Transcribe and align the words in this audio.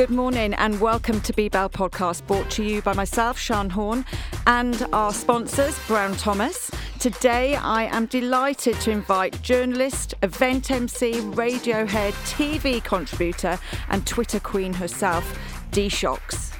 Good 0.00 0.08
morning 0.08 0.54
and 0.54 0.80
welcome 0.80 1.20
to 1.20 1.32
B 1.34 1.50
Bell 1.50 1.68
Podcast, 1.68 2.26
brought 2.26 2.48
to 2.52 2.64
you 2.64 2.80
by 2.80 2.94
myself, 2.94 3.38
Sean 3.38 3.68
Horn, 3.68 4.06
and 4.46 4.86
our 4.94 5.12
sponsors, 5.12 5.78
Brown 5.86 6.16
Thomas. 6.16 6.70
Today, 6.98 7.54
I 7.56 7.84
am 7.94 8.06
delighted 8.06 8.76
to 8.80 8.90
invite 8.90 9.42
journalist, 9.42 10.14
event 10.22 10.70
MC, 10.70 11.12
Radiohead, 11.12 12.12
TV 12.32 12.82
contributor, 12.82 13.58
and 13.90 14.06
Twitter 14.06 14.40
queen 14.40 14.72
herself, 14.72 15.38
DeShocks. 15.70 16.56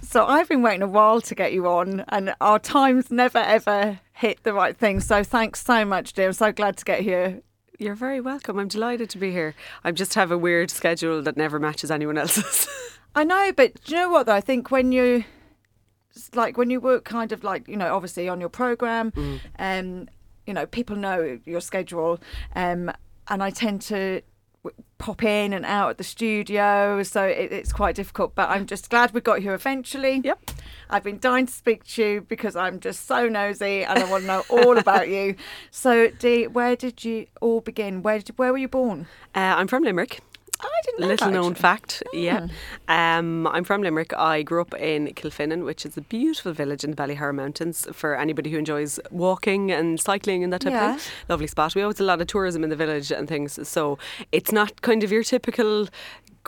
So 0.00 0.24
I've 0.26 0.48
been 0.48 0.62
waiting 0.62 0.82
a 0.82 0.86
while 0.86 1.20
to 1.22 1.34
get 1.34 1.52
you 1.52 1.66
on, 1.66 2.04
and 2.10 2.32
our 2.40 2.60
times 2.60 3.10
never 3.10 3.38
ever 3.38 3.98
hit 4.12 4.44
the 4.44 4.54
right 4.54 4.76
thing. 4.76 5.00
So 5.00 5.24
thanks 5.24 5.64
so 5.64 5.84
much, 5.84 6.12
dear. 6.12 6.28
I'm 6.28 6.32
so 6.32 6.52
glad 6.52 6.76
to 6.76 6.84
get 6.84 7.00
here 7.00 7.42
you're 7.78 7.94
very 7.94 8.20
welcome. 8.20 8.58
I'm 8.58 8.68
delighted 8.68 9.08
to 9.10 9.18
be 9.18 9.30
here. 9.30 9.54
I 9.84 9.92
just 9.92 10.14
have 10.14 10.30
a 10.30 10.38
weird 10.38 10.70
schedule 10.70 11.22
that 11.22 11.36
never 11.36 11.58
matches 11.58 11.90
anyone 11.90 12.18
else's. 12.18 12.68
I 13.14 13.24
know, 13.24 13.52
but 13.56 13.82
do 13.84 13.94
you 13.94 14.02
know 14.02 14.08
what 14.10 14.26
though? 14.26 14.34
I 14.34 14.40
think 14.40 14.70
when 14.70 14.92
you 14.92 15.24
like 16.34 16.58
when 16.58 16.70
you 16.70 16.80
work 16.80 17.04
kind 17.04 17.30
of 17.30 17.44
like 17.44 17.68
you 17.68 17.76
know 17.76 17.94
obviously 17.94 18.28
on 18.28 18.40
your 18.40 18.48
program, 18.48 19.12
mm. 19.12 19.40
um, 19.58 20.08
you 20.46 20.52
know 20.52 20.66
people 20.66 20.96
know 20.96 21.38
your 21.44 21.60
schedule, 21.60 22.20
um, 22.54 22.90
and 23.28 23.42
I 23.42 23.50
tend 23.50 23.82
to 23.82 24.22
pop 24.98 25.22
in 25.22 25.52
and 25.52 25.64
out 25.64 25.90
at 25.90 25.98
the 25.98 26.04
studio, 26.04 27.02
so 27.04 27.24
it, 27.24 27.52
it's 27.52 27.72
quite 27.72 27.94
difficult. 27.94 28.34
But 28.34 28.50
I'm 28.50 28.66
just 28.66 28.90
glad 28.90 29.12
we 29.12 29.20
got 29.20 29.38
here 29.38 29.54
eventually. 29.54 30.20
Yep. 30.24 30.50
I've 30.90 31.04
been 31.04 31.18
dying 31.18 31.46
to 31.46 31.52
speak 31.52 31.84
to 31.84 32.02
you 32.02 32.20
because 32.22 32.56
I'm 32.56 32.80
just 32.80 33.06
so 33.06 33.28
nosy 33.28 33.84
and 33.84 33.98
I 33.98 34.10
want 34.10 34.22
to 34.22 34.26
know 34.26 34.44
all 34.50 34.78
about 34.78 35.08
you. 35.08 35.34
So, 35.70 36.08
Dee, 36.10 36.46
where 36.46 36.76
did 36.76 37.04
you 37.04 37.26
all 37.40 37.60
begin? 37.60 38.02
Where 38.02 38.18
did, 38.18 38.36
where 38.38 38.50
were 38.52 38.58
you 38.58 38.68
born? 38.68 39.06
Uh, 39.34 39.38
I'm 39.56 39.68
from 39.68 39.82
Limerick. 39.84 40.20
I 40.60 40.68
didn't 40.84 41.00
know 41.02 41.06
Little 41.06 41.26
that, 41.28 41.32
known 41.34 41.54
fact, 41.54 42.02
Mm. 42.12 42.22
yeah. 42.24 42.48
Um, 43.18 43.46
I'm 43.46 43.62
from 43.62 43.82
Limerick. 43.82 44.12
I 44.16 44.42
grew 44.42 44.60
up 44.60 44.74
in 44.74 45.06
Kilfinane, 45.08 45.64
which 45.64 45.86
is 45.86 45.96
a 45.96 46.00
beautiful 46.00 46.52
village 46.52 46.82
in 46.82 46.90
the 46.90 46.96
Ballyhoura 46.96 47.32
Mountains 47.34 47.86
for 47.92 48.16
anybody 48.16 48.50
who 48.50 48.58
enjoys 48.58 48.98
walking 49.12 49.70
and 49.70 50.00
cycling 50.00 50.42
and 50.42 50.52
that 50.52 50.62
type 50.62 50.72
Yeah. 50.72 50.94
of 50.96 51.00
thing. 51.00 51.12
Lovely 51.28 51.46
spot. 51.46 51.76
We 51.76 51.82
always 51.82 52.00
a 52.00 52.04
lot 52.04 52.20
of 52.20 52.26
tourism 52.26 52.64
in 52.64 52.70
the 52.70 52.76
village 52.76 53.12
and 53.12 53.28
things. 53.28 53.68
So 53.68 53.98
it's 54.32 54.50
not 54.50 54.82
kind 54.82 55.04
of 55.04 55.12
your 55.12 55.22
typical 55.22 55.86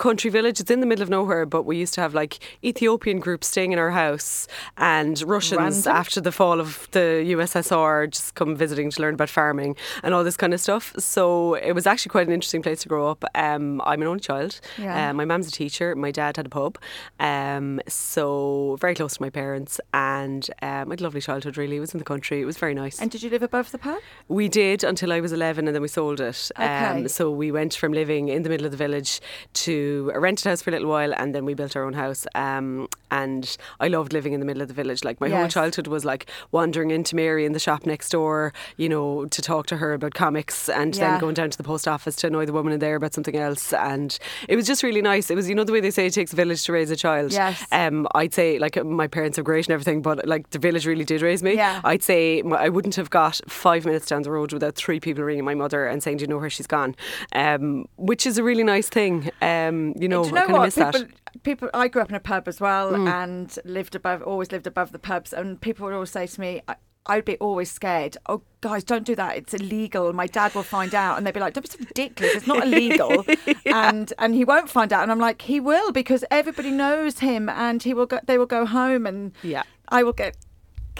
country 0.00 0.30
village. 0.30 0.58
It's 0.60 0.70
in 0.70 0.80
the 0.80 0.86
middle 0.86 1.02
of 1.02 1.10
nowhere, 1.10 1.44
but 1.46 1.62
we 1.64 1.76
used 1.76 1.94
to 1.94 2.00
have 2.00 2.14
like 2.14 2.38
Ethiopian 2.64 3.20
groups 3.20 3.46
staying 3.48 3.72
in 3.72 3.78
our 3.78 3.90
house 3.90 4.48
and 4.78 5.20
Russians 5.22 5.60
Random. 5.86 5.92
after 6.00 6.20
the 6.20 6.32
fall 6.32 6.58
of 6.58 6.88
the 6.92 7.08
USSR 7.36 8.10
just 8.10 8.34
come 8.34 8.56
visiting 8.56 8.90
to 8.90 9.02
learn 9.02 9.14
about 9.14 9.28
farming 9.28 9.76
and 10.02 10.14
all 10.14 10.24
this 10.24 10.36
kind 10.36 10.54
of 10.54 10.60
stuff. 10.60 10.92
So 10.98 11.54
it 11.54 11.72
was 11.72 11.86
actually 11.86 12.10
quite 12.10 12.26
an 12.26 12.32
interesting 12.32 12.62
place 12.62 12.80
to 12.82 12.88
grow 12.88 13.08
up. 13.10 13.24
Um, 13.34 13.80
I'm 13.84 14.00
an 14.02 14.08
only 14.08 14.20
child. 14.20 14.60
Yeah. 14.78 15.10
Uh, 15.10 15.12
my 15.12 15.24
mum's 15.26 15.48
a 15.48 15.52
teacher. 15.52 15.94
My 15.94 16.10
dad 16.10 16.36
had 16.38 16.46
a 16.46 16.48
pub. 16.48 16.78
Um, 17.20 17.80
so 17.86 18.78
very 18.80 18.94
close 18.94 19.14
to 19.16 19.22
my 19.22 19.30
parents 19.30 19.80
and 19.92 20.48
um, 20.62 20.88
I 20.88 20.92
had 20.92 21.00
a 21.00 21.04
lovely 21.04 21.20
childhood 21.20 21.56
really. 21.58 21.76
It 21.76 21.80
was 21.80 21.92
in 21.92 21.98
the 21.98 22.04
country. 22.04 22.40
It 22.40 22.46
was 22.46 22.56
very 22.56 22.74
nice. 22.74 23.00
And 23.02 23.10
did 23.10 23.22
you 23.22 23.28
live 23.28 23.42
above 23.42 23.70
the 23.70 23.78
pub? 23.78 23.98
We 24.28 24.48
did 24.48 24.82
until 24.82 25.12
I 25.12 25.20
was 25.20 25.32
11 25.32 25.66
and 25.68 25.74
then 25.74 25.82
we 25.82 25.88
sold 25.88 26.20
it. 26.20 26.50
Um, 26.56 26.70
Okay. 26.70 27.08
so 27.08 27.30
we 27.30 27.52
went 27.52 27.74
from 27.74 27.92
living 27.92 28.28
in 28.28 28.42
the 28.44 28.48
middle 28.48 28.64
of 28.64 28.70
the 28.72 28.78
village 28.78 29.20
to 29.64 29.89
a 30.14 30.20
rented 30.20 30.46
house 30.46 30.62
for 30.62 30.70
a 30.70 30.72
little 30.72 30.88
while 30.88 31.12
and 31.14 31.34
then 31.34 31.44
we 31.44 31.54
built 31.54 31.76
our 31.76 31.84
own 31.84 31.92
house. 31.94 32.26
Um, 32.34 32.88
and 33.10 33.56
I 33.80 33.88
loved 33.88 34.12
living 34.12 34.32
in 34.32 34.40
the 34.40 34.46
middle 34.46 34.62
of 34.62 34.68
the 34.68 34.74
village. 34.74 35.02
Like 35.04 35.20
my 35.20 35.28
whole 35.28 35.48
childhood 35.48 35.86
was 35.88 36.04
like 36.04 36.26
wandering 36.52 36.90
into 36.92 37.16
Mary 37.16 37.44
in 37.44 37.52
the 37.52 37.58
shop 37.58 37.84
next 37.86 38.10
door, 38.10 38.52
you 38.76 38.88
know, 38.88 39.26
to 39.26 39.42
talk 39.42 39.66
to 39.66 39.76
her 39.78 39.92
about 39.94 40.14
comics 40.14 40.68
and 40.68 40.94
Yeah. 40.96 41.10
then 41.12 41.20
going 41.20 41.34
down 41.34 41.50
to 41.50 41.58
the 41.58 41.64
post 41.64 41.88
office 41.88 42.14
to 42.16 42.28
annoy 42.28 42.46
the 42.46 42.52
woman 42.52 42.72
in 42.72 42.78
there 42.78 42.94
about 42.96 43.12
something 43.14 43.36
else. 43.36 43.72
And 43.72 44.16
it 44.48 44.54
was 44.56 44.66
just 44.66 44.82
really 44.84 45.02
nice. 45.02 45.30
It 45.30 45.34
was, 45.34 45.48
you 45.48 45.54
know, 45.56 45.64
the 45.64 45.72
way 45.72 45.80
they 45.80 45.90
say 45.90 46.06
it 46.06 46.12
takes 46.14 46.32
a 46.32 46.36
village 46.36 46.62
to 46.66 46.72
raise 46.72 46.90
a 46.90 46.96
child. 46.96 47.32
Yes. 47.32 47.64
Um, 47.72 48.06
I'd 48.14 48.32
say 48.34 48.58
like 48.58 48.82
my 48.84 49.08
parents 49.08 49.38
are 49.38 49.42
great 49.42 49.66
and 49.66 49.72
everything, 49.74 50.02
but 50.02 50.26
like 50.26 50.50
the 50.50 50.58
village 50.60 50.86
really 50.86 51.04
did 51.04 51.20
raise 51.20 51.42
me. 51.42 51.54
Yeah. 51.54 51.80
I'd 51.82 52.02
say 52.04 52.42
I 52.42 52.68
wouldn't 52.68 52.94
have 52.96 53.10
got 53.10 53.40
five 53.48 53.84
minutes 53.84 54.06
down 54.06 54.22
the 54.22 54.30
road 54.30 54.52
without 54.52 54.76
three 54.76 55.00
people 55.00 55.24
ringing 55.24 55.44
my 55.44 55.54
mother 55.54 55.86
and 55.86 56.00
saying, 56.02 56.18
"Do 56.18 56.22
you 56.22 56.28
know 56.28 56.38
where 56.38 56.50
she's 56.50 56.66
gone?" 56.68 56.94
Um, 57.32 57.86
which 57.96 58.24
is 58.26 58.38
a 58.38 58.42
really 58.44 58.62
nice 58.64 58.88
thing. 58.88 59.30
Um, 59.42 59.69
you 59.70 60.08
know, 60.08 60.22
Do 60.22 60.28
you 60.30 60.34
know 60.34 60.46
I 60.48 60.52
what? 60.52 60.62
miss 60.64 60.74
people, 60.76 60.92
that. 60.92 61.08
Mm. 61.08 61.42
people, 61.42 61.70
I 61.74 61.88
grew 61.88 62.02
up 62.02 62.08
in 62.10 62.14
a 62.16 62.20
pub 62.20 62.48
as 62.48 62.60
well 62.60 62.94
and 63.08 63.56
lived 63.64 63.94
above, 63.94 64.22
always 64.22 64.52
lived 64.52 64.66
above 64.66 64.92
the 64.92 64.98
pubs. 64.98 65.32
And 65.32 65.60
people 65.60 65.84
would 65.86 65.94
always 65.94 66.10
say 66.10 66.26
to 66.26 66.40
me, 66.40 66.60
I, 66.68 66.76
I'd 67.06 67.24
be 67.24 67.36
always 67.38 67.70
scared. 67.70 68.16
Oh, 68.26 68.42
guys, 68.60 68.84
don't 68.84 69.04
do 69.04 69.14
that. 69.16 69.36
It's 69.36 69.54
illegal. 69.54 70.12
My 70.12 70.26
dad 70.26 70.54
will 70.54 70.62
find 70.62 70.94
out. 70.94 71.16
And 71.16 71.26
they'd 71.26 71.32
be 71.34 71.40
like, 71.40 71.54
"That's 71.54 71.78
ridiculous. 71.80 72.34
It's 72.36 72.46
not 72.46 72.62
illegal." 72.64 73.24
And 73.66 74.12
and 74.18 74.34
he 74.34 74.44
won't 74.44 74.68
find 74.68 74.92
out. 74.92 75.02
And 75.02 75.10
I'm 75.10 75.18
like, 75.18 75.42
he 75.42 75.60
will 75.60 75.92
because 75.92 76.24
everybody 76.30 76.70
knows 76.70 77.20
him, 77.20 77.48
and 77.48 77.82
he 77.82 77.94
will 77.94 78.06
go. 78.06 78.20
They 78.26 78.36
will 78.36 78.46
go 78.58 78.66
home, 78.66 79.06
and 79.06 79.32
Yeah. 79.42 79.62
I 79.88 80.02
will 80.02 80.12
get 80.12 80.36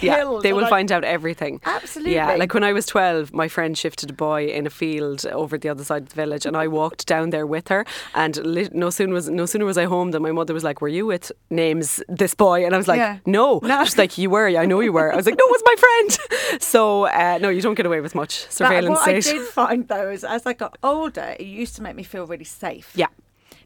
Yeah, 0.01 0.39
they 0.41 0.53
will 0.53 0.65
I- 0.65 0.69
find 0.69 0.91
out 0.91 1.03
everything. 1.03 1.59
Absolutely. 1.65 2.15
Yeah, 2.15 2.35
like 2.35 2.53
when 2.53 2.63
I 2.63 2.73
was 2.73 2.85
12, 2.85 3.33
my 3.33 3.47
friend 3.47 3.77
shifted 3.77 4.09
a 4.09 4.13
boy 4.13 4.47
in 4.47 4.65
a 4.65 4.69
field 4.69 5.25
over 5.27 5.57
the 5.57 5.69
other 5.69 5.83
side 5.83 6.03
of 6.03 6.09
the 6.09 6.15
village, 6.15 6.45
and 6.45 6.55
I 6.57 6.67
walked 6.67 7.05
down 7.07 7.29
there 7.31 7.45
with 7.45 7.67
her. 7.67 7.85
And 8.15 8.39
no 8.73 8.89
sooner 8.89 9.13
was 9.13 9.29
no 9.29 9.45
sooner 9.45 9.65
was 9.65 9.77
I 9.77 9.85
home 9.85 10.11
than 10.11 10.21
my 10.23 10.31
mother 10.31 10.53
was 10.53 10.63
like, 10.63 10.81
"Were 10.81 10.87
you 10.87 11.05
with 11.05 11.31
names 11.49 12.01
this 12.09 12.33
boy?" 12.33 12.65
And 12.65 12.73
I 12.73 12.77
was 12.77 12.87
like, 12.87 12.97
Yeah. 12.99 13.17
"No." 13.25 13.59
No. 13.71 13.85
She's 13.85 13.97
like, 13.97 14.17
"You 14.17 14.29
were. 14.29 14.47
I 14.47 14.65
know 14.65 14.79
you 14.79 14.91
were." 14.93 15.11
I 15.13 15.15
was 15.15 15.25
like, 15.25 15.37
"No, 15.37 15.45
it 15.45 15.51
was 15.51 15.63
my 15.65 15.75
friend." 15.83 16.61
So 16.61 17.05
uh, 17.05 17.37
no, 17.41 17.49
you 17.49 17.61
don't 17.61 17.75
get 17.75 17.85
away 17.85 18.01
with 18.01 18.15
much 18.15 18.45
surveillance 18.49 18.99
what 18.99 19.07
I 19.09 19.19
did 19.19 19.47
find 19.47 19.87
though 19.87 20.09
is 20.09 20.23
as 20.23 20.45
I 20.45 20.53
got 20.53 20.77
older, 20.83 21.35
it 21.39 21.45
used 21.45 21.75
to 21.77 21.81
make 21.83 21.95
me 21.95 22.03
feel 22.03 22.25
really 22.27 22.43
safe. 22.45 22.91
Yeah. 22.95 23.07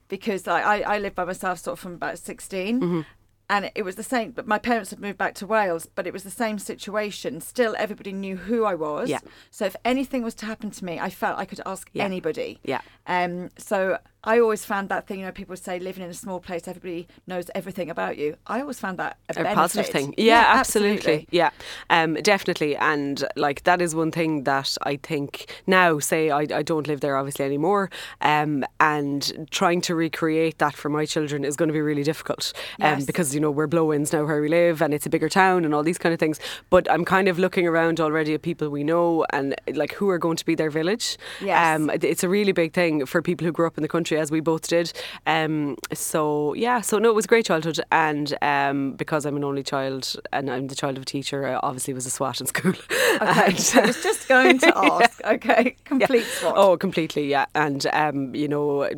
because 0.07 0.47
I, 0.47 0.81
I 0.81 0.97
lived 0.99 1.15
by 1.15 1.25
myself 1.25 1.59
sort 1.59 1.73
of 1.73 1.79
from 1.79 1.93
about 1.95 2.19
16 2.19 2.81
Mm-hmm. 2.81 3.01
And 3.50 3.72
it 3.75 3.83
was 3.83 3.95
the 3.95 4.03
same 4.03 4.31
but 4.31 4.47
my 4.47 4.57
parents 4.57 4.89
had 4.89 5.00
moved 5.00 5.17
back 5.17 5.33
to 5.35 5.45
wales 5.45 5.88
but 5.95 6.07
it 6.07 6.13
was 6.13 6.23
the 6.23 6.31
same 6.31 6.57
situation 6.59 7.39
still 7.41 7.75
everybody 7.78 8.11
knew 8.13 8.35
who 8.35 8.66
i 8.66 8.73
was 8.73 9.09
Yeah. 9.09 9.19
so 9.51 9.66
if 9.66 9.75
anything 9.85 10.23
was 10.23 10.33
to 10.35 10.45
happen 10.45 10.72
to 10.72 10.85
me 10.85 11.00
i 11.00 11.09
felt 11.09 11.38
i 11.38 11.45
could 11.45 11.61
ask 11.66 11.89
Yeah. 11.94 12.03
anybody 12.05 12.59
Yeah. 12.63 12.81
um 13.07 13.50
so 13.57 13.97
i 14.25 14.39
always 14.39 14.65
found 14.65 14.89
that 14.89 15.07
thing 15.07 15.19
you 15.19 15.25
know 15.25 15.31
people 15.31 15.55
say 15.55 15.79
living 15.79 16.03
in 16.03 16.09
a 16.09 16.13
small 16.13 16.39
place 16.39 16.67
everybody 16.67 17.07
knows 17.27 17.49
everything 17.55 17.89
about 17.89 18.17
you 18.17 18.35
i 18.47 18.59
always 18.61 18.79
found 18.79 18.97
that 18.99 19.17
a, 19.35 19.41
a 19.41 19.53
positive 19.55 19.87
thing. 19.87 20.13
Yeah, 20.17 20.43
absolutely. 20.47 21.27
Yeah, 21.31 21.49
um, 21.89 22.13
definitely. 22.15 22.75
And 22.75 23.25
like 23.35 23.63
that 23.63 23.81
is 23.81 23.95
one 23.95 24.11
thing 24.11 24.43
that 24.43 24.77
I 24.83 24.97
think 24.97 25.61
now, 25.67 25.99
say 25.99 26.29
I, 26.29 26.41
I 26.41 26.61
don't 26.61 26.87
live 26.87 26.99
there 27.01 27.17
obviously 27.17 27.45
anymore, 27.45 27.89
um, 28.21 28.63
and 28.79 29.47
trying 29.51 29.81
to 29.81 29.95
recreate 29.95 30.57
that 30.59 30.75
for 30.75 30.89
my 30.89 31.05
children 31.05 31.43
is 31.43 31.55
going 31.55 31.69
to 31.69 31.73
be 31.73 31.81
really 31.81 32.03
difficult. 32.03 32.53
Um, 32.81 32.95
Yes. 32.95 33.05
because 33.05 33.33
you 33.35 33.41
know 33.41 33.51
we're 33.51 33.67
blow-ins 33.67 34.13
now 34.13 34.23
where 34.25 34.41
we 34.41 34.47
live, 34.49 34.81
and 34.81 34.93
it's 34.93 35.05
a 35.05 35.09
bigger 35.09 35.29
town 35.29 35.65
and 35.65 35.73
all 35.73 35.83
these 35.83 35.97
kind 35.97 36.13
of 36.13 36.19
things. 36.19 36.39
But 36.69 36.89
I'm 36.91 37.03
kind 37.05 37.27
of 37.27 37.39
looking 37.39 37.67
around 37.67 37.99
already 37.99 38.33
at 38.33 38.41
people 38.41 38.69
we 38.69 38.83
know 38.83 39.25
and 39.31 39.55
like 39.73 39.93
who 39.93 40.09
are 40.09 40.17
going 40.19 40.37
to 40.37 40.45
be 40.45 40.55
their 40.55 40.69
village. 40.69 41.17
Yes. 41.41 41.75
Um, 41.79 41.89
it's 41.89 42.23
a 42.23 42.29
really 42.29 42.51
big 42.51 42.73
thing 42.73 43.05
for 43.05 43.21
people 43.21 43.45
who 43.45 43.51
grew 43.51 43.67
up 43.67 43.77
in 43.77 43.81
the 43.81 43.87
country, 43.89 44.14
as 44.17 44.31
we 44.31 44.39
both 44.39 44.67
did. 44.67 44.91
Um, 45.27 45.77
so 45.93 46.53
yeah, 46.53 46.81
so 46.81 46.97
no, 46.99 47.09
it 47.09 47.15
was 47.15 47.25
a 47.25 47.27
great 47.27 47.45
childhood, 47.45 47.79
and 47.91 48.35
um, 48.41 48.93
because 48.93 49.25
I'm 49.25 49.35
an 49.35 49.43
only 49.43 49.63
child 49.63 50.15
and 50.33 50.49
I'm 50.49 50.67
the 50.67 50.75
child 50.75 50.97
of 50.97 51.03
a 51.03 51.05
teacher, 51.05 51.47
I 51.47 51.55
obviously 51.55 51.93
was 51.93 52.05
a 52.05 52.09
swat 52.09 52.39
in 52.41 52.47
school. 52.47 52.71
okay 53.21 53.21
And- 53.21 53.71
i 53.75 53.85
was 53.85 54.03
just 54.03 54.27
going 54.27 54.59
to 54.59 54.77
ask 54.93 55.21
okay 55.23 55.75
complete 55.85 56.25
swat 56.25 56.53
Oh, 56.57 56.77
completely, 56.77 57.27
yeah. 57.29 57.45
And 57.55 57.85
um, 57.93 58.33
you 58.35 58.47
know, 58.47 58.89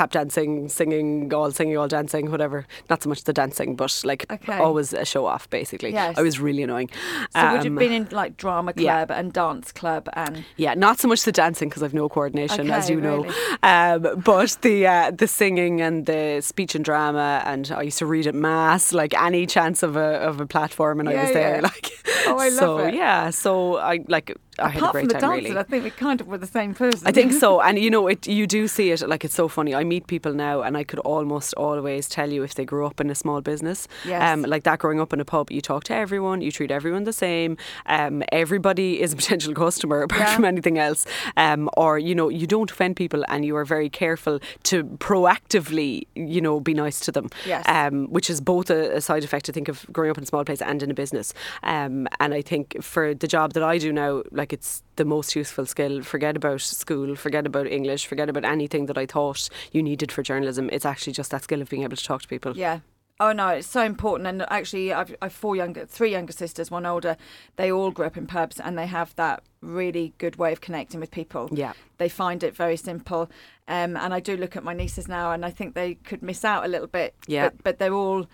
tap 0.00 0.10
dancing, 0.12 0.68
singing, 0.68 1.32
all 1.34 1.50
singing, 1.50 1.76
all 1.76 1.88
dancing, 1.88 2.30
whatever. 2.30 2.58
Not 2.88 3.02
so 3.02 3.08
much 3.12 3.24
the 3.24 3.32
dancing, 3.42 3.76
but 3.76 3.92
like 4.10 4.22
Okay. 4.36 4.58
always 4.58 4.92
a 4.92 5.04
show 5.04 5.26
off, 5.26 5.44
basically. 5.50 5.92
Yes. 5.92 6.16
I 6.18 6.22
was 6.22 6.40
really 6.46 6.62
annoying. 6.62 6.88
so 7.36 7.42
would 7.52 7.64
you 7.64 7.70
Um, 7.70 7.76
have 7.76 7.84
been 7.86 7.92
in 8.00 8.08
like 8.22 8.32
drama 8.44 8.72
yeah. 8.76 8.82
club 9.04 9.10
and 9.18 9.32
dance 9.32 9.72
club 9.80 10.08
and 10.14 10.44
Yeah, 10.56 10.74
not 10.86 10.94
so 11.00 11.06
much 11.08 11.22
the 11.24 11.32
dancing 11.32 11.68
because 11.68 11.82
I've 11.84 11.94
no 12.02 12.08
coordination, 12.08 12.70
as 12.70 12.84
Okay, 12.84 12.94
you 12.94 13.00
know. 13.00 13.18
really. 13.24 13.34
Um, 13.62 14.22
but 14.30 14.50
the 14.62 14.76
uh, 14.86 15.10
the 15.22 15.28
singing 15.28 15.80
and 15.86 16.06
the 16.06 16.40
speech 16.40 16.74
and 16.74 16.84
drama, 16.84 17.28
and 17.50 17.70
I 17.80 17.82
used 17.82 17.98
to 17.98 18.06
read 18.06 18.26
at 18.26 18.34
mass, 18.34 18.92
like 19.02 19.12
any 19.28 19.44
chance 19.56 19.78
of 19.88 19.96
a 19.96 20.08
of 20.28 20.40
a 20.40 20.46
platform, 20.46 21.00
and 21.00 21.08
I 21.08 21.12
Yeah, 21.12 21.22
was 21.24 21.32
there. 21.40 21.54
yeah. 21.56 21.60
Like, 21.70 21.86
Oh, 22.26 22.38
I 22.38 22.48
love 22.48 22.58
so 22.58 22.78
it. 22.88 22.94
yeah, 22.94 23.30
so 23.30 23.76
I 23.92 23.94
like 24.08 24.28
I 24.60 24.68
had 24.68 24.76
a 24.76 24.78
apart 24.78 24.92
great 24.92 25.00
from 25.02 25.08
the 25.08 25.14
time. 25.20 25.30
dancing 25.30 25.44
really. 25.54 25.58
i 25.60 25.62
think 25.62 25.84
we 25.84 25.90
kind 25.90 26.20
of 26.20 26.26
were 26.26 26.38
the 26.38 26.46
same 26.46 26.74
person 26.74 27.06
I 27.08 27.12
think 27.12 27.32
so, 27.44 27.60
and 27.60 27.78
you 27.78 27.90
know, 27.90 28.06
it 28.08 28.26
you 28.26 28.46
do 28.46 28.68
see 28.68 28.90
it 28.90 29.00
like 29.08 29.24
it's 29.24 29.34
so 29.34 29.48
funny. 29.48 29.74
I 29.74 29.84
meet 29.84 30.06
people 30.06 30.32
now, 30.34 30.62
and 30.62 30.76
I 30.76 30.84
could 30.84 30.98
almost 31.00 31.54
always 31.54 32.08
tell 32.08 32.30
you 32.30 32.42
if 32.42 32.54
they 32.54 32.64
grew 32.64 32.84
up 32.86 33.00
in 33.00 33.10
a 33.10 33.14
small 33.14 33.40
business. 33.40 33.88
Yes. 34.04 34.22
Um, 34.22 34.42
like 34.42 34.64
that, 34.64 34.78
growing 34.78 35.00
up 35.00 35.12
in 35.12 35.20
a 35.20 35.24
pub, 35.24 35.50
you 35.50 35.60
talk 35.60 35.84
to 35.84 35.94
everyone, 35.94 36.40
you 36.42 36.50
treat 36.52 36.70
everyone 36.70 37.04
the 37.04 37.12
same. 37.12 37.56
Um, 37.86 38.22
everybody 38.32 39.00
is 39.00 39.12
a 39.12 39.16
potential 39.22 39.54
customer 39.54 40.02
apart 40.02 40.20
Yeah. 40.22 40.34
from 40.36 40.44
anything 40.44 40.78
else. 40.78 41.06
Um, 41.36 41.68
or 41.76 41.98
you 41.98 42.14
know, 42.14 42.28
you 42.28 42.46
don't 42.46 42.70
offend 42.70 42.96
people, 42.96 43.24
and 43.28 43.44
you 43.44 43.56
are 43.56 43.64
very 43.64 43.88
careful 43.90 44.40
to 44.64 44.84
proactively, 44.84 46.06
you 46.14 46.40
know, 46.40 46.60
be 46.60 46.74
nice 46.74 47.00
to 47.00 47.12
them. 47.12 47.28
Yes. 47.46 47.64
Um, 47.68 48.06
which 48.10 48.28
is 48.30 48.40
both 48.40 48.70
a, 48.70 48.96
a 48.96 49.00
side 49.00 49.24
effect, 49.24 49.48
I 49.48 49.52
think, 49.52 49.68
of 49.68 49.86
growing 49.92 50.10
up 50.10 50.18
in 50.18 50.24
a 50.24 50.26
small 50.26 50.44
place 50.44 50.62
and 50.62 50.82
in 50.82 50.90
a 50.90 50.94
business. 50.94 51.32
Um, 51.62 52.08
and 52.18 52.34
I 52.34 52.42
think 52.42 52.82
for 52.82 53.14
the 53.14 53.28
job 53.28 53.52
that 53.54 53.62
I 53.62 53.78
do 53.78 53.92
now, 53.92 54.22
like 54.30 54.49
like 54.50 54.58
it's 54.58 54.82
the 54.96 55.04
most 55.04 55.36
useful 55.36 55.66
skill. 55.66 56.02
Forget 56.02 56.36
about 56.36 56.60
school, 56.60 57.14
forget 57.16 57.46
about 57.46 57.66
English, 57.66 58.06
forget 58.06 58.28
about 58.28 58.44
anything 58.44 58.86
that 58.86 58.98
I 58.98 59.06
thought 59.06 59.48
you 59.72 59.82
needed 59.82 60.10
for 60.10 60.22
journalism. 60.22 60.68
It's 60.72 60.84
actually 60.84 61.12
just 61.12 61.30
that 61.30 61.44
skill 61.44 61.62
of 61.62 61.68
being 61.68 61.84
able 61.84 61.96
to 61.96 62.04
talk 62.04 62.22
to 62.22 62.28
people. 62.28 62.56
Yeah. 62.56 62.80
Oh 63.20 63.32
no, 63.32 63.48
it's 63.48 63.68
so 63.68 63.82
important. 63.82 64.26
And 64.26 64.42
actually, 64.50 64.92
I've, 64.92 65.14
I've 65.20 65.32
four 65.32 65.54
younger, 65.54 65.84
three 65.84 66.10
younger 66.10 66.32
sisters, 66.32 66.70
one 66.70 66.86
older. 66.86 67.16
They 67.56 67.70
all 67.70 67.90
grew 67.90 68.06
up 68.06 68.16
in 68.16 68.26
pubs, 68.26 68.58
and 68.58 68.78
they 68.78 68.86
have 68.86 69.14
that 69.16 69.42
really 69.60 70.14
good 70.18 70.36
way 70.36 70.52
of 70.52 70.60
connecting 70.62 71.00
with 71.00 71.10
people. 71.10 71.48
Yeah, 71.52 71.74
they 71.98 72.08
find 72.08 72.42
it 72.42 72.56
very 72.56 72.78
simple. 72.78 73.30
Um, 73.68 73.96
and 73.96 74.14
I 74.14 74.20
do 74.20 74.36
look 74.36 74.56
at 74.56 74.64
my 74.64 74.72
nieces 74.72 75.06
now, 75.06 75.32
and 75.32 75.44
I 75.44 75.50
think 75.50 75.74
they 75.74 75.94
could 75.94 76.22
miss 76.22 76.44
out 76.44 76.64
a 76.64 76.68
little 76.68 76.86
bit. 76.86 77.14
Yeah, 77.26 77.50
but, 77.50 77.62
but 77.62 77.78
they're 77.78 77.92
all, 77.92 78.26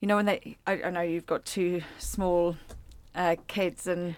you 0.00 0.06
know, 0.06 0.16
when 0.16 0.26
they. 0.26 0.56
I, 0.68 0.82
I 0.84 0.90
know 0.90 1.02
you've 1.02 1.26
got 1.26 1.44
two 1.44 1.82
small 1.98 2.56
uh, 3.16 3.34
kids, 3.48 3.88
and 3.88 4.14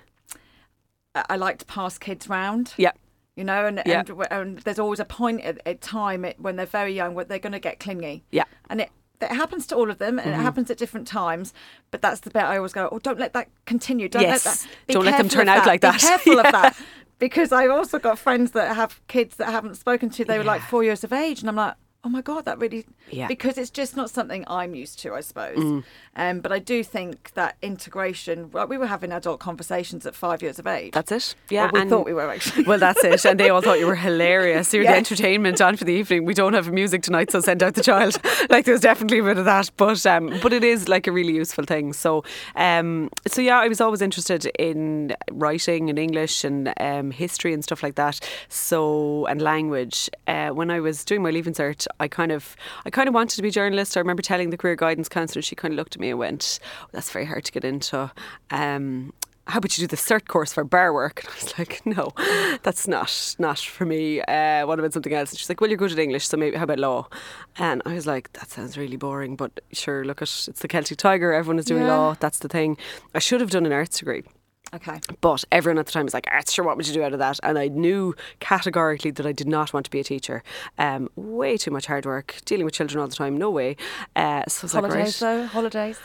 I 1.15 1.37
like 1.37 1.59
to 1.59 1.65
pass 1.65 1.99
kids 1.99 2.29
round. 2.29 2.75
Yeah 2.77 2.93
you 3.37 3.45
know, 3.45 3.65
and, 3.65 3.81
yeah. 3.87 4.03
and, 4.07 4.27
and 4.31 4.59
there's 4.59 4.79
always 4.79 5.01
a 5.01 5.05
point 5.07 5.41
at, 5.43 5.61
at 5.65 5.81
time 5.81 6.27
when 6.37 6.57
they're 6.57 6.67
very 6.67 6.93
young 6.93 7.15
where 7.15 7.25
they're 7.25 7.39
going 7.39 7.55
to 7.55 7.59
get 7.59 7.81
clingy. 7.81 8.23
Yeah. 8.31 8.45
And 8.69 8.83
it 8.83 8.91
it 9.23 9.33
happens 9.33 9.67
to 9.69 9.77
all 9.77 9.91
of 9.91 9.99
them, 9.99 10.19
and 10.19 10.31
mm-hmm. 10.31 10.41
it 10.41 10.43
happens 10.43 10.71
at 10.71 10.77
different 10.77 11.07
times. 11.07 11.53
But 11.91 12.03
that's 12.03 12.21
the 12.21 12.31
bit 12.31 12.43
I 12.43 12.57
always 12.57 12.73
go, 12.73 12.89
oh, 12.91 12.99
don't 12.99 13.19
let 13.19 13.33
that 13.33 13.49
continue. 13.67 14.09
Don't 14.09 14.23
yes. 14.23 14.45
let 14.45 14.55
that. 14.55 14.93
don't 14.93 15.05
let 15.05 15.19
them 15.19 15.29
turn 15.29 15.49
out 15.49 15.67
like 15.67 15.81
that. 15.83 15.95
Be 15.95 15.99
careful 16.07 16.35
yeah. 16.35 16.41
of 16.41 16.53
that. 16.53 16.77
Because 17.19 17.53
I've 17.53 17.71
also 17.71 17.99
got 17.99 18.19
friends 18.19 18.53
that 18.53 18.75
have 18.77 19.01
kids 19.09 19.37
that 19.37 19.49
I 19.49 19.51
haven't 19.51 19.75
spoken 19.77 20.09
to. 20.11 20.25
They 20.25 20.35
yeah. 20.35 20.39
were 20.39 20.45
like 20.45 20.63
four 20.63 20.85
years 20.85 21.05
of 21.05 21.13
age, 21.13 21.41
and 21.41 21.49
I'm 21.49 21.57
like, 21.57 21.75
oh 22.05 22.09
my 22.09 22.23
god 22.23 22.45
that 22.45 22.59
really 22.59 22.87
yeah. 23.11 23.27
because 23.27 23.59
it's 23.59 23.71
just 23.71 23.97
not 23.97 24.11
something 24.11 24.45
i'm 24.47 24.75
used 24.75 24.99
to 24.99 25.15
i 25.15 25.21
suppose. 25.21 25.59
Mm. 25.59 25.85
um, 26.17 26.41
but 26.41 26.53
i 26.53 26.59
do 26.59 26.83
think 26.83 27.33
that 27.35 27.57
integration 27.63 28.51
well, 28.53 28.67
we 28.67 28.79
were 28.79 28.87
having 28.87 29.13
adult 29.13 29.41
conversations 29.41 30.07
at 30.07 30.15
five 30.15 30.43
years 30.43 30.59
of 30.59 30.67
age. 30.67 30.93
That's 30.93 31.13
it. 31.13 31.35
Yeah 31.49 31.65
well, 31.65 31.71
we 31.73 31.81
and 31.81 31.91
thought 31.91 32.07
we 32.07 32.13
were 32.13 32.31
actually. 32.31 32.65
well 32.65 32.79
that's 32.79 33.03
it. 33.05 33.25
And 33.25 33.39
they 33.39 33.51
all 33.51 33.61
thought 33.61 33.79
you 33.79 33.87
were 33.87 33.95
hilarious. 34.11 34.73
You're 34.73 34.85
yeah. 34.85 34.93
the 34.93 34.99
entertainment 34.99 35.61
on 35.61 35.77
for 35.77 35.85
the 35.85 35.93
evening. 35.93 36.25
We 36.25 36.35
don't 36.35 36.53
have 36.55 36.71
music 36.73 37.03
tonight 37.03 37.31
so 37.31 37.41
send 37.41 37.63
out 37.63 37.75
the 37.75 37.83
child. 37.83 38.19
Like 38.49 38.65
there's 38.65 38.81
definitely 38.81 39.19
a 39.19 39.23
bit 39.23 39.39
of 39.39 39.45
that. 39.45 39.71
But 39.77 40.05
um, 40.07 40.39
but 40.43 40.53
it 40.53 40.65
is 40.65 40.89
like 40.89 41.07
a 41.07 41.13
really 41.13 41.35
useful 41.35 41.65
thing. 41.65 41.93
So 41.93 42.25
um, 42.57 43.11
so 43.27 43.43
yeah 43.43 43.59
I 43.59 43.69
was 43.69 43.81
always 43.81 44.03
interested 44.03 44.47
in 44.59 45.15
writing 45.31 45.91
and 45.91 45.99
English 45.99 46.45
and 46.45 46.73
um, 46.81 47.11
history 47.11 47.53
and 47.53 47.63
stuff 47.63 47.83
like 47.83 47.95
that. 47.97 48.21
So 48.49 49.27
and 49.27 49.41
language. 49.41 50.11
Uh, 50.27 50.51
when 50.51 50.71
I 50.71 50.81
was 50.81 51.05
doing 51.05 51.23
my 51.23 51.31
leaving 51.31 51.55
cert 51.55 51.87
I 51.99 52.09
kind 52.09 52.33
of 52.33 52.57
I 52.85 52.91
kind 52.91 53.09
of 53.09 53.15
wanted 53.15 53.37
to 53.37 53.43
be 53.43 53.49
a 53.49 53.53
journalist. 53.53 53.97
I 53.97 54.01
remember 54.01 54.23
telling 54.23 54.51
the 54.51 54.57
career 54.57 54.77
guidance 54.77 55.09
counsellor, 55.09 55.43
she 55.43 55.57
kind 55.57 55.73
of 55.73 55.77
looked 55.77 55.97
at 55.97 56.01
me 56.01 56.11
and 56.11 56.19
went, 56.19 56.61
oh, 56.63 56.89
"That's 56.93 57.11
very 57.11 57.25
hard 57.25 57.45
to 57.45 57.53
get 57.53 57.65
into." 57.65 58.11
Um, 58.51 59.13
how 59.51 59.59
about 59.59 59.77
you 59.77 59.83
do 59.83 59.89
the 59.89 59.97
cert 59.97 60.29
course 60.29 60.53
for 60.53 60.65
bar 60.65 60.93
work? 60.93 61.25
And 61.25 61.29
I 61.29 61.35
was 61.35 61.59
like, 61.59 61.83
no, 61.85 62.13
that's 62.63 62.87
not 62.87 63.37
not 63.39 63.59
for 63.59 63.85
me. 63.85 64.21
Uh, 64.23 64.67
what 64.67 64.79
about 64.79 64.93
something 64.93 65.13
else? 65.13 65.31
And 65.31 65.39
she's 65.39 65.49
like, 65.49 65.61
well, 65.61 65.69
you're 65.69 65.77
good 65.77 65.93
at 65.93 65.99
English, 65.99 66.27
so 66.27 66.37
maybe 66.37 66.57
how 66.57 66.65
about 66.65 66.79
law? 66.79 67.09
And 67.57 67.83
I 67.85 67.95
was 67.95 68.07
like, 68.07 68.33
that 68.35 68.51
sounds 68.51 68.79
really 68.79 68.97
boring, 68.97 69.37
but 69.37 69.61
sure, 69.73 70.05
look 70.05 70.23
at 70.23 70.29
it's 70.49 70.61
the 70.61 70.69
Celtic 70.69 70.99
Tiger. 70.99 71.33
Everyone 71.33 71.59
is 71.59 71.65
doing 71.65 71.83
yeah. 71.83 71.97
law. 71.97 72.17
That's 72.19 72.39
the 72.39 72.49
thing. 72.49 72.77
I 73.15 73.19
should 73.19 73.41
have 73.41 73.51
done 73.51 73.67
an 73.67 73.73
arts 73.73 73.99
degree. 73.99 74.23
Okay. 74.75 75.01
But 75.21 75.45
everyone 75.51 75.79
at 75.79 75.87
the 75.87 75.93
time 75.93 76.05
was 76.05 76.15
like, 76.15 76.29
arts, 76.31 76.53
sure, 76.53 76.65
what 76.65 76.77
would 76.77 76.87
you 76.87 76.95
do 76.95 77.03
out 77.03 77.13
of 77.13 77.19
that? 77.19 77.41
And 77.43 77.59
I 77.59 77.69
knew 77.69 78.15
categorically 78.41 79.11
that 79.13 79.27
I 79.27 79.33
did 79.33 79.49
not 79.49 79.73
want 79.73 79.85
to 79.87 79.91
be 79.91 80.01
a 80.01 80.05
teacher. 80.05 80.43
Um, 80.79 81.09
way 81.17 81.57
too 81.57 81.71
much 81.71 81.87
hard 81.87 82.07
work, 82.07 82.37
dealing 82.45 82.65
with 82.65 82.75
children 82.75 83.01
all 83.01 83.09
the 83.09 83.15
time, 83.15 83.37
no 83.37 83.51
way. 83.51 83.77
Uh, 84.15 84.45
so 84.49 84.69
holidays, 84.69 85.21
like, 85.21 85.31
right. 85.31 85.43
though, 85.43 85.47
holidays 85.47 85.99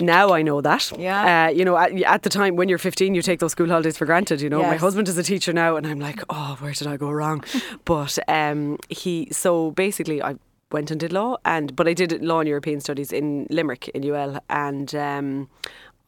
now 0.00 0.32
I 0.32 0.42
know 0.42 0.60
that. 0.60 0.92
Yeah. 0.98 1.46
Uh, 1.46 1.50
you 1.50 1.64
know, 1.64 1.76
at, 1.76 1.92
at, 2.02 2.22
the 2.22 2.28
time 2.28 2.56
when 2.56 2.68
you're 2.68 2.78
15, 2.78 3.14
you 3.14 3.22
take 3.22 3.40
those 3.40 3.52
school 3.52 3.68
holidays 3.68 3.96
for 3.96 4.04
granted. 4.04 4.40
You 4.40 4.50
know, 4.50 4.60
yes. 4.60 4.70
my 4.70 4.76
husband 4.76 5.08
is 5.08 5.16
a 5.16 5.22
teacher 5.22 5.52
now, 5.52 5.76
and 5.76 5.86
I'm 5.86 6.00
like, 6.00 6.20
oh, 6.28 6.56
where 6.60 6.72
did 6.72 6.86
I 6.86 6.96
go 6.96 7.10
wrong? 7.10 7.44
but 7.84 8.18
um, 8.28 8.78
he, 8.88 9.28
so 9.32 9.70
basically, 9.72 10.22
I 10.22 10.36
went 10.72 10.90
and 10.90 11.00
did 11.00 11.12
law, 11.12 11.36
and 11.44 11.74
but 11.74 11.88
I 11.88 11.94
did 11.94 12.22
law 12.22 12.40
and 12.40 12.48
European 12.48 12.80
studies 12.80 13.12
in 13.12 13.46
Limerick 13.50 13.88
in 13.88 14.04
UL, 14.04 14.38
and 14.50 14.94
um, 14.94 15.48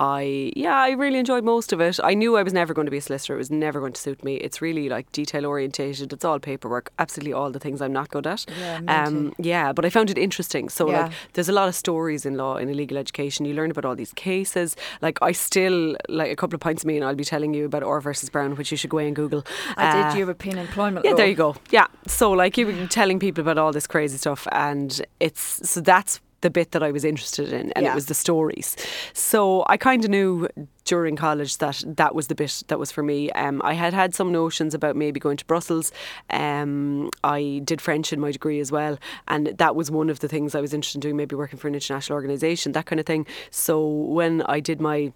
I 0.00 0.52
yeah, 0.54 0.76
I 0.76 0.90
really 0.90 1.18
enjoyed 1.18 1.42
most 1.42 1.72
of 1.72 1.80
it. 1.80 1.98
I 2.02 2.14
knew 2.14 2.36
I 2.36 2.42
was 2.44 2.52
never 2.52 2.72
going 2.72 2.86
to 2.86 2.90
be 2.90 2.98
a 2.98 3.02
solicitor. 3.02 3.34
It 3.34 3.38
was 3.38 3.50
never 3.50 3.80
going 3.80 3.92
to 3.92 4.00
suit 4.00 4.22
me. 4.22 4.36
It's 4.36 4.62
really 4.62 4.88
like 4.88 5.10
detail 5.10 5.44
orientated. 5.44 6.12
It's 6.12 6.24
all 6.24 6.38
paperwork. 6.38 6.92
Absolutely 7.00 7.32
all 7.32 7.50
the 7.50 7.58
things 7.58 7.82
I'm 7.82 7.92
not 7.92 8.08
good 8.10 8.26
at. 8.26 8.46
Yeah, 8.60 8.80
um, 8.86 9.34
yeah, 9.38 9.72
but 9.72 9.84
I 9.84 9.90
found 9.90 10.10
it 10.10 10.16
interesting. 10.16 10.68
So 10.68 10.88
yeah. 10.88 11.04
like, 11.04 11.12
there's 11.32 11.48
a 11.48 11.52
lot 11.52 11.68
of 11.68 11.74
stories 11.74 12.24
in 12.24 12.36
law 12.36 12.56
in 12.56 12.68
illegal 12.68 12.96
education. 12.96 13.44
You 13.44 13.54
learn 13.54 13.72
about 13.72 13.84
all 13.84 13.96
these 13.96 14.12
cases. 14.12 14.76
Like 15.02 15.18
I 15.20 15.32
still 15.32 15.96
like 16.08 16.30
a 16.30 16.36
couple 16.36 16.54
of 16.54 16.60
pints 16.60 16.84
of 16.84 16.86
me, 16.86 16.96
and 16.96 17.04
I'll 17.04 17.16
be 17.16 17.24
telling 17.24 17.52
you 17.52 17.64
about 17.64 17.82
Orr 17.82 18.00
versus 18.00 18.30
Brown, 18.30 18.54
which 18.54 18.70
you 18.70 18.76
should 18.76 18.90
go 18.90 18.98
away 18.98 19.08
and 19.08 19.16
Google. 19.16 19.44
I 19.76 19.88
uh, 19.88 20.12
did 20.12 20.18
European 20.18 20.58
employment. 20.58 21.04
Yeah, 21.04 21.12
law. 21.12 21.16
there 21.16 21.26
you 21.26 21.34
go. 21.34 21.56
Yeah, 21.70 21.88
so 22.06 22.30
like 22.30 22.56
you 22.56 22.66
were 22.66 22.86
telling 22.86 23.18
people 23.18 23.40
about 23.42 23.58
all 23.58 23.72
this 23.72 23.88
crazy 23.88 24.16
stuff, 24.16 24.46
and 24.52 25.00
it's 25.18 25.68
so 25.68 25.80
that's 25.80 26.20
the 26.40 26.50
bit 26.50 26.70
that 26.72 26.82
I 26.82 26.90
was 26.90 27.04
interested 27.04 27.52
in, 27.52 27.72
and 27.72 27.84
yeah. 27.84 27.92
it 27.92 27.94
was 27.94 28.06
the 28.06 28.14
stories. 28.14 28.76
So 29.12 29.64
I 29.66 29.76
kind 29.76 30.04
of 30.04 30.10
knew 30.10 30.48
during 30.84 31.16
college 31.16 31.58
that 31.58 31.82
that 31.86 32.14
was 32.14 32.28
the 32.28 32.34
bit 32.34 32.62
that 32.68 32.78
was 32.78 32.90
for 32.90 33.02
me. 33.02 33.30
Um, 33.32 33.60
I 33.64 33.74
had 33.74 33.92
had 33.92 34.14
some 34.14 34.32
notions 34.32 34.74
about 34.74 34.96
maybe 34.96 35.20
going 35.20 35.36
to 35.36 35.44
Brussels. 35.44 35.92
Um, 36.30 37.10
I 37.24 37.60
did 37.64 37.80
French 37.80 38.12
in 38.12 38.20
my 38.20 38.32
degree 38.32 38.60
as 38.60 38.70
well, 38.72 38.98
and 39.26 39.48
that 39.58 39.74
was 39.76 39.90
one 39.90 40.10
of 40.10 40.20
the 40.20 40.28
things 40.28 40.54
I 40.54 40.60
was 40.60 40.72
interested 40.72 40.98
in 40.98 41.00
doing, 41.00 41.16
maybe 41.16 41.36
working 41.36 41.58
for 41.58 41.68
an 41.68 41.74
international 41.74 42.14
organisation, 42.14 42.72
that 42.72 42.86
kind 42.86 43.00
of 43.00 43.06
thing. 43.06 43.26
So 43.50 43.86
when 43.86 44.42
I 44.42 44.60
did 44.60 44.80
my 44.80 45.12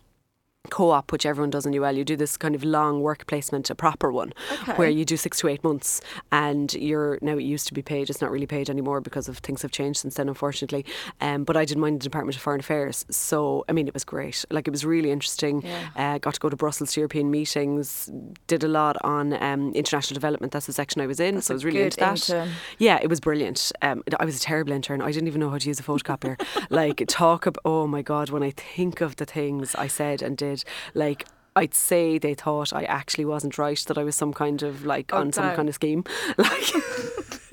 co-op 0.71 1.11
which 1.11 1.27
everyone 1.27 1.51
does 1.51 1.67
in 1.67 1.75
UL 1.75 1.93
you 1.93 2.05
do 2.05 2.17
this 2.17 2.37
kind 2.37 2.55
of 2.55 2.63
long 2.63 3.01
work 3.01 3.27
placement 3.27 3.69
a 3.69 3.75
proper 3.75 4.13
one 4.13 4.33
okay. 4.63 4.75
where 4.75 4.89
you 4.89 5.05
do 5.05 5.17
six 5.17 5.41
to 5.41 5.49
eight 5.49 5.63
months 5.65 6.01
and 6.31 6.75
you're 6.75 7.19
now 7.21 7.37
it 7.37 7.43
used 7.43 7.67
to 7.67 7.75
be 7.75 7.83
paid 7.83 8.09
it's 8.09 8.21
not 8.21 8.31
really 8.31 8.47
paid 8.47 8.71
anymore 8.71 9.01
because 9.01 9.29
of 9.29 9.39
things 9.39 9.63
have 9.63 9.73
changed 9.73 10.01
since 10.01 10.15
then 10.15 10.29
unfortunately 10.29 10.85
um, 11.21 11.43
but 11.43 11.57
I 11.57 11.65
did 11.65 11.79
mine 11.79 11.95
in 11.95 11.99
the 11.99 12.05
Department 12.05 12.37
of 12.37 12.43
Foreign 12.43 12.61
Affairs 12.61 13.05
so 13.11 13.65
I 13.69 13.73
mean 13.73 13.89
it 13.89 13.95
was 13.95 14.05
great 14.05 14.45
like 14.51 14.69
it 14.69 14.71
was 14.71 14.85
really 14.85 15.11
interesting 15.11 15.63
yeah. 15.63 15.89
uh, 15.97 16.19
got 16.19 16.35
to 16.35 16.41
go 16.41 16.49
to 16.49 16.57
Brussels 16.57 16.93
to 16.93 17.01
European 17.01 17.31
meetings 17.31 18.09
did 18.47 18.63
a 18.63 18.69
lot 18.69 18.97
on 19.03 19.33
um, 19.43 19.73
international 19.73 20.15
development 20.15 20.53
that's 20.53 20.67
the 20.67 20.73
section 20.73 21.03
I 21.03 21.07
was 21.07 21.19
in 21.19 21.35
that's 21.35 21.49
so 21.49 21.55
I 21.55 21.57
was 21.57 21.65
really 21.65 21.83
into 21.83 21.97
that 21.99 22.31
intern. 22.31 22.51
yeah 22.79 23.01
it 23.03 23.09
was 23.09 23.19
brilliant 23.19 23.73
um, 23.83 24.05
I 24.19 24.25
was 24.25 24.37
a 24.37 24.41
terrible 24.41 24.73
intern 24.73 25.03
I 25.03 25.11
didn't 25.11 25.27
even 25.27 25.41
know 25.41 25.51
how 25.51 25.59
to 25.59 25.69
use 25.69 25.81
a 25.81 25.83
photocopier 25.83 26.41
like 26.71 27.03
talk 27.09 27.47
about 27.47 27.61
oh 27.65 27.89
my 27.89 28.01
god 28.01 28.31
when 28.31 28.45
I 28.45 28.53
think 28.53 29.01
of 29.01 29.17
the 29.17 29.25
things 29.27 29.75
I 29.75 29.89
said 29.89 30.23
and 30.23 30.37
did 30.37 30.52
did. 30.55 30.65
Like 30.95 31.27
I'd 31.55 31.75
say 31.75 32.19
they 32.19 32.35
thought 32.35 32.73
I 32.73 32.85
actually 32.85 33.25
wasn't 33.25 33.59
right, 33.59 33.79
that 33.85 33.99
I 33.99 34.05
was 34.05 34.17
some 34.17 34.33
kind 34.33 34.63
of 34.63 34.85
like 34.87 35.11
oh, 35.13 35.19
on 35.19 35.33
some 35.33 35.55
kind 35.55 35.69
of 35.69 35.75
scheme. 35.75 36.05
Like 36.39 36.73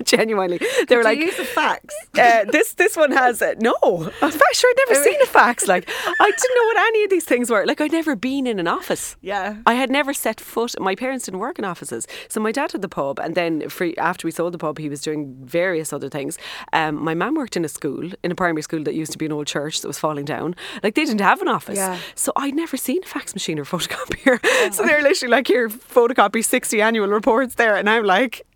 genuinely, 0.04 0.58
they 0.58 0.66
Could 0.86 0.96
were 0.96 1.02
like, 1.02 1.18
use 1.18 1.38
a 1.38 1.44
fax. 1.44 1.94
Uh, 2.18 2.44
this 2.50 2.74
this 2.74 2.96
one 2.96 3.12
has 3.12 3.42
it. 3.42 3.60
No, 3.60 3.74
I'm 3.82 4.30
sure 4.30 4.70
I'd 4.70 4.88
never 4.88 5.02
seen 5.02 5.20
a 5.22 5.26
fax. 5.40 5.66
Like 5.66 5.88
I 5.88 6.30
didn't 6.30 6.56
know 6.56 6.64
what 6.64 6.78
any 6.78 7.04
of 7.04 7.10
these 7.10 7.24
things 7.24 7.50
were. 7.50 7.64
Like 7.66 7.80
I'd 7.80 7.92
never 7.92 8.16
been 8.16 8.46
in 8.46 8.58
an 8.58 8.68
office. 8.68 9.16
Yeah, 9.20 9.58
I 9.66 9.74
had 9.74 9.90
never 9.90 10.12
set 10.12 10.40
foot. 10.40 10.78
My 10.80 10.94
parents 10.94 11.24
didn't 11.26 11.40
work 11.40 11.58
in 11.58 11.64
offices, 11.64 12.06
so 12.28 12.40
my 12.40 12.52
dad 12.52 12.72
had 12.72 12.82
the 12.82 12.88
pub, 12.88 13.18
and 13.18 13.34
then 13.34 13.62
after 13.98 14.26
we 14.26 14.30
sold 14.30 14.54
the 14.54 14.58
pub, 14.58 14.78
he 14.78 14.88
was 14.88 15.00
doing 15.00 15.36
various 15.42 15.92
other 15.92 16.08
things. 16.08 16.38
Um, 16.72 17.02
my 17.02 17.14
mum 17.14 17.34
worked 17.34 17.56
in 17.56 17.64
a 17.64 17.68
school, 17.68 18.10
in 18.22 18.30
a 18.30 18.34
primary 18.34 18.62
school 18.62 18.82
that 18.84 18.94
used 18.94 19.12
to 19.12 19.18
be 19.18 19.26
an 19.26 19.32
old 19.32 19.46
church 19.46 19.80
that 19.80 19.88
was 19.88 19.98
falling 19.98 20.24
down. 20.24 20.54
Like 20.82 20.94
they 20.94 21.04
didn't 21.04 21.20
have 21.20 21.40
an 21.42 21.48
office, 21.48 21.76
yeah. 21.78 21.98
so 22.14 22.32
I'd 22.36 22.54
never 22.54 22.76
seen 22.76 23.02
a 23.02 23.06
fax 23.06 23.34
machine 23.34 23.58
or 23.58 23.64
photocopier. 23.64 24.38
Oh 24.42 24.70
so 24.72 24.84
they're 24.84 25.02
literally 25.02 25.30
like, 25.30 25.46
here, 25.46 25.68
photocopy 25.68 26.44
sixty 26.44 26.82
annual 26.82 27.08
reports 27.08 27.54
there, 27.54 27.76
and 27.76 27.88
I'm 27.88 28.04
like. 28.04 28.46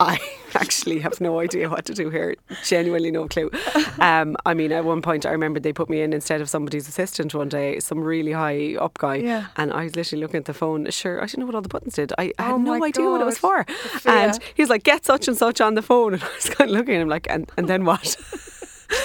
I 0.00 0.18
actually 0.54 0.98
have 1.00 1.20
no 1.20 1.38
idea 1.38 1.68
what 1.68 1.84
to 1.84 1.94
do 1.94 2.10
here. 2.10 2.34
Genuinely 2.64 3.12
no 3.12 3.28
clue. 3.28 3.50
Um, 4.00 4.36
I 4.44 4.52
mean, 4.52 4.72
at 4.72 4.84
one 4.84 5.02
point, 5.02 5.24
I 5.24 5.30
remember 5.30 5.60
they 5.60 5.72
put 5.72 5.88
me 5.88 6.02
in 6.02 6.12
instead 6.12 6.40
of 6.40 6.50
somebody's 6.50 6.88
assistant 6.88 7.32
one 7.32 7.48
day, 7.48 7.78
some 7.78 8.00
really 8.00 8.32
high 8.32 8.74
up 8.74 8.98
guy. 8.98 9.16
Yeah. 9.16 9.46
And 9.56 9.72
I 9.72 9.84
was 9.84 9.94
literally 9.94 10.22
looking 10.22 10.38
at 10.38 10.46
the 10.46 10.54
phone. 10.54 10.90
Sure, 10.90 11.22
I 11.22 11.26
didn't 11.26 11.40
know 11.40 11.46
what 11.46 11.54
all 11.54 11.62
the 11.62 11.68
buttons 11.68 11.94
did. 11.94 12.12
I, 12.18 12.32
I 12.38 12.42
had 12.42 12.54
oh 12.54 12.58
no 12.58 12.74
idea 12.74 13.04
God. 13.04 13.12
what 13.12 13.20
it 13.20 13.24
was 13.24 13.38
for. 13.38 13.64
And 14.04 14.38
he 14.54 14.62
was 14.62 14.70
like, 14.70 14.82
get 14.82 15.04
such 15.04 15.28
and 15.28 15.36
such 15.36 15.60
on 15.60 15.74
the 15.74 15.82
phone. 15.82 16.14
And 16.14 16.22
I 16.22 16.34
was 16.34 16.48
kind 16.50 16.70
of 16.70 16.76
looking 16.76 16.94
at 16.96 17.02
him 17.02 17.08
like, 17.08 17.26
and, 17.30 17.50
and 17.56 17.68
then 17.68 17.84
what? 17.84 18.16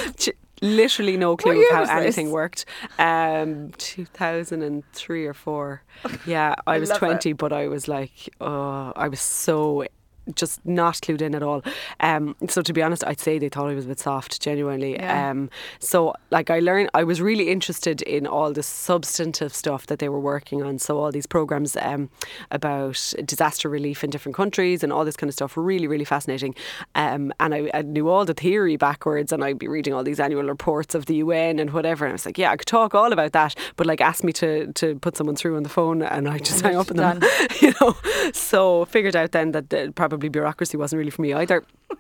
literally 0.62 1.18
no 1.18 1.38
clue 1.38 1.66
of 1.70 1.88
how 1.88 1.98
anything 1.98 2.28
this? 2.28 2.34
worked. 2.34 2.66
Um, 2.98 3.72
2003 3.78 5.26
or 5.26 5.34
four. 5.34 5.82
Yeah, 6.26 6.56
I, 6.68 6.76
I 6.76 6.80
was 6.80 6.90
20, 6.90 7.30
it. 7.30 7.38
but 7.38 7.54
I 7.54 7.68
was 7.68 7.88
like, 7.88 8.30
oh, 8.42 8.92
I 8.96 9.08
was 9.08 9.22
so 9.22 9.86
just 10.36 10.66
not 10.66 10.96
clued 10.96 11.22
in 11.22 11.36
at 11.36 11.44
all. 11.44 11.64
Um, 12.00 12.36
so 12.48 12.62
to 12.62 12.74
be 12.74 12.82
honest, 12.82 13.04
I'd 13.06 13.20
say 13.20 13.40
they 13.40 13.50
thought 13.50 13.70
I 13.70 13.76
was 13.76 13.86
a 13.86 13.90
bit 13.90 14.00
soft, 14.00 14.42
genuinely. 14.42 14.94
Yeah. 14.94 15.30
Um, 15.30 15.50
so 15.80 16.14
like 16.32 16.50
I 16.50 16.60
learned, 16.60 16.90
I 16.94 17.04
was 17.04 17.22
really 17.22 17.50
interested 17.50 18.02
in 18.02 18.28
all 18.28 18.52
the 18.52 18.64
substantive 18.64 19.54
stuff 19.54 19.88
that 19.88 20.00
they 20.00 20.10
were 20.10 20.20
working 20.20 20.64
on. 20.64 20.80
So 20.80 21.00
all 21.00 21.12
these 21.12 21.28
programs 21.28 21.76
um, 21.78 22.10
about 22.52 23.14
disaster 23.26 23.70
relief 23.70 24.04
in 24.04 24.10
different 24.10 24.36
countries 24.36 24.84
and 24.84 24.92
all 24.92 25.06
this 25.06 25.16
kind 25.16 25.30
of 25.30 25.34
stuff, 25.34 25.56
really, 25.56 25.88
really 25.88 26.06
fascinating. 26.06 26.56
Um, 26.96 27.34
and 27.40 27.54
I, 27.54 27.70
I 27.74 27.82
knew 27.82 28.10
all 28.10 28.26
the 28.26 28.34
theory 28.34 28.78
backwards, 28.78 29.32
and 29.32 29.44
I'd 29.44 29.60
be 29.60 29.68
reading 29.68 29.94
all 29.94 30.04
these 30.04 30.20
annual 30.20 30.44
reports 30.44 30.96
of 30.96 31.06
the 31.06 31.16
UN 31.16 31.60
and 31.60 31.72
whatever. 31.72 32.06
And 32.06 32.12
I 32.12 32.14
was 32.14 32.26
like, 32.26 32.38
yeah, 32.38 32.52
I 32.52 32.58
could 32.58 32.68
talk 32.68 32.96
all 32.96 33.12
about 33.14 33.34
that, 33.34 33.56
but 33.76 33.88
like 33.88 34.02
ask 34.02 34.24
me 34.24 34.34
to 34.34 34.72
to 34.74 34.96
put 35.00 35.18
someone 35.18 35.36
through 35.36 35.56
on 35.58 35.64
the 35.64 35.70
phone, 35.70 36.02
and 36.02 36.28
I 36.28 36.38
just 36.40 36.62
hang 36.62 36.76
up 36.76 36.90
on 36.92 36.98
them, 36.98 37.22
you 37.62 37.74
know. 37.80 37.96
So 38.34 38.86
figured 38.86 39.16
out 39.16 39.32
then 39.32 39.52
that 39.52 39.74
uh, 39.74 39.92
probably 40.20 40.30
bureaucracy 40.30 40.76
wasn't 40.76 40.98
really 41.00 41.12
for 41.12 41.22
me 41.22 41.34
either. 41.34 41.64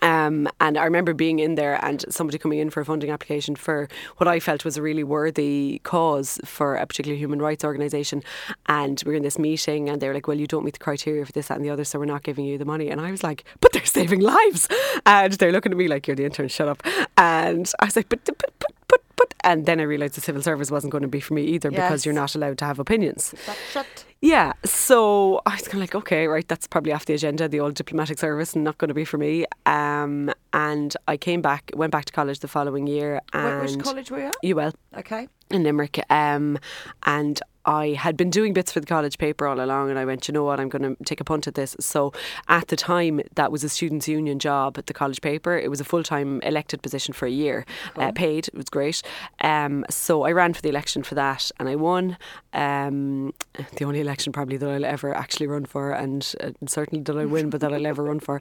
Um, 0.00 0.48
and 0.58 0.78
I 0.78 0.84
remember 0.84 1.12
being 1.12 1.38
in 1.38 1.54
there 1.54 1.78
and 1.84 2.02
somebody 2.08 2.38
coming 2.38 2.58
in 2.58 2.70
for 2.70 2.80
a 2.80 2.84
funding 2.84 3.10
application 3.10 3.54
for 3.54 3.90
what 4.16 4.26
I 4.26 4.40
felt 4.40 4.64
was 4.64 4.78
a 4.78 4.82
really 4.82 5.04
worthy 5.04 5.82
cause 5.84 6.40
for 6.46 6.76
a 6.76 6.86
particular 6.86 7.16
human 7.16 7.40
rights 7.40 7.62
organisation. 7.62 8.22
And 8.66 9.00
we 9.04 9.12
were 9.12 9.16
in 9.16 9.22
this 9.22 9.38
meeting 9.38 9.90
and 9.90 10.00
they 10.00 10.08
were 10.08 10.14
like, 10.14 10.26
Well, 10.26 10.40
you 10.40 10.46
don't 10.46 10.64
meet 10.64 10.72
the 10.72 10.80
criteria 10.80 11.26
for 11.26 11.32
this, 11.32 11.48
that, 11.48 11.56
and 11.56 11.64
the 11.64 11.70
other, 11.70 11.84
so 11.84 11.98
we're 11.98 12.06
not 12.06 12.22
giving 12.22 12.46
you 12.46 12.56
the 12.56 12.64
money. 12.64 12.88
And 12.88 13.02
I 13.02 13.10
was 13.10 13.22
like, 13.22 13.44
But 13.60 13.74
they're 13.74 13.84
saving 13.84 14.20
lives. 14.20 14.66
And 15.04 15.34
they're 15.34 15.52
looking 15.52 15.72
at 15.72 15.78
me 15.78 15.88
like, 15.88 16.06
You're 16.06 16.16
the 16.16 16.24
intern, 16.24 16.48
shut 16.48 16.68
up. 16.68 16.82
And 17.18 17.70
I 17.78 17.84
was 17.84 17.94
like, 17.94 18.08
But, 18.08 18.24
but, 18.24 18.38
but, 18.38 18.72
but, 18.92 19.02
but. 19.16 19.34
And 19.44 19.66
then 19.66 19.80
I 19.80 19.82
realised 19.82 20.14
the 20.14 20.20
civil 20.20 20.40
service 20.42 20.70
wasn't 20.70 20.92
going 20.92 21.02
to 21.02 21.08
be 21.08 21.18
for 21.20 21.34
me 21.34 21.42
either 21.42 21.70
because 21.70 22.06
you're 22.06 22.14
not 22.14 22.34
allowed 22.36 22.58
to 22.58 22.64
have 22.64 22.78
opinions. 22.78 23.34
Shut. 23.72 24.04
Yeah, 24.20 24.52
so 24.64 25.40
I 25.46 25.54
was 25.56 25.62
kind 25.62 25.74
of 25.74 25.80
like, 25.80 25.96
okay, 25.96 26.28
right, 26.28 26.46
that's 26.46 26.68
probably 26.68 26.92
off 26.92 27.06
the 27.06 27.14
agenda, 27.14 27.48
the 27.48 27.58
old 27.58 27.74
diplomatic 27.74 28.20
service, 28.20 28.54
not 28.54 28.78
going 28.78 28.86
to 28.88 28.94
be 28.94 29.04
for 29.04 29.18
me. 29.18 29.46
Um, 29.66 30.32
and 30.52 30.96
I 31.08 31.16
came 31.16 31.42
back, 31.42 31.72
went 31.74 31.90
back 31.90 32.04
to 32.04 32.12
college 32.12 32.38
the 32.38 32.46
following 32.46 32.86
year, 32.86 33.20
and 33.32 33.62
Which 33.62 33.78
college 33.80 34.12
were 34.12 34.20
you 34.20 34.58
at? 34.60 34.68
UL 34.68 34.72
Okay. 34.96 35.26
in 35.50 35.64
Limerick. 35.64 35.98
Um, 36.08 36.56
and 37.02 37.40
I 37.64 37.90
had 37.90 38.16
been 38.16 38.30
doing 38.30 38.52
bits 38.52 38.72
for 38.72 38.80
the 38.80 38.86
college 38.86 39.18
paper 39.18 39.46
all 39.46 39.60
along, 39.60 39.90
and 39.90 39.98
I 39.98 40.04
went, 40.04 40.28
you 40.28 40.34
know 40.34 40.44
what, 40.44 40.58
I'm 40.60 40.68
going 40.68 40.96
to 40.96 41.04
take 41.04 41.20
a 41.20 41.24
punt 41.24 41.46
at 41.46 41.54
this. 41.54 41.76
So 41.80 42.12
at 42.48 42.68
the 42.68 42.76
time, 42.76 43.20
that 43.34 43.52
was 43.52 43.64
a 43.64 43.68
students' 43.68 44.08
union 44.08 44.38
job 44.38 44.78
at 44.78 44.86
the 44.86 44.94
college 44.94 45.20
paper. 45.20 45.56
It 45.56 45.70
was 45.70 45.80
a 45.80 45.84
full 45.84 46.02
time 46.02 46.40
elected 46.42 46.82
position 46.82 47.14
for 47.14 47.26
a 47.26 47.30
year, 47.30 47.64
uh, 47.96 48.12
paid. 48.12 48.48
It 48.48 48.54
was 48.54 48.68
great. 48.68 49.02
Um, 49.40 49.84
so 49.90 50.22
I 50.22 50.32
ran 50.32 50.54
for 50.54 50.62
the 50.62 50.68
election 50.68 51.02
for 51.02 51.14
that, 51.14 51.50
and 51.58 51.68
I 51.68 51.76
won. 51.76 52.16
Um, 52.52 53.32
the 53.76 53.84
only 53.84 54.00
election 54.00 54.32
probably 54.32 54.56
that 54.56 54.68
I'll 54.68 54.84
ever 54.84 55.14
actually 55.14 55.46
run 55.46 55.64
for, 55.64 55.92
and 55.92 56.34
uh, 56.40 56.50
certainly 56.66 57.02
that 57.04 57.16
I 57.16 57.24
win, 57.24 57.50
but 57.50 57.60
that 57.60 57.72
I'll 57.72 57.86
ever 57.86 58.04
run 58.04 58.20
for. 58.20 58.40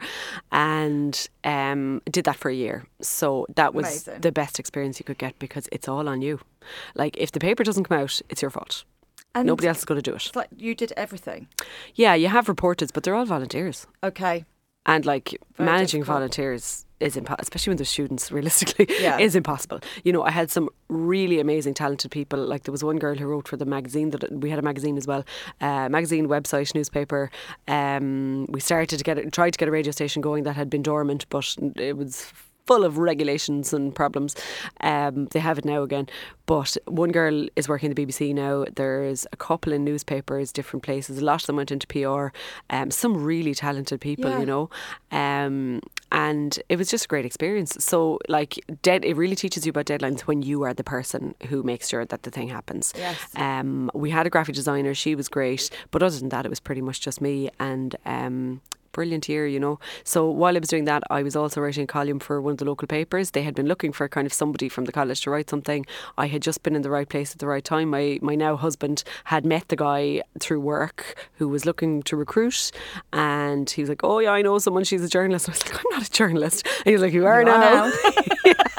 And 0.52 1.28
um, 1.44 2.02
did 2.10 2.26
that 2.26 2.36
for 2.36 2.50
a 2.50 2.56
year. 2.56 2.86
So 3.02 3.46
that 3.56 3.74
was 3.74 4.08
Amazing. 4.08 4.22
the 4.22 4.32
best 4.32 4.60
experience 4.60 5.00
you 5.00 5.06
could 5.06 5.18
get 5.18 5.38
because 5.40 5.68
it's 5.72 5.88
all 5.88 6.08
on 6.10 6.22
you. 6.22 6.40
Like 6.96 7.18
if 7.18 7.32
the 7.32 7.40
paper 7.40 7.64
doesn't 7.64 7.86
come 7.86 8.00
out, 8.00 8.22
it's 8.30 8.42
your 8.42 8.52
fault. 8.52 8.84
And 9.34 9.48
Nobody 9.48 9.68
else 9.68 9.80
is 9.80 9.86
going 9.86 10.02
to 10.02 10.12
do 10.12 10.16
it. 10.16 10.26
It's 10.26 10.36
like 10.36 10.50
you 10.58 10.76
did 10.76 10.92
everything. 10.98 11.48
Yeah, 11.96 12.14
you 12.16 12.28
have 12.28 12.50
reporters, 12.50 12.92
but 12.92 13.04
they're 13.04 13.16
all 13.16 13.26
volunteers. 13.26 13.88
Okay. 14.04 14.46
And 14.86 15.06
like 15.06 15.30
Very 15.58 15.70
managing 15.70 16.02
difficult. 16.02 16.16
volunteers 16.18 16.86
is 17.00 17.16
impossible, 17.16 17.42
especially 17.44 17.72
when 17.72 17.78
they're 17.78 17.86
students, 17.86 18.32
realistically, 18.38 18.88
Yeah. 19.00 19.20
is 19.20 19.36
impossible. 19.36 19.80
You 20.04 20.12
know, 20.12 20.24
I 20.24 20.32
had 20.32 20.52
some 20.52 20.70
really 20.90 21.40
amazing, 21.40 21.76
talented 21.76 22.12
people. 22.12 22.40
Like 22.46 22.64
there 22.64 22.72
was 22.72 22.84
one 22.84 22.98
girl 23.00 23.16
who 23.16 23.26
wrote 23.26 23.48
for 23.48 23.58
the 23.58 23.66
magazine 23.66 24.10
that 24.10 24.32
we 24.32 24.50
had 24.50 24.60
a 24.60 24.64
magazine 24.64 24.98
as 24.98 25.08
well, 25.08 25.24
uh, 25.62 25.88
magazine, 25.90 26.28
website, 26.28 26.74
newspaper. 26.76 27.30
Um, 27.68 28.48
we 28.50 28.60
started 28.60 28.98
to 28.98 29.04
get 29.04 29.18
it, 29.18 29.32
tried 29.32 29.52
to 29.52 29.58
get 29.58 29.68
a 29.68 29.72
radio 29.72 29.92
station 29.92 30.22
going 30.22 30.44
that 30.44 30.54
had 30.56 30.70
been 30.70 30.84
dormant, 30.84 31.26
but 31.30 31.56
it 31.78 31.96
was 31.96 32.32
full 32.72 32.86
of 32.86 32.98
regulations 32.98 33.74
and 33.74 33.94
problems. 33.94 34.34
Um, 34.80 35.26
they 35.32 35.40
have 35.40 35.58
it 35.58 35.66
now 35.66 35.82
again. 35.84 36.08
But 36.46 36.78
one 36.86 37.12
girl 37.12 37.48
is 37.58 37.68
working 37.68 37.94
the 37.94 38.06
BBC 38.06 38.34
now. 38.34 38.64
There's 38.76 39.28
a 39.34 39.38
couple 39.38 39.74
in 39.74 39.84
newspapers, 39.84 40.54
different 40.54 40.84
places. 40.84 41.18
A 41.20 41.26
lot 41.26 41.42
of 41.42 41.48
them 41.48 41.58
went 41.58 41.72
into 41.72 41.86
PR. 41.88 42.28
Um, 42.70 42.90
some 42.90 43.22
really 43.22 43.54
talented 43.54 44.00
people, 44.00 44.30
Yeah. 44.30 44.40
you 44.40 44.46
know. 44.46 44.70
Um, 45.12 45.82
and 46.14 46.58
it 46.70 46.78
was 46.78 46.90
just 46.90 47.06
a 47.06 47.08
great 47.10 47.26
experience. 47.26 47.76
So, 47.80 48.20
like, 48.30 48.58
dead, 48.84 49.04
it 49.04 49.16
really 49.18 49.36
teaches 49.36 49.66
you 49.66 49.72
about 49.72 49.86
deadlines 49.86 50.22
when 50.22 50.42
you 50.42 50.64
are 50.64 50.74
the 50.74 50.84
person 50.84 51.36
who 51.50 51.64
makes 51.64 51.90
sure 51.90 52.06
that 52.06 52.24
the 52.24 52.32
thing 52.32 52.48
happens. 52.50 52.94
Yes. 52.98 53.18
Um, 53.36 53.92
we 53.94 54.10
had 54.12 54.26
a 54.26 54.30
graphic 54.30 54.56
designer. 54.56 54.94
She 54.94 55.14
was 55.16 55.28
great, 55.28 55.70
but 55.92 56.02
other 56.04 56.18
than 56.18 56.30
that, 56.30 56.46
it 56.46 56.50
was 56.50 56.62
pretty 56.62 56.82
much 56.82 57.02
just 57.02 57.20
me 57.20 57.50
and. 57.60 57.96
Um, 58.06 58.62
Brilliant 58.92 59.28
year, 59.30 59.48
you 59.48 59.60
know. 59.60 59.80
So 60.04 60.30
while 60.30 60.56
I 60.56 60.60
was 60.60 60.70
doing 60.70 60.86
that, 60.86 61.04
I 61.10 61.24
was 61.24 61.36
also 61.36 61.62
writing 61.62 61.84
a 61.84 61.88
column 61.88 62.20
for 62.20 62.42
one 62.42 62.54
of 62.54 62.58
the 62.58 62.66
local 62.66 62.88
papers. 62.88 63.32
They 63.32 63.44
had 63.44 63.56
been 63.56 63.68
looking 63.68 63.92
for 63.92 64.08
kind 64.08 64.26
of 64.26 64.34
somebody 64.34 64.70
from 64.70 64.86
the 64.86 64.92
college 64.92 65.22
to 65.22 65.32
write 65.32 65.50
something. 65.50 65.86
I 66.18 66.28
had 66.28 66.42
just 66.42 66.64
been 66.64 66.76
in 66.76 66.82
the 66.82 66.90
right 66.90 67.08
place 67.08 67.32
at 67.32 67.40
the 67.40 67.48
right 67.48 67.64
time. 67.64 67.90
My 67.90 68.20
my 68.22 68.36
now 68.36 68.56
husband 68.56 69.04
had 69.26 69.46
met 69.46 69.68
the 69.70 69.76
guy 69.76 70.22
through 70.40 70.60
work 70.60 71.30
who 71.36 71.48
was 71.48 71.66
looking 71.66 72.04
to 72.04 72.16
recruit, 72.16 72.72
and 73.14 73.70
he 73.70 73.82
was 73.82 73.90
like, 73.90 74.04
"Oh 74.04 74.20
yeah, 74.20 74.32
I 74.32 74.42
know 74.42 74.60
someone. 74.60 74.84
She's 74.84 75.04
a 75.04 75.10
journalist." 75.10 75.50
I 75.50 75.52
was 75.52 75.66
like, 75.66 75.76
"I'm 75.76 75.92
not 75.92 76.08
a 76.08 76.12
journalist." 76.12 76.68
And 76.80 76.86
he 76.86 76.94
was 76.94 77.02
like, 77.02 77.14
"You 77.14 77.26
are 77.26 77.44
now." 77.44 77.60
now. 77.60 77.92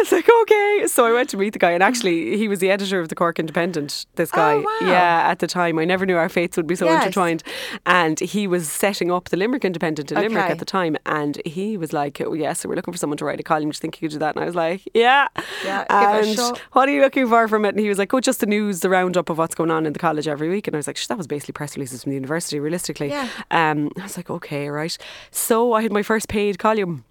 I 0.00 0.02
was 0.02 0.12
like, 0.12 0.28
okay. 0.42 0.84
So 0.86 1.04
I 1.04 1.12
went 1.12 1.28
to 1.30 1.36
meet 1.36 1.52
the 1.52 1.58
guy, 1.58 1.72
and 1.72 1.82
actually, 1.82 2.38
he 2.38 2.48
was 2.48 2.58
the 2.60 2.70
editor 2.70 3.00
of 3.00 3.10
the 3.10 3.14
Cork 3.14 3.38
Independent. 3.38 4.06
This 4.14 4.30
guy, 4.30 4.54
Oh, 4.54 4.60
wow. 4.62 4.78
yeah, 4.88 5.24
at 5.30 5.40
the 5.40 5.46
time, 5.46 5.78
I 5.78 5.84
never 5.84 6.06
knew 6.06 6.16
our 6.16 6.30
fates 6.30 6.56
would 6.56 6.66
be 6.66 6.74
so 6.74 6.86
Yes. 6.86 7.02
intertwined. 7.04 7.42
And 7.84 8.18
he 8.18 8.46
was 8.46 8.66
setting 8.70 9.10
up 9.12 9.28
the 9.28 9.36
Limerick 9.36 9.62
Independent 9.64 10.10
in 10.10 10.16
Limerick 10.18 10.48
at 10.50 10.58
the 10.58 10.64
time, 10.64 10.96
and 11.04 11.40
he 11.44 11.76
was 11.76 11.92
like, 11.92 12.18
"Oh 12.22 12.32
yes, 12.32 12.60
so 12.60 12.68
we're 12.70 12.76
looking 12.76 12.94
for 12.94 12.98
someone 12.98 13.18
to 13.18 13.26
write 13.26 13.40
a 13.40 13.42
column. 13.42 13.64
Do 13.64 13.66
you 13.68 13.72
think 13.74 14.00
you 14.00 14.08
could 14.08 14.14
do 14.14 14.18
that?" 14.20 14.34
And 14.36 14.42
I 14.42 14.46
was 14.46 14.54
like, 14.54 14.80
"Yeah." 14.94 15.28
Yeah, 15.64 15.84
give 15.90 16.30
it 16.32 16.38
a 16.38 16.42
and 16.50 16.58
what 16.72 16.88
are 16.88 16.92
you 16.92 17.02
looking 17.02 17.28
for 17.28 17.46
from 17.46 17.66
it? 17.66 17.70
And 17.70 17.80
he 17.80 17.88
was 17.90 17.98
like, 17.98 18.14
"Oh, 18.14 18.20
just 18.20 18.40
the 18.40 18.46
news, 18.46 18.80
the 18.80 18.88
roundup 18.88 19.28
of 19.28 19.36
what's 19.36 19.54
going 19.54 19.70
on 19.70 19.84
in 19.84 19.92
the 19.92 19.98
college 19.98 20.26
every 20.26 20.48
week." 20.48 20.66
And 20.66 20.74
I 20.74 20.78
was 20.78 20.86
like, 20.86 20.96
"Sh, 20.96 21.08
"That 21.08 21.18
was 21.18 21.26
basically 21.26 21.52
press 21.52 21.76
releases 21.76 22.02
from 22.04 22.10
the 22.10 22.16
university, 22.16 22.58
realistically." 22.58 23.08
Yeah. 23.10 23.28
Um, 23.50 23.90
I 23.98 24.04
was 24.04 24.16
like, 24.16 24.30
"Okay, 24.30 24.70
right." 24.70 24.96
So 25.30 25.74
I 25.74 25.82
had 25.82 25.92
my 25.92 26.02
first 26.02 26.28
paid 26.28 26.58
column. 26.58 27.04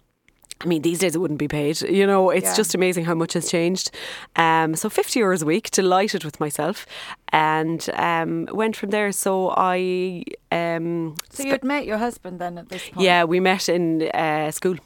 I 0.62 0.66
mean, 0.66 0.82
these 0.82 0.98
days 0.98 1.14
it 1.14 1.18
wouldn't 1.20 1.38
be 1.38 1.48
paid. 1.48 1.80
You 1.82 2.06
know, 2.06 2.28
it's 2.30 2.44
Yeah. 2.50 2.56
just 2.56 2.74
amazing 2.74 3.04
how 3.06 3.14
much 3.14 3.32
has 3.32 3.50
changed. 3.50 3.90
Um, 4.36 4.76
so 4.76 4.88
50 4.90 5.20
euros 5.20 5.42
a 5.42 5.46
week, 5.46 5.70
delighted 5.70 6.22
with 6.24 6.38
myself, 6.38 6.84
and 7.32 7.88
um, 7.94 8.46
went 8.52 8.76
from 8.76 8.90
there. 8.90 9.10
So 9.12 9.54
I, 9.56 10.22
um, 10.52 11.14
So 11.30 11.44
you 11.44 11.50
had 11.52 11.64
met 11.64 11.86
your 11.86 11.96
husband 11.98 12.38
then 12.40 12.58
at 12.58 12.68
this 12.68 12.82
point? 12.90 13.00
yeah, 13.04 13.24
we 13.24 13.40
met 13.40 13.68
in 13.68 14.02
uh, 14.12 14.50
school, 14.50 14.76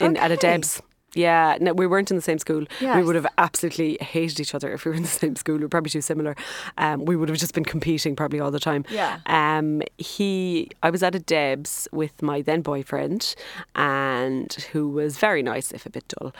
in 0.00 0.16
at 0.16 0.30
a 0.30 0.36
Debs. 0.36 0.80
Yeah, 1.14 1.56
no, 1.60 1.72
we 1.72 1.86
weren't 1.86 2.10
in 2.10 2.16
the 2.16 2.22
same 2.22 2.38
school. 2.38 2.64
We 2.96 3.02
would 3.02 3.14
have 3.14 3.26
absolutely 3.38 3.96
hated 4.00 4.40
each 4.40 4.54
other 4.54 4.72
if 4.72 4.84
we 4.84 4.90
were 4.90 4.96
in 4.96 5.02
the 5.02 5.08
same 5.22 5.36
school. 5.36 5.58
We're 5.58 5.68
probably 5.68 5.90
too 5.90 6.00
similar. 6.02 6.36
Um, 6.76 7.04
we 7.04 7.16
would 7.16 7.28
have 7.28 7.38
just 7.38 7.54
been 7.54 7.64
competing 7.64 8.14
probably 8.14 8.40
all 8.40 8.50
the 8.50 8.60
time. 8.60 8.84
Yeah. 8.90 9.20
Um, 9.26 9.82
he, 9.96 10.70
I 10.82 10.90
was 10.90 11.02
at 11.02 11.14
a 11.14 11.18
Debs 11.18 11.88
with 11.92 12.20
my 12.22 12.42
then 12.42 12.60
boyfriend, 12.60 13.34
and 13.74 14.52
who 14.72 14.88
was 14.88 15.16
very 15.18 15.42
nice, 15.42 15.72
if 15.72 15.86
a 15.86 15.90
bit 15.90 16.06
dull. 16.08 16.34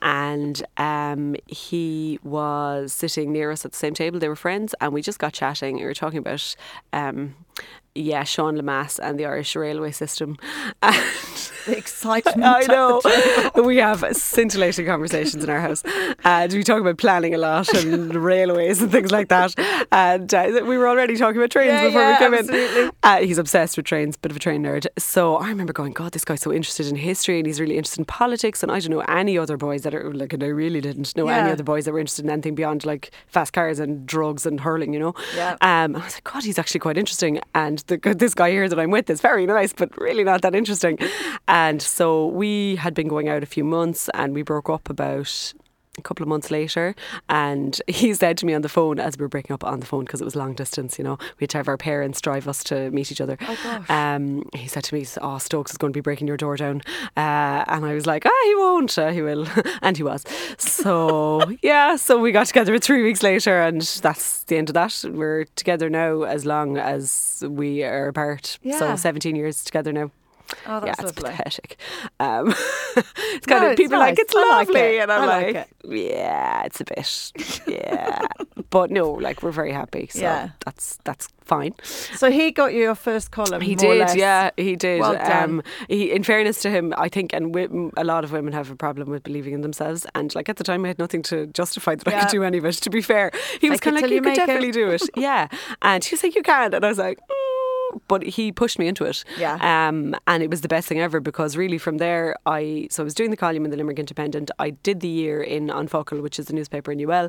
And 0.00 0.62
um, 0.76 1.34
he 1.48 2.18
was 2.22 2.92
sitting 2.92 3.32
near 3.32 3.50
us 3.50 3.64
at 3.64 3.72
the 3.72 3.78
same 3.78 3.94
table. 3.94 4.18
They 4.20 4.28
were 4.28 4.36
friends, 4.36 4.74
and 4.80 4.92
we 4.92 5.02
just 5.02 5.18
got 5.18 5.32
chatting. 5.32 5.76
We 5.76 5.84
were 5.84 5.94
talking 5.94 6.18
about. 6.18 6.54
Um, 6.92 7.34
yeah, 7.94 8.24
Sean 8.24 8.56
Lemass 8.56 8.98
and 8.98 9.18
the 9.18 9.26
Irish 9.26 9.54
railway 9.54 9.92
system. 9.92 10.38
And 10.82 10.96
The 11.66 11.76
excitement. 11.78 12.42
I 12.42 12.62
know. 12.62 13.00
we 13.62 13.76
have 13.76 14.04
scintillating 14.16 14.84
conversations 14.86 15.44
in 15.44 15.50
our 15.50 15.60
house. 15.60 15.82
And 16.24 16.52
we 16.52 16.64
talk 16.64 16.80
about 16.80 16.98
planning 16.98 17.34
a 17.34 17.38
lot 17.38 17.72
and 17.72 18.12
railways 18.24 18.82
and 18.82 18.90
things 18.90 19.12
like 19.12 19.28
that. 19.28 19.54
And 19.92 20.32
uh, 20.34 20.62
we 20.66 20.76
were 20.76 20.88
already 20.88 21.16
talking 21.16 21.36
about 21.40 21.50
trains 21.50 21.68
Yeah, 21.70 21.86
before 21.86 22.00
yeah, 22.00 22.12
we 22.12 22.18
came 22.18 22.34
absolutely. 22.34 22.82
in. 22.82 22.90
Uh, 23.04 23.18
he's 23.18 23.38
obsessed 23.38 23.76
with 23.76 23.86
trains, 23.86 24.16
bit 24.16 24.32
of 24.32 24.36
a 24.36 24.40
train 24.40 24.62
nerd. 24.64 24.86
So 24.98 25.36
I 25.36 25.48
remember 25.48 25.72
going, 25.72 25.92
God, 25.92 26.12
this 26.12 26.24
guy's 26.24 26.40
so 26.40 26.52
interested 26.52 26.88
in 26.88 26.96
history 26.96 27.38
and 27.38 27.46
he's 27.46 27.60
really 27.60 27.76
interested 27.76 28.00
in 28.00 28.06
politics. 28.06 28.62
And 28.64 28.72
I 28.72 28.80
don't 28.80 28.90
know 28.90 29.00
any 29.02 29.38
other 29.38 29.56
boys 29.56 29.82
that 29.82 29.94
are 29.94 30.12
like, 30.12 30.32
and 30.32 30.42
I 30.42 30.48
really 30.48 30.80
didn't 30.80 31.16
know 31.16 31.28
any 31.28 31.50
other 31.50 31.62
boys 31.62 31.84
that 31.84 31.92
were 31.92 32.00
interested 32.00 32.24
in 32.24 32.30
anything 32.32 32.56
beyond 32.56 32.84
like 32.84 33.12
fast 33.28 33.52
cars 33.52 33.78
and 33.78 34.04
drugs 34.04 34.46
and 34.46 34.58
hurling, 34.60 34.92
you 34.94 34.98
know? 34.98 35.14
Yeah. 35.36 35.56
Um, 35.60 35.94
I 35.94 36.04
was 36.04 36.14
like, 36.14 36.24
God, 36.24 36.42
he's 36.42 36.58
actually 36.58 36.80
quite 36.80 36.98
interesting. 36.98 37.38
And 37.54 37.78
the, 37.86 37.96
this 38.16 38.34
guy 38.34 38.50
here 38.50 38.68
that 38.68 38.78
I'm 38.78 38.90
with 38.90 39.10
is 39.10 39.20
very 39.20 39.46
nice, 39.46 39.72
but 39.72 39.96
really 39.98 40.24
not 40.24 40.42
that 40.42 40.54
interesting. 40.54 40.98
And 41.48 41.82
so 41.82 42.26
we 42.26 42.76
had 42.76 42.94
been 42.94 43.08
going 43.08 43.28
out 43.28 43.42
a 43.42 43.46
few 43.46 43.64
months 43.64 44.08
and 44.14 44.34
we 44.34 44.42
broke 44.42 44.70
up 44.70 44.88
about 44.88 45.52
a 45.98 46.02
couple 46.02 46.22
of 46.22 46.28
months 46.28 46.50
later, 46.50 46.94
and 47.28 47.80
he 47.86 48.14
said 48.14 48.38
to 48.38 48.46
me 48.46 48.54
on 48.54 48.62
the 48.62 48.68
phone 48.68 48.98
as 48.98 49.16
we 49.18 49.22
were 49.22 49.28
breaking 49.28 49.52
up 49.52 49.64
on 49.64 49.80
the 49.80 49.86
phone 49.86 50.04
because 50.04 50.20
it 50.20 50.24
was 50.24 50.34
long 50.34 50.54
distance. 50.54 50.98
You 50.98 51.04
know, 51.04 51.18
we 51.38 51.44
had 51.44 51.50
to 51.50 51.58
have 51.58 51.68
our 51.68 51.76
parents 51.76 52.20
drive 52.20 52.48
us 52.48 52.64
to 52.64 52.90
meet 52.90 53.12
each 53.12 53.20
other. 53.20 53.36
Oh 53.42 53.58
gosh. 53.62 53.90
Um, 53.90 54.48
he 54.54 54.68
said 54.68 54.84
to 54.84 54.94
me, 54.94 55.06
"Oh, 55.20 55.38
Stokes 55.38 55.72
is 55.72 55.78
going 55.78 55.92
to 55.92 55.96
be 55.96 56.00
breaking 56.00 56.26
your 56.26 56.36
door 56.36 56.56
down," 56.56 56.82
uh, 57.16 57.64
and 57.66 57.84
I 57.84 57.94
was 57.94 58.06
like, 58.06 58.24
"Ah, 58.26 58.42
he 58.44 58.54
won't. 58.54 58.96
Uh, 58.96 59.10
he 59.10 59.22
will," 59.22 59.46
and 59.82 59.96
he 59.96 60.02
was. 60.02 60.24
So 60.58 61.42
yeah, 61.62 61.96
so 61.96 62.18
we 62.18 62.32
got 62.32 62.46
together 62.46 62.78
three 62.78 63.02
weeks 63.02 63.22
later, 63.22 63.60
and 63.60 63.82
that's 63.82 64.44
the 64.44 64.56
end 64.56 64.70
of 64.70 64.74
that. 64.74 65.04
We're 65.08 65.44
together 65.56 65.90
now 65.90 66.22
as 66.22 66.46
long 66.46 66.78
as 66.78 67.44
we 67.46 67.82
are 67.84 68.08
apart. 68.08 68.58
Yeah. 68.62 68.78
So 68.78 68.96
seventeen 68.96 69.36
years 69.36 69.62
together 69.62 69.92
now. 69.92 70.10
Oh, 70.66 70.80
that's 70.80 70.86
yeah, 70.86 70.92
it's 71.08 71.16
lovely. 71.18 71.30
pathetic. 71.30 71.76
Um, 72.20 72.48
it's 72.96 73.46
kind 73.46 73.62
No, 73.62 73.66
of 73.66 73.72
it's 73.72 73.80
people 73.80 73.96
are 73.96 74.00
like 74.00 74.16
nice. 74.18 74.24
it's 74.24 74.34
I 74.36 74.38
like 74.48 74.68
lovely, 74.68 74.80
it. 74.80 75.00
and 75.02 75.12
I'm 75.12 75.26
like 75.26 75.54
like, 75.54 75.68
yeah, 75.84 76.62
it's 76.64 76.80
a 76.80 76.84
bit, 76.84 77.32
yeah. 77.66 78.20
but 78.70 78.90
no, 78.90 79.10
like 79.10 79.42
we're 79.42 79.50
very 79.50 79.72
happy. 79.72 80.08
So 80.10 80.20
Yeah. 80.20 80.50
that's 80.64 80.98
that's 81.04 81.28
fine. 81.44 81.74
So 81.82 82.30
he 82.30 82.50
got 82.50 82.72
you 82.74 82.80
your 82.82 82.94
first 82.94 83.30
column. 83.30 83.60
He 83.62 83.74
did, 83.74 84.14
yeah, 84.14 84.50
he 84.56 84.76
did. 84.76 85.00
Well. 85.00 85.16
Um, 85.20 85.62
he, 85.88 86.12
in 86.12 86.22
fairness 86.22 86.60
to 86.62 86.70
him, 86.70 86.92
I 86.98 87.08
think, 87.08 87.32
and 87.32 87.52
wi- 87.52 87.90
a 87.96 88.04
lot 88.04 88.22
of 88.24 88.32
women 88.32 88.52
have 88.52 88.70
a 88.70 88.76
problem 88.76 89.08
with 89.10 89.22
believing 89.22 89.54
in 89.54 89.62
themselves. 89.62 90.06
And 90.14 90.34
like 90.34 90.48
at 90.48 90.56
the 90.56 90.64
time, 90.64 90.84
I 90.84 90.88
had 90.88 90.98
nothing 90.98 91.22
to 91.24 91.46
justify 91.46 91.94
that 91.96 92.06
I 92.06 92.20
could 92.20 92.28
do 92.28 92.42
any 92.44 92.58
of 92.58 92.64
it. 92.66 92.72
To 92.74 92.90
be 92.90 93.00
fair, 93.02 93.30
he 93.60 93.70
was 93.70 93.80
kind 93.80 93.96
of 93.96 94.02
like, 94.02 94.10
"You 94.10 94.16
you 94.16 94.22
could 94.22 94.28
make 94.30 94.38
it." 94.38 94.46
definitely 94.46 94.70
do 94.72 94.90
it." 94.90 95.02
yeah, 95.16 95.48
and 95.80 96.04
he 96.04 96.14
was 96.14 96.22
like, 96.22 96.34
"You 96.36 96.42
can," 96.42 96.74
and 96.74 96.84
I 96.84 96.88
was 96.88 96.98
like. 96.98 97.18
"Mm." 97.18 97.51
But 98.08 98.22
he 98.22 98.52
pushed 98.52 98.78
me 98.78 98.88
into 98.88 99.04
it, 99.04 99.24
Yeah. 99.38 99.54
Um, 99.60 100.14
and 100.26 100.42
it 100.42 100.50
was 100.50 100.60
the 100.60 100.68
best 100.68 100.88
thing 100.88 101.00
ever 101.00 101.20
because 101.20 101.56
really 101.56 101.78
from 101.78 101.98
there, 101.98 102.36
I 102.46 102.88
so 102.90 103.02
I 103.02 103.04
was 103.04 103.14
doing 103.14 103.30
the 103.30 103.36
column 103.36 103.64
in 103.64 103.70
the 103.70 103.76
Limerick 103.76 103.98
Independent. 103.98 104.50
I 104.58 104.70
did 104.70 105.00
the 105.00 105.08
year 105.08 105.42
in 105.42 105.70
An 105.70 105.88
Focal, 105.88 106.20
which 106.20 106.38
is 106.38 106.50
a 106.50 106.54
newspaper 106.54 106.92
in 106.92 107.00
UL, 107.00 107.28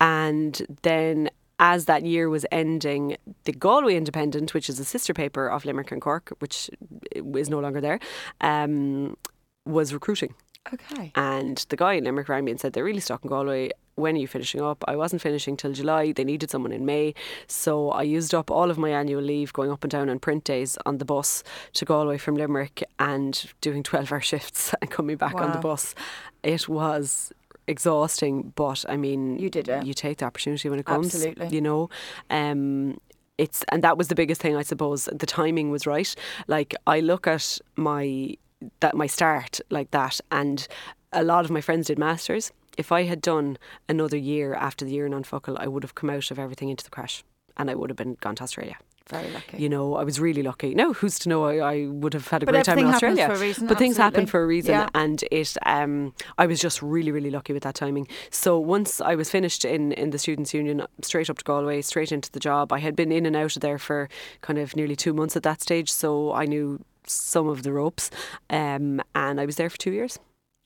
and 0.00 0.62
then 0.82 1.30
as 1.58 1.84
that 1.84 2.04
year 2.04 2.28
was 2.28 2.44
ending, 2.50 3.16
the 3.44 3.52
Galway 3.52 3.94
Independent, 3.96 4.54
which 4.54 4.68
is 4.68 4.80
a 4.80 4.84
sister 4.84 5.14
paper 5.14 5.48
of 5.48 5.64
Limerick 5.64 5.92
and 5.92 6.02
Cork, 6.02 6.32
which 6.40 6.70
is 7.14 7.48
no 7.48 7.60
longer 7.60 7.80
there, 7.80 8.00
um, 8.40 9.16
was 9.64 9.94
recruiting. 9.94 10.34
Okay. 10.72 11.12
And 11.14 11.64
the 11.68 11.76
guy 11.76 11.94
in 11.94 12.04
Limerick 12.04 12.28
rang 12.28 12.44
me 12.44 12.50
and 12.50 12.60
said 12.60 12.72
they're 12.72 12.84
really 12.84 13.00
stuck 13.00 13.22
in 13.22 13.28
Galway. 13.28 13.70
When 13.96 14.16
are 14.16 14.18
you 14.18 14.26
finishing 14.26 14.60
up? 14.60 14.84
I 14.88 14.96
wasn't 14.96 15.22
finishing 15.22 15.56
till 15.56 15.72
July. 15.72 16.12
They 16.12 16.24
needed 16.24 16.50
someone 16.50 16.72
in 16.72 16.84
May. 16.84 17.14
So 17.46 17.90
I 17.90 18.02
used 18.02 18.34
up 18.34 18.50
all 18.50 18.70
of 18.70 18.78
my 18.78 18.90
annual 18.90 19.22
leave 19.22 19.52
going 19.52 19.70
up 19.70 19.84
and 19.84 19.90
down 19.90 20.08
on 20.10 20.18
print 20.18 20.44
days 20.44 20.76
on 20.84 20.98
the 20.98 21.04
bus 21.04 21.42
to 21.74 21.84
Galway 21.84 22.18
from 22.18 22.34
Limerick 22.34 22.82
and 22.98 23.44
doing 23.60 23.82
12 23.94 24.12
hour 24.12 24.20
shifts 24.20 24.74
and 24.80 24.90
coming 24.90 25.16
back 25.16 25.34
on 25.36 25.52
the 25.52 25.58
bus. 25.58 25.94
It 26.42 26.68
was 26.68 27.32
exhausting, 27.66 28.52
but 28.56 28.84
I 28.88 28.96
mean, 28.96 29.38
You 29.38 29.50
did 29.50 29.68
it. 29.68 29.86
You 29.86 29.94
take 29.94 30.18
the 30.18 30.26
opportunity 30.26 30.68
when 30.68 30.78
it 30.78 30.86
comes. 30.86 31.14
Absolutely. 31.14 31.48
You 31.48 31.60
know, 31.60 31.90
um, 32.30 32.98
it's 33.38 33.64
and 33.70 33.82
that 33.82 33.98
was 33.98 34.08
the 34.08 34.14
biggest 34.14 34.40
thing 34.40 34.56
I 34.56 34.62
suppose. 34.62 35.06
The 35.06 35.26
timing 35.26 35.70
was 35.70 35.86
right. 35.86 36.14
Like 36.46 36.74
I 36.86 37.00
look 37.00 37.26
at 37.26 37.58
my 37.76 38.36
that 38.80 38.94
my 38.96 39.06
start 39.06 39.60
like 39.70 39.90
that, 39.90 40.20
and 40.30 40.66
a 41.12 41.24
lot 41.24 41.44
of 41.44 41.50
my 41.50 41.60
friends 41.60 41.88
did 41.88 41.98
masters. 41.98 42.52
If 42.76 42.92
I 42.92 43.04
had 43.04 43.20
done 43.20 43.58
another 43.88 44.16
year 44.16 44.54
after 44.54 44.84
the 44.84 44.92
year 44.92 45.06
in 45.06 45.14
An 45.14 45.24
Focal, 45.24 45.56
I 45.58 45.66
would 45.66 45.82
have 45.82 45.94
come 45.94 46.10
out 46.10 46.30
of 46.30 46.38
everything 46.38 46.68
into 46.68 46.84
the 46.84 46.90
crash, 46.90 47.24
and 47.56 47.70
I 47.70 47.74
would 47.74 47.90
have 47.90 47.96
been 47.96 48.16
gone 48.20 48.34
to 48.36 48.42
Australia. 48.42 48.76
Very 49.10 49.30
lucky. 49.32 49.58
You 49.58 49.68
know, 49.68 49.96
I 49.96 50.02
was 50.02 50.18
really 50.18 50.42
lucky. 50.42 50.74
Now, 50.74 50.94
who's 50.94 51.18
to 51.20 51.28
know? 51.28 51.44
I, 51.44 51.56
I 51.58 51.86
would 51.88 52.14
have 52.14 52.28
had 52.28 52.42
a 52.42 52.46
But 52.46 52.52
great 52.52 52.64
time 52.64 52.78
in 52.78 52.86
Australia. 52.86 53.26
for 53.26 53.34
a 53.34 53.38
reason, 53.38 53.66
but 53.66 53.76
things 53.76 53.98
happen 53.98 54.24
for 54.24 54.42
a 54.42 54.46
reason, 54.46 54.72
Yeah. 54.72 54.88
and 54.94 55.22
it. 55.30 55.54
Um, 55.66 56.14
I 56.38 56.46
was 56.46 56.58
just 56.58 56.80
really, 56.80 57.12
really 57.12 57.30
lucky 57.30 57.52
with 57.52 57.64
that 57.64 57.74
timing. 57.74 58.08
So 58.30 58.58
once 58.58 59.02
I 59.02 59.14
was 59.14 59.28
finished 59.30 59.62
in 59.66 59.92
in 59.92 60.08
the 60.08 60.18
students' 60.18 60.54
union, 60.54 60.86
straight 61.02 61.28
up 61.28 61.36
to 61.36 61.44
Galway, 61.44 61.82
straight 61.82 62.12
into 62.12 62.32
the 62.32 62.40
job. 62.40 62.72
I 62.72 62.78
had 62.78 62.96
been 62.96 63.12
in 63.12 63.26
and 63.26 63.36
out 63.36 63.56
of 63.56 63.60
there 63.60 63.78
for 63.78 64.08
kind 64.40 64.58
of 64.58 64.74
nearly 64.74 64.96
two 64.96 65.12
months 65.12 65.36
at 65.36 65.42
that 65.42 65.60
stage, 65.60 65.92
so 65.92 66.32
I 66.32 66.46
knew 66.46 66.80
some 67.06 67.46
of 67.46 67.62
the 67.62 67.72
ropes, 67.72 68.10
um, 68.48 69.02
and 69.14 69.38
I 69.38 69.44
was 69.44 69.56
there 69.56 69.68
for 69.68 69.76
two 69.76 69.92
years. 69.92 70.18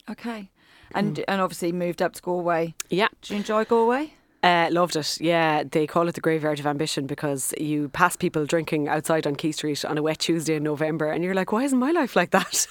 Okay. 0.09 0.49
And 0.93 1.17
mm. 1.17 1.25
and 1.29 1.41
obviously 1.41 1.73
moved 1.73 2.03
up 2.03 2.15
to 2.15 2.23
Galway. 2.23 2.75
Yeah. 2.89 3.09
Do 3.23 3.35
you 3.35 3.39
enjoy 3.39 3.65
Galway? 3.65 4.15
Uh, 4.43 4.69
loved 4.71 4.95
it. 4.95 5.19
Yeah, 5.21 5.65
they 5.69 5.87
call 5.87 6.07
it 6.09 6.15
the 6.15 6.21
graveyard 6.21 6.61
of 6.61 6.67
ambition 6.67 7.07
because 7.07 7.53
you 7.59 7.89
pass 7.89 8.15
people 8.17 8.47
drinking 8.47 8.89
outside 8.89 9.27
on 9.27 9.35
Quay 9.35 9.51
Street 9.53 9.85
on 9.85 9.99
a 9.99 10.03
wet 10.03 10.21
Tuesday 10.21 10.55
in 10.57 10.63
November, 10.63 11.11
and 11.11 11.25
you're 11.25 11.35
like, 11.35 11.51
why 11.51 11.65
isn't 11.65 11.79
my 11.79 11.91
life 11.91 12.15
like 12.15 12.31
that? 12.31 12.67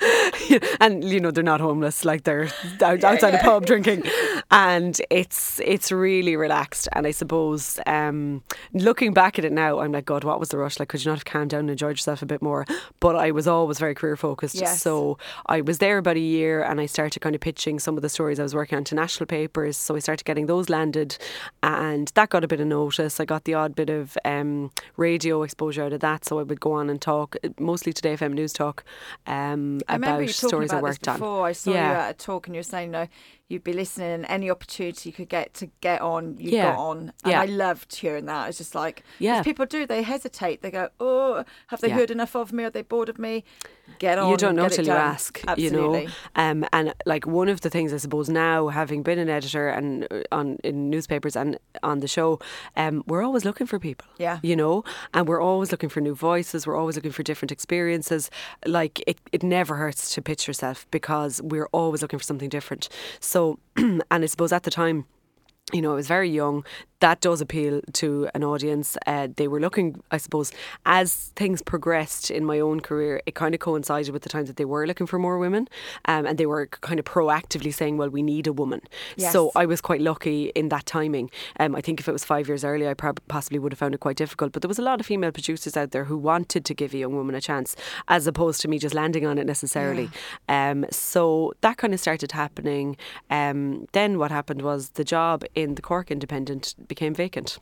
and 0.80 1.04
you 1.04 1.20
know 1.20 1.30
they're 1.30 1.44
not 1.44 1.60
homeless, 1.60 2.04
like 2.06 2.24
they're 2.24 2.48
out, 2.82 3.04
outside 3.04 3.34
a 3.34 3.38
pub 3.38 3.66
drinking, 3.66 4.02
and 4.50 4.98
it's 5.10 5.60
it's 5.62 5.92
really 5.92 6.36
relaxed. 6.36 6.88
And 6.92 7.06
I 7.06 7.10
suppose 7.10 7.78
um, 7.86 8.42
looking 8.72 9.12
back 9.12 9.38
at 9.38 9.44
it 9.44 9.52
now, 9.52 9.80
I'm 9.80 9.92
like, 9.92 10.06
God, 10.06 10.24
what 10.24 10.40
was 10.40 10.48
the 10.48 10.58
rush? 10.58 10.78
Like, 10.80 10.88
could 10.88 11.04
you 11.04 11.10
not 11.10 11.18
have 11.18 11.24
calmed 11.26 11.50
down 11.50 11.60
and 11.60 11.70
enjoyed 11.70 11.92
yourself 11.96 12.22
a 12.22 12.26
bit 12.26 12.40
more? 12.40 12.64
But 12.98 13.16
I 13.16 13.30
was 13.30 13.46
always 13.46 13.78
very 13.78 13.94
career 13.94 14.16
focused, 14.16 14.54
Yes. 14.54 14.80
so 14.82 15.18
I 15.46 15.60
was 15.60 15.78
there 15.78 15.98
about 15.98 16.16
a 16.16 16.20
year, 16.20 16.62
and 16.62 16.80
I 16.80 16.86
started 16.86 17.20
kind 17.20 17.34
of 17.34 17.40
pitching 17.42 17.78
some 17.78 17.96
of 17.96 18.02
the 18.02 18.08
stories 18.08 18.40
I 18.40 18.42
was 18.44 18.54
working 18.54 18.78
on 18.78 18.84
to 18.84 18.94
national 18.94 19.26
papers. 19.26 19.76
So 19.76 19.96
I 19.96 19.98
started 19.98 20.24
getting 20.24 20.46
those 20.46 20.70
landed, 20.70 21.09
and 21.62 22.08
that 22.14 22.28
got 22.30 22.44
a 22.44 22.48
bit 22.48 22.60
of 22.60 22.66
notice. 22.66 23.20
I 23.20 23.24
got 23.24 23.44
the 23.44 23.54
odd 23.54 23.74
bit 23.74 23.90
of 23.90 24.16
um, 24.24 24.70
radio 24.96 25.42
exposure 25.42 25.82
out 25.84 25.92
of 25.92 26.00
that, 26.00 26.24
so 26.24 26.38
I 26.38 26.42
would 26.42 26.60
go 26.60 26.72
on 26.72 26.90
and 26.90 27.00
talk 27.00 27.36
mostly 27.58 27.92
today 27.92 28.14
FM 28.16 28.34
Newstalk 28.34 28.80
um, 29.26 29.80
about 29.88 30.28
stories 30.30 30.70
about 30.70 30.78
I 30.78 30.82
worked 30.82 31.02
this 31.04 31.08
on. 31.14 31.20
before. 31.20 31.46
I 31.46 31.52
saw 31.52 31.70
Yeah. 31.72 31.90
you 31.90 31.96
at 32.00 32.10
a 32.10 32.14
talk 32.14 32.46
and 32.46 32.54
you 32.54 32.60
were 32.60 32.62
saying, 32.64 32.90
no, 32.90 33.06
you'd 33.50 33.64
be 33.64 33.72
listening 33.72 34.10
and 34.12 34.24
any 34.28 34.48
opportunity 34.50 35.08
you 35.10 35.12
could 35.12 35.28
get 35.28 35.52
to 35.54 35.66
get 35.82 36.00
on, 36.00 36.36
you 36.38 36.52
Yeah. 36.52 36.70
got 36.72 36.78
on. 36.78 36.98
And 37.24 37.32
Yeah. 37.32 37.42
I 37.42 37.46
loved 37.46 37.94
hearing 37.96 38.26
that. 38.26 38.48
It's 38.48 38.58
just 38.58 38.74
like, 38.74 39.02
Yeah. 39.18 39.42
people 39.42 39.66
do, 39.66 39.86
they 39.86 40.02
hesitate. 40.02 40.62
They 40.62 40.70
go, 40.70 40.88
oh, 41.00 41.44
have 41.66 41.80
they 41.80 41.88
Yeah. 41.88 41.94
heard 41.96 42.10
enough 42.12 42.34
of 42.36 42.52
me? 42.52 42.64
Are 42.64 42.70
they 42.70 42.82
bored 42.82 43.08
of 43.08 43.18
me? 43.18 43.44
Get 43.98 44.18
on. 44.20 44.30
you 44.30 44.36
don't 44.36 44.54
know 44.54 44.68
till 44.68 44.86
you 44.86 44.92
ask, 44.92 45.42
Absolutely. 45.48 46.02
you 46.02 46.06
know. 46.06 46.12
Um, 46.36 46.64
and 46.72 46.94
like 47.06 47.26
one 47.26 47.48
of 47.48 47.62
the 47.62 47.70
things 47.70 47.92
I 47.92 47.96
suppose 47.96 48.28
now, 48.28 48.68
having 48.68 49.02
been 49.02 49.18
an 49.18 49.28
editor 49.28 49.68
and 49.68 50.06
uh, 50.12 50.22
on 50.30 50.58
in 50.62 50.90
newspapers 50.90 51.34
and 51.34 51.58
on 51.82 51.98
the 51.98 52.06
show, 52.06 52.38
um, 52.76 53.02
we're 53.08 53.22
always 53.24 53.44
looking 53.44 53.66
for 53.66 53.80
people. 53.80 54.06
Yeah. 54.16 54.38
you 54.44 54.54
know, 54.54 54.84
and 55.12 55.26
we're 55.26 55.40
always 55.42 55.72
looking 55.72 55.88
for 55.88 56.00
new 56.00 56.14
voices. 56.14 56.68
We're 56.68 56.76
always 56.76 56.94
looking 56.94 57.10
for 57.10 57.24
different 57.24 57.50
experiences. 57.50 58.30
Like 58.64 59.02
it, 59.08 59.18
it 59.32 59.42
never 59.42 59.74
hurts 59.74 60.14
to 60.14 60.22
pitch 60.22 60.46
yourself 60.46 60.86
because 60.92 61.42
we're 61.42 61.68
always 61.72 62.00
looking 62.00 62.18
for 62.20 62.24
something 62.24 62.48
different. 62.48 62.88
So, 63.18 63.39
and 63.76 64.02
I 64.10 64.26
suppose 64.26 64.52
at 64.52 64.62
the 64.64 64.70
time. 64.70 65.06
You 65.72 65.82
know, 65.82 65.92
I 65.92 65.94
was 65.94 66.08
very 66.08 66.28
young. 66.28 66.64
That 66.98 67.20
does 67.20 67.40
appeal 67.40 67.80
to 67.94 68.28
an 68.34 68.44
audience. 68.44 68.98
Uh, 69.06 69.28
they 69.34 69.48
were 69.48 69.60
looking, 69.60 70.02
I 70.10 70.18
suppose, 70.18 70.52
as 70.84 71.32
things 71.34 71.62
progressed 71.62 72.30
in 72.30 72.44
my 72.44 72.60
own 72.60 72.80
career, 72.80 73.22
it 73.24 73.34
kind 73.34 73.54
of 73.54 73.60
coincided 73.60 74.12
with 74.12 74.22
the 74.22 74.28
time 74.28 74.44
that 74.44 74.56
they 74.56 74.66
were 74.66 74.86
looking 74.86 75.06
for 75.06 75.18
more 75.18 75.38
women. 75.38 75.66
Um, 76.04 76.26
and 76.26 76.36
they 76.36 76.44
were 76.44 76.66
kind 76.66 76.98
of 76.98 77.06
proactively 77.06 77.72
saying, 77.72 77.96
well, 77.96 78.10
we 78.10 78.22
need 78.22 78.46
a 78.46 78.52
woman. 78.52 78.82
Yes. 79.16 79.32
So 79.32 79.50
I 79.56 79.64
was 79.64 79.80
quite 79.80 80.02
lucky 80.02 80.48
in 80.54 80.68
that 80.68 80.84
timing. 80.84 81.30
Um, 81.58 81.74
I 81.74 81.80
think 81.80 82.00
if 82.00 82.08
it 82.08 82.12
was 82.12 82.24
five 82.24 82.48
years 82.48 82.64
earlier, 82.64 82.90
I 82.90 82.94
prob- 82.94 83.20
possibly 83.28 83.58
would 83.58 83.72
have 83.72 83.78
found 83.78 83.94
it 83.94 84.00
quite 84.00 84.16
difficult. 84.16 84.52
But 84.52 84.60
there 84.60 84.68
was 84.68 84.78
a 84.78 84.82
lot 84.82 85.00
of 85.00 85.06
female 85.06 85.32
producers 85.32 85.78
out 85.78 85.92
there 85.92 86.04
who 86.04 86.18
wanted 86.18 86.66
to 86.66 86.74
give 86.74 86.92
a 86.92 86.98
young 86.98 87.14
woman 87.14 87.34
a 87.34 87.40
chance, 87.40 87.76
as 88.08 88.26
opposed 88.26 88.60
to 88.62 88.68
me 88.68 88.78
just 88.78 88.94
landing 88.94 89.24
on 89.24 89.38
it 89.38 89.46
necessarily. 89.46 90.10
Um, 90.50 90.84
so 90.90 91.54
that 91.62 91.78
kind 91.78 91.94
of 91.94 92.00
started 92.00 92.32
happening. 92.32 92.98
Um, 93.30 93.86
then 93.92 94.18
what 94.18 94.30
happened 94.30 94.60
was 94.60 94.90
the 94.90 95.04
job 95.04 95.44
in 95.62 95.74
the 95.74 95.82
Cork 95.82 96.10
Independent 96.10 96.74
became 96.88 97.14
vacant. 97.14 97.58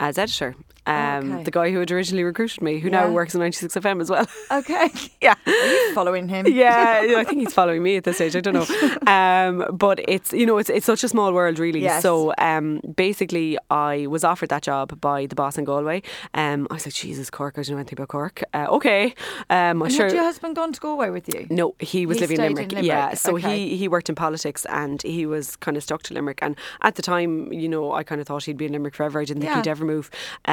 As 0.00 0.16
editor, 0.16 0.54
um, 0.86 1.32
Okay. 1.32 1.42
the 1.42 1.50
guy 1.50 1.70
who 1.72 1.80
had 1.80 1.90
originally 1.90 2.22
recruited 2.22 2.62
me, 2.62 2.78
who 2.78 2.88
Yeah. 2.88 3.00
now 3.06 3.10
works 3.10 3.34
in 3.34 3.40
96 3.40 3.74
FM 3.76 4.00
as 4.00 4.08
well. 4.10 4.26
Okay. 4.50 4.88
yeah, 5.20 5.34
Are 5.46 5.52
you 5.52 5.92
following 5.94 6.28
him? 6.28 6.46
yeah, 6.64 7.02
I 7.16 7.24
think 7.24 7.40
he's 7.40 7.52
following 7.52 7.82
me 7.82 7.96
at 7.96 8.04
this 8.04 8.16
stage. 8.16 8.36
I 8.36 8.40
don't 8.40 8.54
know, 8.54 8.66
um, 9.12 9.76
but 9.76 9.98
it's 10.08 10.32
you 10.32 10.46
know 10.46 10.56
it's 10.58 10.70
it's 10.70 10.86
such 10.86 11.02
a 11.04 11.08
small 11.08 11.32
world 11.32 11.58
really. 11.58 11.80
Yes. 11.82 12.02
So 12.02 12.32
um, 12.38 12.80
basically, 12.96 13.58
I 13.70 14.06
was 14.06 14.22
offered 14.24 14.48
that 14.50 14.62
job 14.62 14.98
by 15.00 15.26
the 15.26 15.34
boss 15.34 15.58
in 15.58 15.64
Galway. 15.64 16.02
Um, 16.32 16.66
I 16.70 16.74
was 16.74 16.86
like, 16.86 16.94
Jesus, 16.94 17.28
Cork! 17.28 17.54
I 17.58 17.62
don't 17.62 17.72
know 17.72 17.78
anything 17.78 17.98
about 17.98 18.08
Cork. 18.08 18.42
Uh, 18.54 18.66
okay, 18.70 19.14
um, 19.50 19.82
And 19.82 19.92
sure. 19.92 20.06
had 20.06 20.14
your 20.14 20.24
husband 20.24 20.54
gone 20.56 20.72
to 20.72 20.80
Galway 20.80 21.10
with 21.10 21.26
you? 21.34 21.46
No, 21.50 21.74
he 21.80 22.06
was 22.06 22.18
He 22.18 22.20
living 22.22 22.36
in 22.36 22.38
stayed 22.38 22.46
in 22.50 22.54
Limerick. 22.54 22.72
Limerick, 22.72 22.86
Yeah, 22.86 23.14
so 23.14 23.36
okay. 23.36 23.58
he 23.68 23.76
he 23.76 23.88
worked 23.88 24.08
in 24.08 24.14
politics 24.14 24.64
and 24.66 25.02
he 25.02 25.26
was 25.26 25.56
kind 25.56 25.76
of 25.76 25.82
stuck 25.82 26.02
to 26.04 26.14
Limerick. 26.14 26.38
And 26.40 26.56
at 26.82 26.94
the 26.94 27.02
time, 27.02 27.52
you 27.52 27.68
know, 27.68 27.92
I 27.92 28.02
kind 28.04 28.20
of 28.20 28.26
thought 28.28 28.44
he'd 28.44 28.56
be 28.56 28.66
in 28.66 28.72
Limerick 28.72 28.94
forever. 28.94 29.20
I 29.20 29.24
didn't 29.24 29.42
think 29.42 29.54
he'd 29.56 29.68
ever 29.68 29.84
move. 29.92 30.06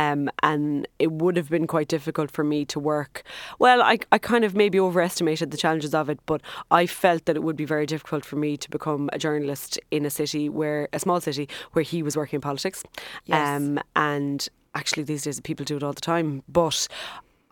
Um, 0.03 0.21
and 0.41 0.87
it 1.05 1.11
would 1.21 1.35
have 1.37 1.49
been 1.49 1.67
quite 1.67 1.89
difficult 1.97 2.29
for 2.31 2.43
me 2.43 2.65
to 2.73 2.79
work. 2.79 3.23
Well, 3.59 3.79
I 3.81 3.95
I 4.15 4.17
kind 4.17 4.43
of 4.47 4.51
maybe 4.55 4.79
overestimated 4.79 5.47
the 5.51 5.57
challenges 5.57 5.93
of 5.93 6.09
it, 6.09 6.19
but 6.25 6.41
I 6.81 6.83
felt 6.87 7.21
that 7.25 7.35
it 7.35 7.43
would 7.43 7.59
be 7.63 7.65
very 7.75 7.85
difficult 7.85 8.23
for 8.25 8.37
me 8.45 8.57
to 8.57 8.69
become 8.69 9.09
a 9.17 9.19
journalist 9.25 9.79
in 9.91 10.05
a 10.05 10.09
city 10.09 10.49
where 10.49 10.81
a 10.93 10.99
small 10.99 11.19
city 11.21 11.45
where 11.73 11.85
he 11.91 12.03
was 12.03 12.15
working 12.15 12.37
in 12.37 12.41
politics. 12.41 12.83
Yes. 13.25 13.57
Um, 13.57 13.79
and 13.95 14.39
actually 14.73 15.03
these 15.03 15.23
days 15.23 15.39
people 15.41 15.65
do 15.65 15.77
it 15.77 15.83
all 15.83 15.93
the 15.93 16.07
time, 16.13 16.43
but. 16.47 16.87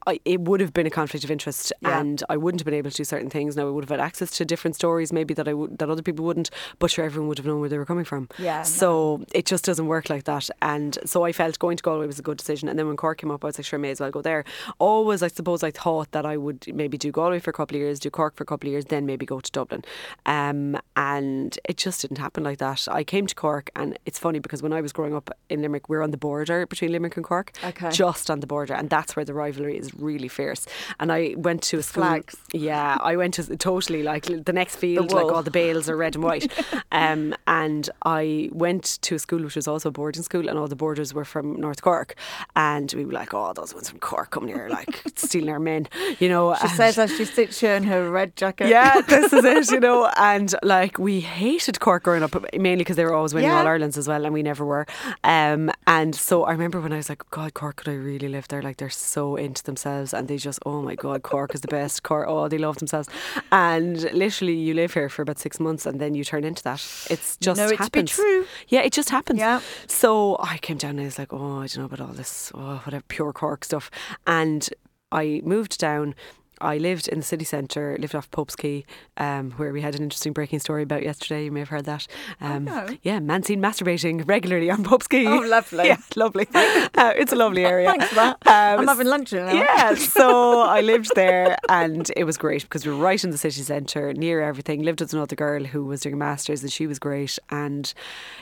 I, 0.07 0.19
it 0.25 0.41
would 0.41 0.59
have 0.61 0.73
been 0.73 0.85
a 0.85 0.89
conflict 0.89 1.23
of 1.23 1.31
interest, 1.31 1.71
Yeah. 1.81 1.99
and 1.99 2.23
I 2.29 2.37
wouldn't 2.37 2.59
have 2.61 2.65
been 2.65 2.73
able 2.73 2.91
to 2.91 2.95
do 2.97 3.03
certain 3.03 3.29
things. 3.29 3.55
Now 3.55 3.67
I 3.67 3.69
would 3.71 3.83
have 3.83 3.89
had 3.89 3.99
access 3.99 4.31
to 4.37 4.45
different 4.45 4.75
stories, 4.75 5.13
maybe 5.13 5.33
that 5.33 5.47
I 5.47 5.53
would 5.53 5.77
that 5.79 5.89
other 5.89 6.01
people 6.01 6.25
wouldn't, 6.25 6.49
but 6.79 6.91
sure, 6.91 7.05
everyone 7.05 7.27
would 7.29 7.37
have 7.37 7.47
known 7.47 7.59
where 7.59 7.69
they 7.69 7.77
were 7.77 7.85
coming 7.85 8.05
from. 8.05 8.29
Yeah, 8.37 8.57
no. 8.59 8.63
So 8.63 9.23
it 9.33 9.45
just 9.45 9.63
doesn't 9.65 9.87
work 9.87 10.09
like 10.09 10.23
that, 10.25 10.49
and 10.61 10.97
so 11.05 11.23
I 11.23 11.31
felt 11.31 11.59
going 11.59 11.77
to 11.77 11.83
Galway 11.83 12.07
was 12.07 12.19
a 12.19 12.23
good 12.23 12.37
decision. 12.37 12.69
And 12.69 12.77
then 12.77 12.87
when 12.87 12.97
Cork 12.97 13.17
came 13.19 13.31
up, 13.31 13.43
I 13.43 13.47
was 13.47 13.57
like, 13.57 13.65
sure, 13.65 13.79
I 13.79 13.81
may 13.81 13.91
as 13.91 13.99
well 13.99 14.11
go 14.11 14.21
there. 14.21 14.43
Always, 14.79 15.23
I 15.23 15.27
suppose, 15.27 15.63
I 15.63 15.71
thought 15.71 16.11
that 16.11 16.25
I 16.25 16.37
would 16.37 16.65
maybe 16.73 16.97
do 16.97 17.11
Galway 17.11 17.39
for 17.39 17.49
a 17.49 17.53
couple 17.53 17.75
of 17.77 17.81
years, 17.81 17.99
do 17.99 18.09
Cork 18.09 18.35
for 18.35 18.43
a 18.43 18.45
couple 18.47 18.67
of 18.67 18.71
years, 18.71 18.85
then 18.85 19.05
maybe 19.05 19.25
go 19.25 19.39
to 19.39 19.51
Dublin. 19.51 19.83
Um, 20.25 20.77
and 20.95 21.57
it 21.67 21.77
just 21.77 22.01
didn't 22.01 22.17
happen 22.17 22.43
like 22.43 22.57
that. 22.59 22.87
I 22.89 23.03
came 23.03 23.27
to 23.27 23.35
Cork, 23.35 23.69
and 23.75 23.97
it's 24.05 24.19
funny 24.19 24.39
because 24.39 24.61
when 24.61 24.73
I 24.73 24.81
was 24.81 24.91
growing 24.93 25.13
up 25.15 25.29
in 25.49 25.61
Limerick, 25.61 25.89
we're 25.89 26.01
on 26.01 26.11
the 26.11 26.17
border 26.17 26.65
between 26.65 26.91
Limerick 26.91 27.15
and 27.17 27.23
Cork, 27.25 27.51
Okay. 27.63 27.89
just 27.91 28.29
on 28.29 28.39
the 28.39 28.47
border, 28.47 28.73
and 28.73 28.89
that's 28.89 29.15
where 29.15 29.25
the 29.25 29.33
rivalry 29.33 29.77
is 29.77 29.92
really 29.97 30.27
fierce. 30.27 30.65
And 30.99 31.11
I 31.11 31.35
went 31.37 31.61
to 31.63 31.77
a 31.79 31.83
school. 31.83 32.03
Flags. 32.03 32.35
Yeah, 32.53 32.97
I 33.01 33.15
went 33.15 33.33
to 33.35 33.55
totally 33.57 34.03
like 34.03 34.25
the 34.25 34.53
next 34.53 34.75
field, 34.75 35.11
like 35.11 35.25
all 35.25 35.43
the 35.43 35.51
bales 35.51 35.89
are 35.89 35.97
red 35.97 36.15
and 36.15 36.23
white. 36.23 36.51
um, 36.91 37.35
and 37.47 37.89
I 38.03 38.49
went 38.51 38.99
to 39.03 39.15
a 39.15 39.19
school 39.19 39.41
which 39.43 39.55
was 39.55 39.67
also 39.67 39.89
a 39.89 39.91
boarding 39.91 40.23
school, 40.23 40.49
and 40.49 40.57
all 40.57 40.67
the 40.67 40.75
boarders 40.75 41.13
were 41.13 41.25
from 41.25 41.59
North 41.59 41.81
Cork, 41.81 42.15
and 42.55 42.91
we 42.93 43.05
were 43.05 43.13
like, 43.13 43.33
oh, 43.33 43.53
those 43.53 43.73
ones 43.73 43.89
from 43.89 43.99
Cork 43.99 44.31
coming 44.31 44.49
here, 44.55 44.67
like 44.69 45.03
stealing 45.15 45.49
our 45.49 45.59
men, 45.59 45.87
you 46.19 46.29
know. 46.29 46.55
She 46.61 46.67
says 46.69 46.97
as 46.97 47.15
she 47.15 47.25
sits 47.25 47.59
here 47.59 47.75
in 47.75 47.83
her 47.83 48.09
red 48.09 48.35
jacket. 48.35 48.69
yeah, 48.69 49.01
this 49.01 49.33
is 49.33 49.43
it, 49.43 49.71
you 49.71 49.79
know. 49.79 50.09
And 50.23 50.53
like 50.63 50.97
we 50.97 51.19
hated 51.19 51.79
Cork 51.79 52.03
growing 52.03 52.23
up, 52.23 52.33
mainly 52.53 52.77
because 52.77 52.95
they 52.95 53.03
were 53.05 53.13
always 53.13 53.33
winning 53.33 53.49
Yeah. 53.49 53.59
All 53.59 53.67
Irelands 53.67 53.97
as 53.97 54.07
well, 54.07 54.23
and 54.25 54.33
we 54.33 54.43
never 54.43 54.65
were. 54.65 54.85
Um, 55.23 55.71
and 55.85 56.15
so 56.15 56.43
I 56.45 56.51
remember 56.51 56.79
when 56.79 56.93
I 56.93 56.97
was 56.97 57.09
like, 57.09 57.29
God, 57.29 57.53
Cork, 57.53 57.77
could 57.77 57.89
I 57.89 57.95
really 57.95 58.29
live 58.29 58.47
there? 58.47 58.61
Like 58.61 58.77
they're 58.77 58.89
so 58.89 59.35
into 59.35 59.63
themselves, 59.63 59.82
and 59.85 60.27
they 60.27 60.37
just, 60.37 60.59
oh 60.65 60.81
my 60.81 60.95
God, 60.95 61.23
Cork 61.23 61.53
is 61.53 61.61
the 61.61 61.67
best. 61.67 62.03
Cork, 62.03 62.25
oh, 62.27 62.47
they 62.47 62.57
love 62.57 62.77
themselves. 62.77 63.09
And 63.51 64.01
literally, 64.13 64.55
you 64.55 64.73
live 64.73 64.93
here 64.93 65.09
for 65.09 65.21
about 65.21 65.39
six 65.39 65.59
months, 65.59 65.85
and 65.85 65.99
then 65.99 66.15
you 66.15 66.23
turn 66.23 66.43
into 66.43 66.63
that. 66.63 66.79
It's 67.09 67.37
just 67.37 67.57
know 67.57 67.67
it 67.67 67.71
to 67.71 67.77
be 67.77 67.83
happens. 67.83 68.11
true. 68.11 68.45
Yeah, 68.67 68.81
it 68.81 68.93
just 68.93 69.09
happens. 69.09 69.39
Yeah. 69.39 69.61
So 69.87 70.37
I 70.39 70.57
came 70.57 70.77
down 70.77 70.91
and 70.91 71.01
I 71.01 71.05
was 71.05 71.19
like, 71.19 71.33
oh, 71.33 71.59
I 71.59 71.67
don't 71.67 71.77
know 71.77 71.85
about 71.85 72.01
all 72.01 72.13
this, 72.13 72.51
oh, 72.55 72.81
whatever, 72.85 73.03
pure 73.07 73.33
Cork 73.33 73.65
stuff. 73.65 73.89
And 74.27 74.69
I 75.11 75.41
moved 75.43 75.77
down. 75.79 76.15
I 76.63 76.77
lived 76.77 77.07
in 77.07 77.19
the 77.19 77.25
city 77.25 77.45
centre, 77.45 77.97
lived 77.99 78.15
off 78.15 78.31
Pope's 78.31 78.55
Quay, 78.55 78.85
um, 79.17 79.51
where 79.51 79.73
we 79.73 79.81
had 79.81 79.95
an 79.95 80.03
interesting 80.03 80.33
breaking 80.33 80.59
story 80.59 80.83
about 80.83 81.03
yesterday. 81.03 81.45
You 81.45 81.51
may 81.51 81.59
have 81.59 81.69
heard 81.69 81.85
that. 81.85 82.07
Um, 82.39 82.65
no. 82.65 82.87
Yeah, 83.03 83.19
man 83.19 83.43
seen 83.43 83.61
masturbating 83.61 84.27
regularly 84.27 84.69
on 84.69 84.83
Pope's 84.83 85.07
Quay. 85.07 85.27
Oh, 85.27 85.39
lovely. 85.39 85.85
yeah, 85.87 85.97
lovely. 86.15 86.47
uh, 86.53 87.13
it's 87.15 87.33
a 87.33 87.35
lovely 87.35 87.65
area. 87.65 87.89
Thanks 87.89 88.07
for 88.07 88.15
that. 88.15 88.37
Um, 88.47 88.81
I'm 88.81 88.87
having 88.87 89.07
lunch 89.07 89.33
now. 89.33 89.51
yeah, 89.51 89.93
so 89.95 90.61
I 90.61 90.81
lived 90.81 91.11
there 91.15 91.57
and 91.69 92.09
it 92.15 92.23
was 92.23 92.37
great 92.37 92.63
because 92.63 92.85
we 92.85 92.91
were 92.91 92.97
right 92.99 93.21
in 93.23 93.31
the 93.31 93.37
city 93.37 93.61
centre, 93.61 94.13
near 94.13 94.41
everything. 94.41 94.83
Lived 94.83 95.01
with 95.01 95.13
another 95.13 95.35
girl 95.35 95.63
who 95.65 95.85
was 95.85 96.01
doing 96.01 96.15
a 96.15 96.17
master's 96.17 96.63
and 96.63 96.71
she 96.71 96.87
was 96.87 96.99
great. 96.99 97.37
And 97.49 97.93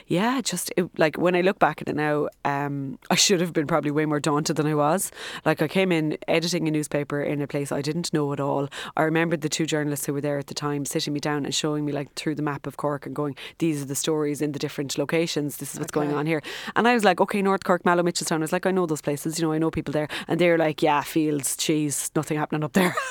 yeah, 0.06 0.40
just 0.40 0.72
it, 0.76 0.88
like 0.98 1.16
when 1.16 1.34
I 1.34 1.40
look 1.40 1.58
back 1.58 1.82
at 1.82 1.88
it 1.88 1.96
now, 1.96 2.28
um, 2.44 2.98
I 3.10 3.16
should 3.16 3.40
have 3.40 3.52
been 3.52 3.66
probably 3.66 3.90
way 3.90 4.06
more 4.06 4.20
daunted 4.20 4.56
than 4.56 4.66
I 4.66 4.74
was. 4.74 5.10
Like 5.44 5.60
I 5.60 5.68
came 5.68 5.90
in 5.90 6.18
editing 6.28 6.68
a 6.68 6.70
newspaper 6.70 7.22
in 7.22 7.42
a 7.42 7.46
place 7.46 7.72
I 7.72 7.82
didn't 7.82 8.11
know 8.12 8.32
at 8.32 8.40
all. 8.40 8.68
I 8.96 9.02
remembered 9.02 9.40
the 9.40 9.48
two 9.48 9.66
journalists 9.66 10.06
who 10.06 10.12
were 10.12 10.20
there 10.20 10.38
at 10.38 10.46
the 10.46 10.54
time 10.54 10.84
sitting 10.84 11.12
me 11.12 11.20
down 11.20 11.44
and 11.44 11.54
showing 11.54 11.84
me 11.84 11.92
like 11.92 12.12
through 12.14 12.34
the 12.34 12.42
map 12.42 12.66
of 12.66 12.76
Cork 12.76 13.06
and 13.06 13.14
going, 13.14 13.36
these 13.58 13.82
are 13.82 13.86
the 13.86 13.94
stories 13.94 14.42
in 14.42 14.52
the 14.52 14.58
different 14.58 14.98
locations. 14.98 15.58
This 15.58 15.74
is 15.74 15.80
what's 15.80 15.92
going 15.92 16.12
on 16.12 16.26
here. 16.26 16.42
And 16.76 16.86
I 16.88 16.94
was 16.94 17.04
like, 17.04 17.20
okay, 17.20 17.42
North 17.42 17.64
Cork, 17.64 17.84
Mallow, 17.84 18.02
Mitchelstown. 18.02 18.36
I 18.36 18.38
was 18.38 18.52
like, 18.52 18.66
I 18.66 18.70
know 18.70 18.86
those 18.86 19.02
places, 19.02 19.38
you 19.38 19.46
know, 19.46 19.52
I 19.52 19.58
know 19.58 19.70
people 19.70 19.92
there. 19.92 20.08
And 20.28 20.40
they're 20.40 20.58
like, 20.58 20.82
yeah, 20.82 21.02
fields, 21.02 21.56
cheese, 21.56 22.10
nothing 22.14 22.38
happening 22.38 22.64
up 22.64 22.72
there. 22.72 22.94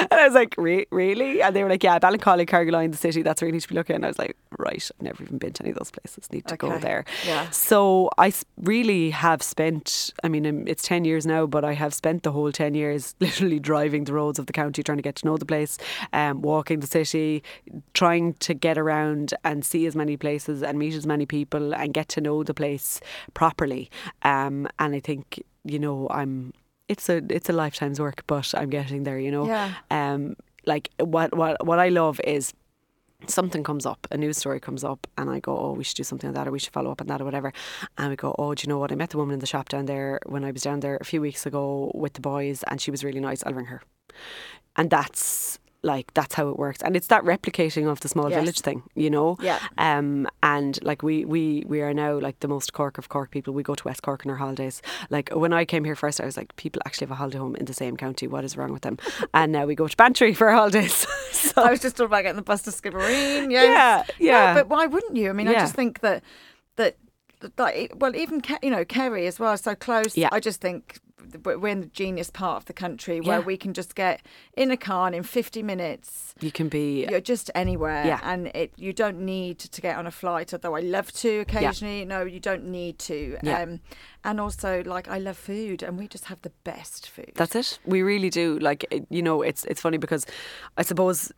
and 0.00 0.12
I 0.12 0.26
was 0.26 0.34
like, 0.34 0.54
Re- 0.56 0.86
really? 0.90 1.42
And 1.42 1.54
they 1.54 1.62
were 1.62 1.68
like, 1.68 1.82
yeah, 1.82 1.98
Ballincollig, 1.98 2.46
Carrigaline, 2.46 2.90
the 2.90 2.96
city, 2.98 3.22
that's 3.22 3.40
where 3.42 3.48
you 3.48 3.52
need 3.52 3.62
to 3.62 3.68
be 3.68 3.74
looking. 3.74 3.96
And 3.96 4.04
I 4.04 4.08
was 4.08 4.18
like, 4.18 4.36
right, 4.58 4.90
I've 4.96 5.02
never 5.02 5.22
even 5.22 5.38
been 5.38 5.52
to 5.52 5.62
any 5.62 5.70
of 5.70 5.78
those 5.78 5.90
places. 5.90 6.30
Need 6.32 6.46
to 6.46 6.56
go 6.56 6.78
there. 6.78 7.04
Yeah. 7.26 7.50
So 7.50 8.10
I 8.18 8.32
really 8.56 9.10
have 9.10 9.42
spent, 9.42 10.12
I 10.22 10.28
mean, 10.28 10.46
um, 10.46 10.66
it's 10.66 10.82
10 10.82 11.04
years 11.04 11.26
now, 11.26 11.46
but 11.46 11.64
I 11.64 11.74
have 11.74 11.94
spent 11.94 12.22
the 12.22 12.32
whole 12.32 12.52
10 12.52 12.74
years 12.74 13.14
literally 13.20 13.58
driving 13.58 14.04
the 14.04 14.13
roads 14.14 14.38
of 14.38 14.46
the 14.46 14.52
county, 14.52 14.82
trying 14.82 14.98
to 14.98 15.02
get 15.02 15.16
to 15.16 15.26
know 15.26 15.36
the 15.36 15.44
place, 15.46 15.76
um, 16.12 16.40
walking 16.42 16.80
the 16.80 16.86
city, 16.86 17.42
trying 17.92 18.34
to 18.34 18.54
get 18.54 18.78
around 18.78 19.34
and 19.44 19.64
see 19.64 19.86
as 19.86 19.94
many 19.94 20.16
places 20.16 20.62
and 20.62 20.78
meet 20.78 20.94
as 20.94 21.06
many 21.06 21.26
people 21.26 21.74
and 21.74 21.92
get 21.92 22.08
to 22.10 22.20
know 22.20 22.42
the 22.42 22.54
place 22.54 23.00
properly. 23.34 23.90
Um, 24.22 24.68
and 24.78 24.94
I 24.94 25.00
think, 25.00 25.42
you 25.64 25.78
know, 25.78 26.08
I'm. 26.10 26.52
It's 26.86 27.08
a 27.08 27.22
it's 27.30 27.48
a 27.48 27.52
lifetime's 27.54 27.98
work, 27.98 28.22
but 28.26 28.54
I'm 28.54 28.68
getting 28.68 29.04
there. 29.04 29.18
You 29.18 29.30
know, 29.30 29.46
Yeah. 29.46 29.72
um, 29.90 30.36
like 30.66 30.90
what 31.00 31.34
what 31.34 31.64
what 31.66 31.78
I 31.78 31.88
love 31.88 32.20
is 32.24 32.52
something 33.26 33.64
comes 33.64 33.86
up, 33.86 34.06
a 34.10 34.18
news 34.18 34.36
story 34.36 34.60
comes 34.60 34.84
up, 34.84 35.06
and 35.16 35.30
I 35.30 35.40
go, 35.40 35.56
oh, 35.56 35.72
we 35.72 35.82
should 35.84 35.96
do 35.96 36.04
something 36.04 36.28
like 36.28 36.36
that, 36.36 36.46
or 36.46 36.50
we 36.52 36.58
should 36.58 36.74
follow 36.74 36.90
up 36.90 37.00
on 37.00 37.06
that, 37.06 37.22
or 37.22 37.24
whatever. 37.24 37.54
And 37.96 38.10
we 38.10 38.16
go, 38.16 38.34
oh, 38.38 38.54
do 38.54 38.62
you 38.64 38.68
know 38.68 38.78
what? 38.78 38.92
I 38.92 38.96
met 38.96 39.10
the 39.10 39.16
woman 39.16 39.32
in 39.32 39.40
the 39.40 39.46
shop 39.46 39.70
down 39.70 39.86
there 39.86 40.20
when 40.26 40.44
I 40.44 40.50
was 40.50 40.60
down 40.60 40.80
there 40.80 40.98
a 41.00 41.04
few 41.06 41.22
weeks 41.22 41.46
ago 41.46 41.90
with 41.94 42.12
the 42.12 42.20
boys, 42.20 42.62
and 42.68 42.80
she 42.82 42.90
was 42.90 43.02
really 43.02 43.20
nice. 43.20 43.42
I'll 43.46 43.54
ring 43.54 43.66
her. 43.66 43.80
And 44.76 44.90
that's 44.90 45.58
like 45.82 46.12
that's 46.14 46.34
how 46.34 46.48
it 46.48 46.58
works, 46.58 46.80
and 46.82 46.96
it's 46.96 47.08
that 47.08 47.22
replicating 47.24 47.86
of 47.86 48.00
the 48.00 48.08
small 48.08 48.30
Yes. 48.30 48.40
village 48.40 48.60
thing, 48.62 48.82
you 48.94 49.10
know. 49.10 49.36
Yeah. 49.40 49.58
Um, 49.76 50.26
and 50.42 50.82
like 50.82 51.02
we 51.02 51.26
we 51.26 51.62
we 51.66 51.82
are 51.82 51.92
now 51.92 52.18
like 52.18 52.40
the 52.40 52.48
most 52.48 52.72
Cork 52.72 52.96
of 52.96 53.10
Cork 53.10 53.30
people. 53.30 53.52
We 53.52 53.62
go 53.62 53.74
to 53.74 53.84
West 53.84 54.02
Cork 54.02 54.24
on 54.24 54.30
our 54.30 54.38
holidays. 54.38 54.80
Like 55.10 55.28
when 55.34 55.52
I 55.52 55.66
came 55.66 55.84
here 55.84 55.94
first, 55.94 56.22
I 56.22 56.24
was 56.24 56.38
like, 56.38 56.56
people 56.56 56.80
actually 56.86 57.04
have 57.08 57.10
a 57.12 57.16
holiday 57.16 57.36
home 57.38 57.54
in 57.56 57.66
the 57.66 57.74
same 57.74 57.98
county. 57.98 58.26
What 58.26 58.44
is 58.44 58.56
wrong 58.56 58.72
with 58.72 58.80
them? 58.80 58.96
and 59.34 59.52
now 59.52 59.66
we 59.66 59.74
go 59.74 59.86
to 59.86 59.96
Bantry 59.96 60.32
for 60.32 60.48
our 60.48 60.54
holidays. 60.54 61.06
so 61.32 61.62
I 61.62 61.70
was 61.70 61.80
just 61.80 61.96
talking 61.96 62.06
about 62.06 62.22
getting 62.22 62.36
the 62.36 62.42
bus 62.42 62.62
to 62.62 62.70
Skibbereen. 62.70 63.50
Yes. 63.52 64.08
Yeah, 64.18 64.32
No, 64.32 64.38
yeah. 64.38 64.54
but 64.54 64.68
why 64.70 64.86
wouldn't 64.86 65.16
you? 65.16 65.28
I 65.28 65.34
mean, 65.34 65.48
I 65.48 65.52
just 65.52 65.74
think 65.74 66.00
that 66.00 66.24
that 66.76 66.96
that 67.56 67.76
e, 67.76 67.90
well, 67.94 68.16
even 68.16 68.40
you 68.62 68.70
know 68.70 68.86
Kerry 68.86 69.26
as 69.26 69.38
well, 69.38 69.54
so 69.58 69.74
close. 69.74 70.16
Yeah. 70.16 70.30
I 70.32 70.40
just 70.40 70.62
think 70.62 70.98
we're 71.44 71.58
we're 71.58 71.68
in 71.68 71.80
the 71.80 71.86
genius 71.86 72.30
part 72.30 72.56
of 72.58 72.64
the 72.66 72.72
country 72.72 73.20
where 73.20 73.38
Yeah. 73.40 73.44
we 73.44 73.56
can 73.56 73.72
just 73.74 73.94
get 73.94 74.22
in 74.56 74.70
a 74.70 74.76
car 74.76 75.06
and 75.06 75.14
in 75.16 75.22
50 75.22 75.62
minutes 75.62 76.34
you 76.40 76.50
can 76.52 76.68
be 76.68 77.06
you're 77.10 77.20
just 77.20 77.50
anywhere 77.54 78.04
Yeah. 78.06 78.20
and 78.22 78.48
it 78.54 78.72
you 78.76 78.92
don't 78.92 79.18
need 79.20 79.58
to 79.58 79.80
get 79.80 79.96
on 79.96 80.06
a 80.06 80.10
flight 80.10 80.52
although 80.52 80.74
i 80.76 80.80
love 80.80 81.12
to 81.12 81.40
occasionally 81.40 82.04
no 82.04 82.22
you 82.24 82.40
don't 82.40 82.64
need 82.64 82.98
to 83.00 83.36
Yeah. 83.42 83.62
um 83.62 83.80
and 84.24 84.40
also 84.40 84.82
like 84.84 85.08
i 85.08 85.18
love 85.18 85.36
food 85.36 85.82
and 85.82 85.98
we 85.98 86.08
just 86.08 86.24
have 86.26 86.40
the 86.42 86.52
best 86.64 87.08
food 87.10 87.32
That's 87.34 87.54
it. 87.54 87.78
We 87.84 88.02
really 88.02 88.30
do. 88.30 88.58
Like 88.58 88.80
you 89.10 89.22
know, 89.22 89.42
it's 89.42 89.64
it's 89.64 89.80
funny 89.80 89.98
because 89.98 90.26
I 90.78 90.82
suppose 90.82 91.32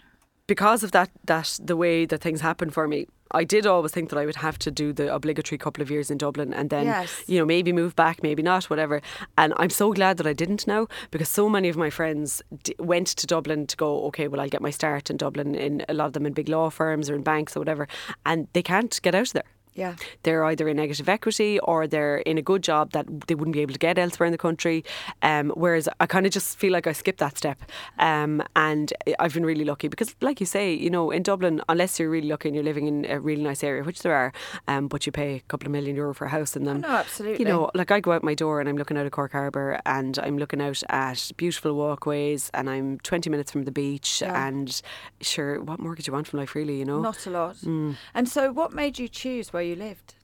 because 0.47 0.83
of 0.83 0.93
that 0.93 1.11
that 1.25 1.59
the 1.63 1.77
way 1.77 2.07
that 2.07 2.21
things 2.21 2.41
happen 2.41 2.71
for 2.71 2.87
me. 2.89 3.07
I 3.33 3.43
did 3.43 3.67
always 3.67 3.91
think 3.91 4.11
that 4.11 4.19
I 4.19 4.25
would 4.25 4.37
have 4.37 4.57
to 4.61 4.71
do 4.71 4.93
the 4.93 5.13
obligatory 5.13 5.59
couple 5.59 5.83
of 5.83 5.91
years 5.91 6.13
in 6.13 6.19
Dublin 6.19 6.55
and 6.55 6.71
then, 6.71 6.87
Yes. 6.87 7.25
you 7.27 7.39
know, 7.41 7.45
maybe 7.45 7.73
move 7.73 7.97
back, 7.97 8.23
maybe 8.23 8.41
not, 8.41 8.71
whatever. 8.71 9.03
And 9.37 9.53
I'm 9.57 9.69
so 9.71 9.93
glad 9.93 10.17
that 10.19 10.29
I 10.29 10.33
didn't 10.33 10.65
now 10.69 10.87
because 11.11 11.29
so 11.29 11.49
many 11.49 11.69
of 11.69 11.77
my 11.77 11.91
friends 11.91 12.41
d- 12.63 12.77
went 12.79 13.09
to 13.09 13.27
Dublin 13.27 13.67
to 13.67 13.77
go, 13.77 14.05
okay, 14.07 14.29
well, 14.29 14.41
I'll 14.41 14.49
get 14.49 14.63
my 14.63 14.71
start 14.71 15.11
in 15.11 15.17
Dublin, 15.17 15.57
in 15.57 15.85
a 15.89 15.95
lot 15.95 16.07
of 16.07 16.13
them 16.13 16.25
in 16.25 16.35
big 16.35 16.49
law 16.49 16.71
firms 16.71 17.11
or 17.11 17.15
in 17.17 17.23
banks 17.25 17.57
or 17.57 17.61
whatever, 17.61 17.89
and 18.25 18.47
they 18.53 18.63
can't 18.63 18.97
get 19.03 19.15
out 19.17 19.27
of 19.27 19.33
there 19.33 19.43
yeah 19.77 19.95
they're 20.25 20.45
either 20.51 20.67
in 20.69 20.77
negative 20.77 21.09
equity 21.09 21.59
or 21.61 21.87
they're 21.87 22.19
in 22.31 22.37
a 22.39 22.43
good 22.43 22.63
job 22.63 22.91
that 22.93 23.07
they 23.27 23.35
wouldn't 23.35 23.55
be 23.55 23.61
able 23.61 23.73
to 23.73 23.79
get 23.79 23.99
elsewhere 23.99 24.27
in 24.27 24.33
the 24.33 24.39
country. 24.49 24.85
Um, 25.23 25.51
whereas 25.63 25.89
I 26.01 26.07
kind 26.07 26.27
of 26.27 26.33
just 26.33 26.59
feel 26.59 26.73
like 26.73 26.87
I 26.87 26.93
skipped 26.93 27.21
that 27.21 27.37
step. 27.39 27.59
Um, 27.99 28.43
and 28.55 28.93
I've 29.19 29.35
been 29.35 29.47
really 29.47 29.65
lucky 29.65 29.89
because, 29.89 30.15
like 30.21 30.41
you 30.41 30.47
say, 30.47 30.73
you 30.75 30.91
know, 30.91 31.11
in 31.11 31.23
Dublin, 31.23 31.61
unless 31.69 31.99
you're 31.99 32.11
really 32.11 32.29
lucky 32.29 32.49
and 32.49 32.55
you're 32.57 32.65
living 32.65 32.87
in 32.89 33.05
a 33.09 33.21
really 33.21 33.43
nice 33.43 33.63
area, 33.63 33.83
which 33.85 34.01
there 34.03 34.15
are, 34.15 34.33
um, 34.69 34.89
but 34.89 35.07
you 35.07 35.13
pay 35.13 35.37
a 35.37 35.41
couple 35.49 35.67
of 35.67 35.73
million 35.73 35.95
euro 35.97 36.15
for 36.15 36.25
a 36.25 36.29
house 36.31 36.57
and 36.57 36.67
then. 36.67 36.81
no 36.81 36.89
absolutely 36.89 37.39
You 37.39 37.45
know, 37.51 37.71
like 37.75 37.91
I 37.91 38.01
go 38.01 38.13
out 38.13 38.23
my 38.25 38.35
door 38.35 38.61
and 38.61 38.69
I'm 38.69 38.77
looking 38.77 38.97
out 38.99 39.07
at 39.07 39.13
Cork 39.13 39.33
Harbour 39.33 39.81
and 39.87 40.19
I'm 40.19 40.39
looking 40.39 40.61
out 40.61 40.83
at 40.89 41.31
beautiful 41.37 41.75
walkways 41.75 42.51
and 42.55 42.69
I'm 42.71 42.99
20 43.01 43.31
minutes 43.31 43.51
from 43.53 43.65
the 43.65 43.73
beach. 43.73 44.21
Yeah. 44.23 44.47
And 44.47 44.81
sure, 45.21 45.61
what 45.63 45.79
more 45.81 45.95
could 45.95 46.07
you 46.07 46.13
want 46.13 46.27
from 46.29 46.39
life, 46.41 46.55
really, 46.55 46.79
you 46.79 46.85
know? 46.85 47.01
not 47.01 47.27
a 47.27 47.31
lot 47.31 47.57
Mm. 47.57 47.97
and 48.15 48.29
so 48.29 48.53
what 48.53 48.73
made 48.73 48.99
you 48.99 49.09
choose 49.09 49.53
where 49.53 49.63
you 49.67 49.77
lived 49.77 50.15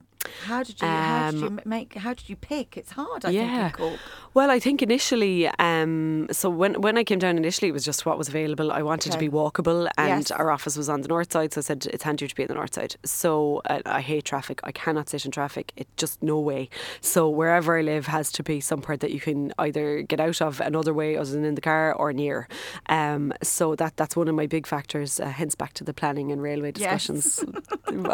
how 0.47 0.63
did 0.63 0.81
you 0.81 0.87
how 0.87 1.31
did 1.31 1.41
you 1.41 1.47
Um, 1.47 1.59
make 1.65 1.93
how 1.95 2.13
did 2.13 2.27
you 2.29 2.35
pick 2.35 2.77
it's 2.77 2.91
hard 2.91 3.25
i 3.25 3.31
Yeah. 3.31 3.71
think. 3.71 3.99
Well, 4.33 4.49
I 4.49 4.59
think 4.59 4.81
initially, 4.81 5.47
um, 5.59 6.27
so 6.31 6.49
when 6.49 6.81
when 6.81 6.97
I 6.97 7.03
came 7.03 7.19
down 7.19 7.37
initially, 7.37 7.69
it 7.69 7.73
was 7.73 7.85
just 7.85 8.03
what 8.05 8.17
was 8.17 8.27
available. 8.29 8.71
I 8.71 8.81
wanted 8.81 9.11
to 9.11 9.19
be 9.19 9.29
walkable, 9.29 9.87
and 9.97 10.09
Yes. 10.21 10.31
our 10.31 10.49
office 10.49 10.75
was 10.75 10.89
on 10.89 11.01
the 11.01 11.07
north 11.07 11.31
side, 11.31 11.53
so 11.53 11.59
I 11.59 11.63
said 11.63 11.85
it's 11.93 12.03
handier 12.03 12.27
to 12.27 12.35
be 12.35 12.43
on 12.43 12.47
the 12.47 12.55
north 12.55 12.73
side. 12.73 12.95
So 13.05 13.61
uh, 13.69 13.81
I 13.85 14.01
hate 14.01 14.25
traffic. 14.25 14.59
I 14.63 14.71
cannot 14.71 15.09
sit 15.09 15.25
in 15.25 15.31
traffic. 15.31 15.71
It 15.75 15.87
just 15.97 16.21
no 16.23 16.39
way. 16.39 16.69
So 17.01 17.29
wherever 17.29 17.77
I 17.77 17.81
live 17.83 18.07
has 18.07 18.31
to 18.33 18.43
be 18.43 18.59
somewhere 18.59 18.97
that 18.97 19.11
you 19.11 19.19
can 19.19 19.53
either 19.59 20.01
get 20.01 20.19
out 20.19 20.41
of 20.41 20.59
another 20.61 20.93
way 20.95 21.15
other 21.15 21.31
than 21.31 21.45
in 21.45 21.55
the 21.55 21.61
car 21.61 21.93
or 21.93 22.11
near. 22.13 22.47
Um, 22.89 23.33
so 23.43 23.75
that 23.75 23.97
that's 23.97 24.15
one 24.15 24.27
of 24.27 24.35
my 24.35 24.47
big 24.47 24.65
factors. 24.67 25.19
Uh, 25.19 25.27
hence 25.27 25.53
back 25.55 25.73
to 25.73 25.83
the 25.83 25.93
planning 25.93 26.31
and 26.31 26.41
railway 26.41 26.71
Yes. 26.75 26.79
discussions 26.79 27.45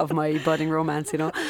of 0.03 0.11
my 0.11 0.37
budding 0.43 0.69
romance, 0.69 1.13
you 1.13 1.19
know. 1.19 1.31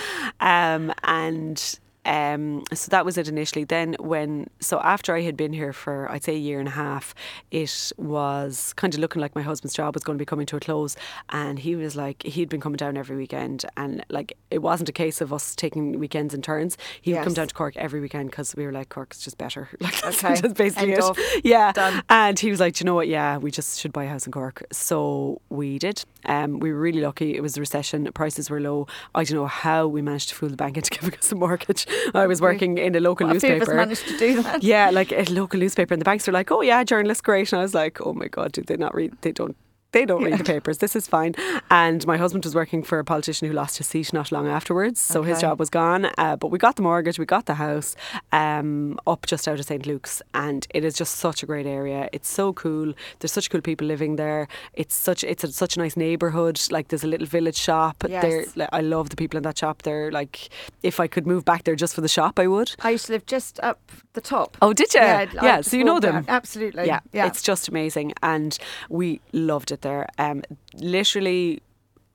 Um, 0.50 0.92
and 1.04 1.80
um, 2.06 2.64
so 2.74 2.90
that 2.90 3.06
was 3.06 3.18
it 3.18 3.28
initially. 3.28 3.64
Then 3.66 3.96
when 4.00 4.48
so 4.60 4.80
after 4.80 5.16
I 5.16 5.22
had 5.22 5.36
been 5.38 5.54
here 5.54 5.74
for 5.74 6.10
I'd 6.12 6.24
say 6.24 6.34
a 6.36 6.40
year 6.40 6.60
and 6.60 6.68
a 6.68 6.72
half, 6.72 7.14
it 7.52 7.92
was 7.98 8.74
kind 8.74 8.94
of 8.94 9.00
looking 9.00 9.22
like 9.22 9.36
my 9.36 9.42
husband's 9.42 9.74
job 9.76 9.96
was 9.96 10.04
going 10.04 10.18
to 10.18 10.22
be 10.22 10.26
coming 10.26 10.46
to 10.48 10.58
a 10.58 10.60
close, 10.60 10.96
and 11.30 11.60
he 11.60 11.76
was 11.76 11.96
like 11.96 12.24
he'd 12.24 12.50
been 12.50 12.62
coming 12.62 12.78
down 12.78 12.98
every 12.98 13.16
weekend, 13.18 13.66
and 13.78 14.04
like 14.10 14.38
it 14.50 14.60
wasn't 14.62 14.90
a 14.90 14.94
case 14.94 15.22
of 15.22 15.32
us 15.34 15.56
taking 15.56 16.00
weekends 16.00 16.34
in 16.34 16.42
turns. 16.42 16.78
He 17.02 17.14
would 17.14 17.24
come 17.24 17.34
down 17.34 17.48
to 17.48 17.54
Cork 17.54 17.76
every 17.78 18.00
weekend 18.00 18.32
because 18.32 18.56
we 18.56 18.66
were 18.66 18.72
like 18.72 18.90
Cork's 18.90 19.20
just 19.24 19.38
better. 19.38 19.70
Like 19.82 20.02
that's 20.02 20.24
Okay. 20.24 20.42
just 20.42 20.56
basically 20.56 20.94
End 20.94 21.00
it. 21.00 21.04
of. 21.04 21.18
Yeah, 21.44 21.72
Done. 21.72 22.02
and 22.10 22.38
he 22.40 22.50
was 22.52 22.60
like, 22.60 22.76
"Do 22.76 22.82
you 22.84 22.86
know 22.86 22.96
what? 22.96 23.08
Yeah, 23.08 23.38
we 23.38 23.52
just 23.52 23.80
should 23.80 23.94
buy 23.94 24.04
a 24.06 24.10
house 24.10 24.26
in 24.26 24.32
Cork. 24.32 24.64
So 24.72 25.42
we 25.50 25.80
did. 25.80 26.04
Um, 26.26 26.60
we 26.60 26.72
were 26.74 26.80
really 26.80 27.02
lucky. 27.02 27.36
It 27.36 27.42
was 27.42 27.56
a 27.58 27.60
recession. 27.60 28.10
Prices 28.14 28.50
were 28.50 28.60
low. 28.60 28.88
I 29.16 29.24
don't 29.24 29.38
know 29.38 29.48
how 29.48 29.88
we 29.88 30.02
managed 30.02 30.30
to 30.30 30.36
fool 30.36 30.50
the 30.50 30.56
bank 30.58 30.78
into 30.78 30.90
giving 30.92 31.14
us 31.18 31.32
a 31.32 31.36
mortgage. 31.36 31.86
I 32.14 32.28
was 32.28 32.42
working 32.42 32.78
in 32.78 32.96
a 32.96 33.00
local 33.00 33.28
Well, 33.28 33.38
a 33.38 33.40
few 33.40 33.50
of 33.56 33.62
us 33.62 33.68
newspaper. 33.68 33.76
managed 33.78 34.08
to 34.08 34.18
do 34.18 34.42
that. 34.44 34.64
Yeah, 34.64 34.90
like 34.92 35.12
a 35.12 35.24
local 35.32 35.60
newspaper, 35.60 35.94
and 35.94 36.02
the 36.02 36.06
banks 36.06 36.28
were 36.28 36.34
like, 36.34 36.52
"Oh 36.52 36.62
yeah, 36.62 36.84
journalists, 36.84 37.22
great." 37.22 37.52
And 37.54 37.60
I 37.60 37.64
was 37.64 37.74
like, 37.74 38.00
"Oh 38.06 38.14
my 38.14 38.28
god, 38.28 38.52
do 38.52 38.62
they 38.62 38.78
not 38.78 38.94
read? 38.96 39.14
They 39.22 39.32
don't." 39.32 39.56
They 39.92 40.06
don't 40.06 40.24
read 40.24 40.38
the 40.38 40.44
papers. 40.44 40.78
This 40.78 40.96
is 40.96 41.08
fine. 41.08 41.34
And 41.72 42.06
my 42.06 42.18
husband 42.18 42.46
was 42.46 42.54
working 42.54 42.84
for 42.84 43.00
a 43.00 43.04
politician 43.04 43.48
who 43.48 43.54
lost 43.54 43.78
his 43.78 43.88
seat 43.88 44.14
not 44.14 44.32
long 44.32 44.48
afterwards, 44.48 45.00
so 45.00 45.24
his 45.24 45.42
job 45.42 45.60
was 45.60 45.70
gone. 45.70 46.10
Uh, 46.18 46.36
but 46.36 46.50
we 46.52 46.60
got 46.60 46.76
the 46.76 46.82
mortgage, 46.82 47.18
we 47.18 47.26
got 47.26 47.46
the 47.48 47.56
house 47.56 47.96
um, 48.32 49.00
up 49.08 49.26
just 49.26 49.48
out 49.48 49.60
of 49.60 49.66
St 49.66 49.86
Luke's, 49.86 50.22
and 50.34 50.68
it 50.74 50.84
is 50.84 50.96
just 50.96 51.16
such 51.16 51.44
a 51.44 51.46
great 51.46 51.66
area. 51.66 52.08
It's 52.14 52.30
so 52.30 52.54
cool. 52.54 52.94
There's 53.20 53.32
such 53.32 53.50
cool 53.50 53.62
people 53.62 53.88
living 53.88 54.16
there. 54.16 54.48
It's 54.74 54.96
such 54.96 55.24
it's 55.24 55.44
a, 55.44 55.52
such 55.52 55.76
a 55.76 55.80
nice 55.80 55.98
neighbourhood. 55.98 56.62
Like 56.70 56.90
there's 56.90 57.04
a 57.04 57.08
little 57.08 57.28
village 57.28 57.58
shop. 57.58 58.04
Yes. 58.08 58.22
There, 58.22 58.46
like, 58.56 58.70
I 58.72 58.82
love 58.82 59.10
the 59.10 59.16
people 59.16 59.38
in 59.38 59.44
that 59.44 59.58
shop. 59.58 59.82
They're 59.82 60.12
like, 60.12 60.50
if 60.84 61.00
I 61.00 61.08
could 61.08 61.26
move 61.26 61.46
back 61.46 61.64
there 61.64 61.76
just 61.76 61.96
for 61.96 62.02
the 62.02 62.08
shop, 62.08 62.40
I 62.40 62.48
would. 62.48 62.76
I 62.82 62.92
used 62.92 63.08
to 63.08 63.14
live 63.14 63.26
just 63.26 63.60
up 63.62 63.80
the 64.14 64.22
top. 64.22 64.58
Oh, 64.62 64.74
did 64.74 64.94
you? 64.94 65.00
Yeah, 65.00 65.26
yeah. 65.42 65.62
So 65.62 65.78
you 65.78 65.84
know 65.84 66.00
them. 66.00 66.26
Absolutely. 66.28 66.88
Yeah, 66.88 67.00
yeah. 67.14 67.28
it's 67.28 67.42
just 67.42 67.68
amazing, 67.68 68.14
and 68.24 68.58
we 68.90 69.22
loved 69.34 69.72
it 69.72 69.82
there. 69.82 70.08
Um, 70.18 70.44
literally 70.76 71.62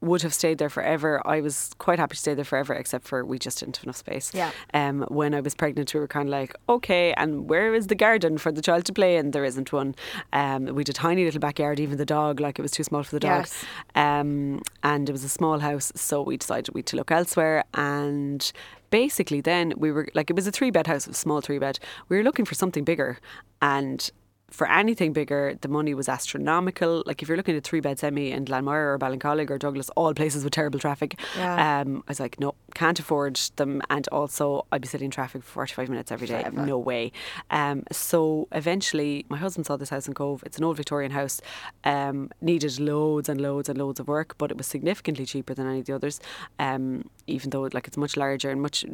would 0.04 0.22
have 0.22 0.34
stayed 0.34 0.58
there 0.58 0.68
forever. 0.68 1.26
I 1.26 1.40
was 1.40 1.70
quite 1.78 1.98
happy 1.98 2.14
to 2.14 2.20
stay 2.20 2.34
there 2.34 2.44
forever, 2.44 2.74
except 2.74 3.06
for 3.06 3.24
we 3.24 3.38
just 3.38 3.60
didn't 3.60 3.78
have 3.78 3.84
enough 3.84 3.96
space. 3.96 4.32
Yeah. 4.34 4.50
Um, 4.72 5.02
when 5.08 5.34
I 5.34 5.40
was 5.40 5.54
pregnant, 5.54 5.92
we 5.94 6.00
were 6.00 6.06
kind 6.06 6.28
of 6.28 6.32
like, 6.32 6.54
okay, 6.68 7.14
and 7.14 7.48
where 7.48 7.74
is 7.74 7.86
the 7.86 7.94
garden 7.94 8.38
for 8.38 8.52
the 8.52 8.62
child 8.62 8.84
to 8.86 8.92
play 8.92 9.16
in? 9.16 9.30
There 9.30 9.44
isn't 9.44 9.72
one. 9.72 9.94
Um, 10.32 10.66
we 10.66 10.80
had 10.80 10.90
a 10.90 10.92
tiny 10.92 11.24
little 11.24 11.40
backyard. 11.40 11.80
Even 11.80 11.96
the 11.96 12.06
dog, 12.06 12.40
like 12.40 12.58
it 12.58 12.62
was 12.62 12.70
too 12.70 12.84
small 12.84 13.02
for 13.02 13.16
the 13.16 13.20
dog. 13.20 13.46
Yes. 13.46 13.64
Um, 13.94 14.62
and 14.82 15.08
it 15.08 15.12
was 15.12 15.24
a 15.24 15.28
small 15.28 15.58
house, 15.60 15.90
so 15.94 16.22
we 16.22 16.36
decided 16.36 16.74
we 16.74 16.82
to 16.82 16.96
look 16.96 17.10
elsewhere 17.10 17.64
and. 17.74 18.52
Basically, 18.94 19.40
then 19.40 19.72
we 19.76 19.90
were 19.90 20.06
like, 20.14 20.30
it 20.30 20.36
was 20.36 20.46
a 20.46 20.52
three 20.52 20.70
bed 20.70 20.86
house, 20.86 21.08
a 21.08 21.14
small 21.14 21.40
three 21.40 21.58
bed. 21.58 21.80
We 22.08 22.16
were 22.16 22.22
looking 22.22 22.44
for 22.44 22.54
something 22.54 22.84
bigger, 22.84 23.18
and 23.60 24.08
for 24.54 24.70
anything 24.70 25.12
bigger, 25.12 25.58
the 25.60 25.66
money 25.66 25.94
was 25.94 26.08
astronomical. 26.08 27.02
Like 27.06 27.22
if 27.22 27.28
you're 27.28 27.36
looking 27.36 27.56
at 27.56 27.64
three 27.64 27.80
bed 27.80 27.98
semi 27.98 28.30
in 28.30 28.44
Glanmire 28.44 28.94
or 28.94 28.98
Ballincollig 29.00 29.50
or 29.50 29.58
Douglas, 29.58 29.90
all 29.96 30.14
places 30.14 30.44
with 30.44 30.52
terrible 30.52 30.78
traffic. 30.78 31.18
Yeah. 31.36 31.80
Um, 31.80 32.04
I 32.06 32.10
was 32.12 32.20
like, 32.20 32.38
no, 32.38 32.54
can't 32.72 32.96
afford 33.00 33.34
them, 33.56 33.82
and 33.90 34.06
also 34.12 34.64
I'd 34.70 34.80
be 34.80 34.86
sitting 34.86 35.06
in 35.06 35.10
traffic 35.10 35.42
for 35.42 35.66
45 35.66 35.88
minutes 35.88 36.12
every 36.12 36.28
day. 36.28 36.42
Forever. 36.42 36.66
No 36.66 36.78
way. 36.78 37.10
Um, 37.50 37.82
so 37.90 38.46
eventually, 38.52 39.26
my 39.28 39.36
husband 39.38 39.66
saw 39.66 39.76
this 39.76 39.88
house 39.88 40.06
in 40.06 40.14
Cobh. 40.14 40.44
It's 40.46 40.56
an 40.56 40.62
old 40.62 40.76
Victorian 40.76 41.10
house. 41.10 41.40
Um, 41.82 42.30
needed 42.40 42.78
loads 42.78 43.28
and 43.28 43.40
loads 43.40 43.68
and 43.68 43.76
loads 43.76 43.98
of 43.98 44.06
work, 44.06 44.38
but 44.38 44.52
it 44.52 44.56
was 44.56 44.68
significantly 44.68 45.26
cheaper 45.26 45.52
than 45.54 45.66
any 45.66 45.80
of 45.80 45.86
the 45.86 45.94
others. 45.94 46.20
Um, 46.60 47.10
even 47.26 47.50
though 47.50 47.68
like 47.72 47.88
it's 47.88 47.96
much 47.96 48.16
larger 48.16 48.50
and 48.50 48.62
much 48.62 48.84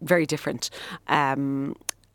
very 0.00 0.24
different. 0.24 0.70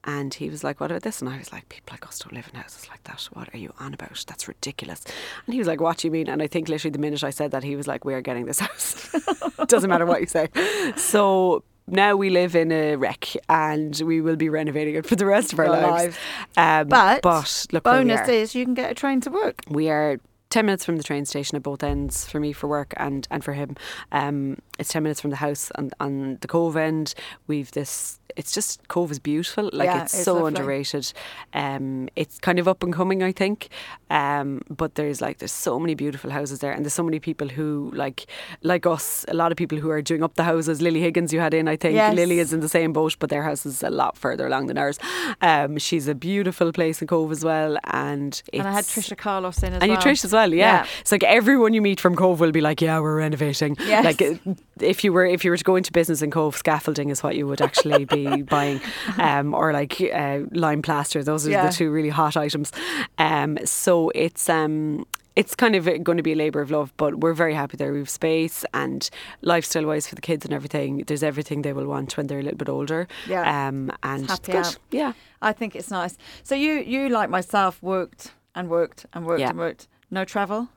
And 0.06 0.34
he 0.34 0.50
was 0.50 0.64
like, 0.64 0.80
What 0.80 0.92
about 0.92 1.02
this? 1.04 1.22
And 1.22 1.30
I 1.30 1.38
was 1.38 1.52
like, 1.52 1.68
People 1.70 1.94
like 1.94 2.08
us 2.08 2.20
don't 2.20 2.34
live 2.34 2.50
in 2.54 2.60
houses 2.60 2.88
like 2.90 3.04
that. 3.06 3.22
What 3.34 3.54
are 3.54 3.58
you 3.58 3.74
on 3.80 3.94
about? 3.94 4.24
That's 4.28 4.48
ridiculous. 4.48 5.04
And 5.46 5.54
he 5.54 5.60
was 5.60 5.68
like, 5.68 5.82
What 5.82 5.98
do 5.98 6.08
you 6.08 6.12
mean? 6.12 6.30
And 6.30 6.42
I 6.42 6.48
think 6.48 6.70
literally 6.70 6.92
the 6.92 7.00
minute 7.00 7.24
I 7.24 7.32
said 7.32 7.52
that, 7.52 7.64
he 7.64 7.76
was 7.76 7.88
like, 7.88 8.06
We 8.06 8.14
are 8.14 8.22
getting 8.22 8.46
this 8.46 8.60
house. 8.68 9.10
Doesn't 9.68 9.90
matter 9.90 10.06
what 10.06 10.22
you 10.22 10.28
say. 10.28 10.50
So 10.96 11.64
now 11.88 12.16
we 12.16 12.30
live 12.30 12.56
in 12.56 12.72
a 12.72 12.96
wreck 12.96 13.30
and 13.50 14.00
we 14.06 14.22
will 14.22 14.36
be 14.36 14.50
renovating 14.50 14.96
it 14.96 15.06
for 15.06 15.16
the 15.16 15.26
rest 15.26 15.54
of 15.54 15.60
our 15.60 15.66
Your 15.66 15.76
lives. 15.82 16.18
Um, 16.58 16.88
But, 16.88 17.22
but 17.22 17.66
look, 17.72 17.84
bonus 17.84 18.28
is 18.28 18.56
you 18.56 18.66
can 18.66 18.74
get 18.74 18.92
a 18.92 18.96
train 18.96 19.22
to 19.22 19.30
work. 19.30 19.62
We 19.70 19.90
are 19.90 20.20
10 20.50 20.66
minutes 20.66 20.86
from 20.86 20.96
the 20.98 21.04
train 21.04 21.26
station 21.26 21.56
at 21.56 21.64
both 21.64 21.84
ends 21.84 22.28
for 22.30 22.40
me 22.40 22.54
for 22.54 22.68
work 22.68 22.94
and, 22.98 23.28
and 23.32 23.44
for 23.44 23.54
him. 23.54 23.76
Um, 24.12 24.58
it's 24.80 24.90
10 24.90 25.04
minutes 25.04 25.20
from 25.22 25.30
the 25.32 25.38
house 25.38 25.72
on, 25.76 25.92
on 26.00 26.38
the 26.42 26.48
Cobh 26.48 26.78
end. 26.78 27.14
We've 27.48 27.72
this, 27.72 28.20
it's 28.38 28.54
just, 28.54 28.88
Cobh 28.88 29.12
is 29.12 29.20
beautiful. 29.20 29.70
Like 29.74 29.88
Yeah, 29.88 30.04
it's, 30.04 30.14
it's 30.14 30.24
so 30.24 30.36
lovely. 30.36 30.48
underrated. 30.50 31.12
Um, 31.54 32.10
it's 32.16 32.40
kind 32.40 32.60
of 32.60 32.68
up 32.68 32.84
and 32.84 32.94
coming, 32.94 33.24
I 33.24 33.32
think. 33.32 33.70
Um, 34.10 34.62
but 34.70 34.96
there's 34.96 35.20
like, 35.22 35.40
there's 35.40 35.52
so 35.52 35.80
many 35.80 35.96
beautiful 35.96 36.30
houses 36.30 36.60
there 36.60 36.72
and 36.72 36.86
there's 36.86 36.94
so 36.94 37.04
many 37.04 37.20
people 37.20 37.48
who 37.50 37.92
like, 37.94 38.26
like 38.62 38.86
us, 38.86 39.26
a 39.28 39.34
lot 39.34 39.52
of 39.52 39.58
people 39.58 39.78
who 39.78 39.90
are 39.90 40.02
doing 40.02 40.24
up 40.24 40.36
the 40.36 40.44
houses. 40.44 40.82
Lilly 40.82 41.02
Higgins 41.02 41.34
you 41.34 41.40
had 41.40 41.54
in, 41.54 41.68
I 41.68 41.76
think. 41.76 41.96
Yes. 41.96 42.16
Lilly 42.16 42.40
is 42.40 42.54
in 42.54 42.60
the 42.60 42.70
same 42.70 42.94
boat, 42.94 43.16
but 43.20 43.30
their 43.30 43.44
house 43.44 43.66
is 43.66 43.82
a 43.84 43.90
lot 43.90 44.18
further 44.18 44.46
along 44.48 44.68
than 44.68 44.78
ours. 44.78 45.00
Um, 45.42 45.78
she's 45.78 46.08
a 46.08 46.16
beautiful 46.16 46.72
place 46.72 47.02
in 47.02 47.08
Cobh 47.08 47.32
as 47.32 47.44
well. 47.44 47.78
And 47.86 48.34
it's, 48.54 48.60
And 48.60 48.68
I 48.68 48.72
had 48.72 48.84
Trisha 48.86 49.18
Carlos 49.18 49.58
in 49.64 49.74
as 49.74 49.82
and 49.82 49.90
well. 49.90 50.00
you 50.00 50.06
Trish 50.12 50.24
as 50.26 50.34
well, 50.34 50.45
yeah. 50.54 50.84
Yeah. 50.84 50.88
It's 51.02 51.12
like 51.12 51.24
everyone 51.24 51.74
you 51.74 51.82
meet 51.82 52.00
from 52.00 52.16
Cobh 52.16 52.40
will 52.40 52.52
be 52.52 52.62
like, 52.62 52.82
yeah, 52.82 53.00
we're 53.00 53.18
renovating. 53.18 53.76
Yes. 53.86 54.04
Like 54.06 54.22
uh, 54.22 54.54
if 54.82 55.04
you 55.04 55.14
were 55.14 55.26
if 55.26 55.44
you 55.46 55.52
were 55.52 55.58
to 55.58 55.64
go 55.64 55.76
into 55.76 55.92
business 55.92 56.22
in 56.22 56.32
Cobh, 56.32 56.56
scaffolding 56.56 57.10
is 57.10 57.24
what 57.24 57.36
you 57.36 57.48
would 57.48 57.62
actually 57.62 58.06
be 58.06 58.42
buying, 58.56 58.82
um, 59.18 59.54
or 59.54 59.74
like 59.74 60.00
uh, 60.02 60.40
lime 60.52 60.82
plaster. 60.82 61.24
Those 61.24 61.48
are 61.48 61.52
Yeah. 61.52 61.68
the 61.68 61.74
two 61.74 61.92
really 61.92 62.10
hot 62.10 62.36
items. 62.38 62.72
Um, 63.18 63.58
so 63.66 64.12
it's 64.16 64.50
um. 64.50 65.06
It's 65.38 65.54
kind 65.54 65.76
of 65.76 65.84
going 66.02 66.16
to 66.16 66.24
be 66.24 66.32
a 66.32 66.36
labour 66.38 66.62
of 66.62 66.72
love, 66.72 66.94
but 66.96 67.16
we're 67.20 67.34
very 67.34 67.54
happy 67.54 67.76
there. 67.76 67.92
We've 67.92 68.10
space 68.10 68.64
and 68.74 69.10
lifestyle 69.42 69.86
wise 69.86 70.08
for 70.08 70.16
the 70.16 70.22
kids 70.22 70.46
and 70.46 70.54
everything. 70.54 71.00
There's 71.08 71.24
everything 71.24 71.62
they 71.62 71.74
will 71.74 71.88
want 71.88 72.16
when 72.16 72.28
they're 72.28 72.40
a 72.40 72.42
little 72.42 72.58
bit 72.58 72.70
older. 72.70 73.06
Yeah. 73.28 73.42
Um, 73.68 73.92
and 74.02 74.24
It's 74.24 74.32
happy 74.32 74.54
good. 74.54 74.78
Yeah. 74.92 75.12
I 75.42 75.52
think 75.52 75.76
it's 75.76 75.92
nice. 75.92 76.16
So 76.44 76.56
you, 76.56 76.76
you 76.76 77.10
like 77.10 77.30
myself, 77.30 77.84
worked 77.84 78.32
and 78.56 78.70
worked 78.70 79.08
and 79.12 79.26
worked 79.26 79.42
Yeah. 79.42 79.50
and 79.50 79.60
worked. 79.60 79.90
No 80.12 80.24
travel? 80.24 80.70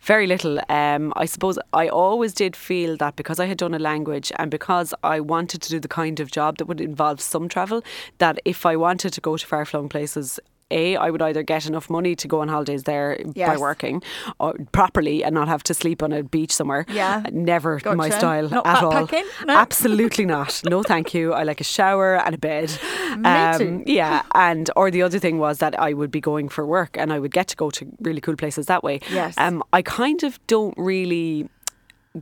Very 0.00 0.26
little. 0.26 0.60
Um, 0.68 1.12
I 1.16 1.26
suppose 1.26 1.58
I 1.72 1.88
always 1.88 2.32
did 2.32 2.54
feel 2.54 2.96
that 2.98 3.16
because 3.16 3.40
I 3.40 3.46
had 3.46 3.58
done 3.58 3.74
a 3.74 3.78
language 3.78 4.30
and 4.36 4.50
because 4.50 4.94
I 5.02 5.20
wanted 5.20 5.62
to 5.62 5.70
do 5.70 5.80
the 5.80 5.88
kind 5.88 6.20
of 6.20 6.30
job 6.30 6.58
that 6.58 6.66
would 6.66 6.80
involve 6.80 7.20
some 7.20 7.48
travel, 7.48 7.82
that 8.18 8.38
if 8.44 8.64
I 8.64 8.76
wanted 8.76 9.12
to 9.14 9.20
go 9.20 9.36
to 9.36 9.46
far 9.46 9.64
flung 9.64 9.88
places, 9.88 10.38
a, 10.70 10.96
I 10.96 11.10
would 11.10 11.22
either 11.22 11.42
get 11.42 11.66
enough 11.66 11.88
money 11.88 12.14
to 12.16 12.28
go 12.28 12.40
on 12.40 12.48
holidays 12.48 12.84
there 12.84 13.18
by 13.36 13.56
working 13.56 14.02
or 14.38 14.54
properly 14.72 15.24
and 15.24 15.34
not 15.34 15.48
have 15.48 15.62
to 15.64 15.74
sleep 15.74 16.02
on 16.02 16.12
a 16.12 16.22
beach 16.22 16.52
somewhere. 16.52 16.84
Yeah. 16.88 17.22
Never 17.32 17.80
my 17.84 18.10
style 18.10 18.48
Not 18.48 18.66
at 18.66 18.82
all. 18.84 19.08
No? 19.46 19.54
Absolutely 19.54 20.26
not. 20.26 20.60
No, 20.64 20.82
thank 20.82 21.14
you. 21.14 21.32
I 21.32 21.42
like 21.44 21.60
a 21.60 21.64
shower 21.64 22.16
and 22.16 22.34
a 22.34 22.38
bed. 22.38 22.70
Me 23.16 23.58
too. 23.58 23.82
Yeah. 23.86 24.22
And, 24.34 24.70
or 24.76 24.90
the 24.90 25.02
other 25.02 25.18
thing 25.18 25.38
was 25.38 25.58
that 25.58 25.78
I 25.78 25.92
would 25.92 26.10
be 26.10 26.20
going 26.20 26.48
for 26.48 26.66
work 26.66 26.96
and 26.98 27.12
I 27.12 27.18
would 27.18 27.32
get 27.32 27.48
to 27.48 27.56
go 27.56 27.70
to 27.70 27.86
really 28.00 28.20
cool 28.20 28.36
places 28.36 28.66
that 28.66 28.84
way. 28.84 29.00
Yes. 29.10 29.34
Um, 29.38 29.62
I 29.72 29.82
kind 29.82 30.22
of 30.22 30.38
don't 30.46 30.74
really 30.76 31.48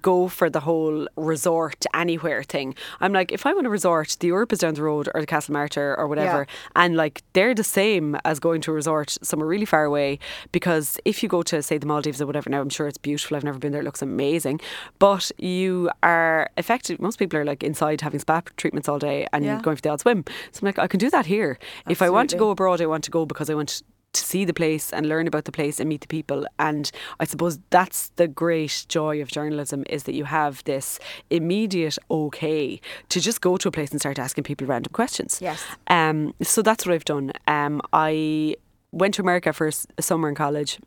go 0.03 0.29
for 0.29 0.51
the 0.51 0.61
whole 0.61 1.07
resort 1.17 1.85
anywhere 1.95 2.43
thing. 2.43 2.75
I'm 3.01 3.13
like, 3.13 3.33
if 3.33 3.47
I 3.47 3.55
want 3.55 3.67
a 3.67 3.71
resort, 3.71 4.17
the 4.21 4.27
Europe 4.29 4.53
is 4.53 4.59
down 4.59 4.75
the 4.75 4.83
road 4.83 5.09
or 5.15 5.21
the 5.21 5.27
Castlemartyr 5.27 5.97
or 5.99 6.07
whatever. 6.09 6.47
And 6.75 6.97
like 6.97 7.23
they're 7.33 7.55
the 7.55 7.65
same 7.65 8.17
as 8.25 8.39
going 8.41 8.61
to 8.63 8.73
a 8.73 8.75
resort 8.75 9.17
somewhere 9.23 9.49
really 9.49 9.65
far 9.65 9.85
away. 9.85 10.19
Because 10.53 10.99
if 11.05 11.23
you 11.23 11.29
go 11.29 11.43
to 11.45 11.63
say 11.63 11.79
the 11.79 11.87
Maldives 11.87 12.21
or 12.21 12.27
whatever, 12.27 12.51
now 12.51 12.61
I'm 12.61 12.69
sure 12.69 12.89
it's 12.89 12.99
beautiful. 12.99 13.37
I've 13.37 13.45
never 13.45 13.59
been 13.59 13.73
there, 13.73 13.81
it 13.81 13.85
looks 13.85 14.03
amazing. 14.03 14.61
But 14.99 15.31
you 15.39 15.91
are 16.03 16.51
affected. 16.57 17.01
most 17.01 17.19
people 17.19 17.39
are 17.39 17.45
like 17.45 17.63
inside 17.63 18.01
having 18.01 18.21
spa 18.21 18.43
treatments 18.57 18.89
all 18.89 18.99
day 18.99 19.27
and 19.33 19.45
Yeah. 19.45 19.61
going 19.63 19.77
for 19.77 19.83
the 19.83 19.91
odd 19.91 20.01
swim. 20.01 20.25
So 20.53 20.61
I'm 20.63 20.67
like, 20.67 20.79
I 20.79 20.87
can 20.89 20.99
do 20.99 21.11
that 21.11 21.27
here. 21.27 21.59
If 21.89 22.03
I 22.03 22.11
want 22.11 22.31
to 22.31 22.37
go 22.37 22.51
abroad, 22.51 22.81
I 22.81 22.87
want 22.87 23.05
to 23.05 23.11
go 23.11 23.25
because 23.25 23.49
I 23.49 23.55
want 23.55 23.83
to 24.17 24.25
see 24.25 24.45
the 24.45 24.55
place 24.55 24.93
and 24.93 25.09
learn 25.09 25.27
about 25.27 25.45
the 25.45 25.53
place 25.53 25.81
and 25.81 25.89
meet 25.89 26.01
the 26.01 26.07
people. 26.07 26.47
And 26.59 26.91
I 27.21 27.25
suppose 27.25 27.59
that's 27.71 28.11
the 28.17 28.29
great 28.29 28.87
joy 28.89 29.21
of 29.23 29.29
journalism 29.29 29.85
is 29.89 30.05
that 30.05 30.15
you 30.15 30.25
have 30.25 30.65
this 30.65 30.99
immediate 31.31 31.99
okay 32.11 32.81
to 33.09 33.21
just 33.21 33.41
go 33.41 33.57
to 33.57 33.69
a 33.69 33.71
place 33.71 33.91
and 33.91 34.01
start 34.01 34.19
asking 34.19 34.45
people 34.45 34.67
random 34.67 34.93
questions. 34.93 35.39
Yes. 35.41 35.63
Um, 35.89 36.35
so 36.43 36.63
that's 36.63 36.87
what 36.87 36.95
I've 36.95 37.05
done. 37.05 37.33
Um, 37.47 37.81
I 37.93 38.57
went 38.93 39.15
to 39.15 39.23
America 39.23 39.53
for 39.53 39.69
a 39.99 40.03
summer 40.03 40.29
in 40.29 40.35
college. 40.35 40.79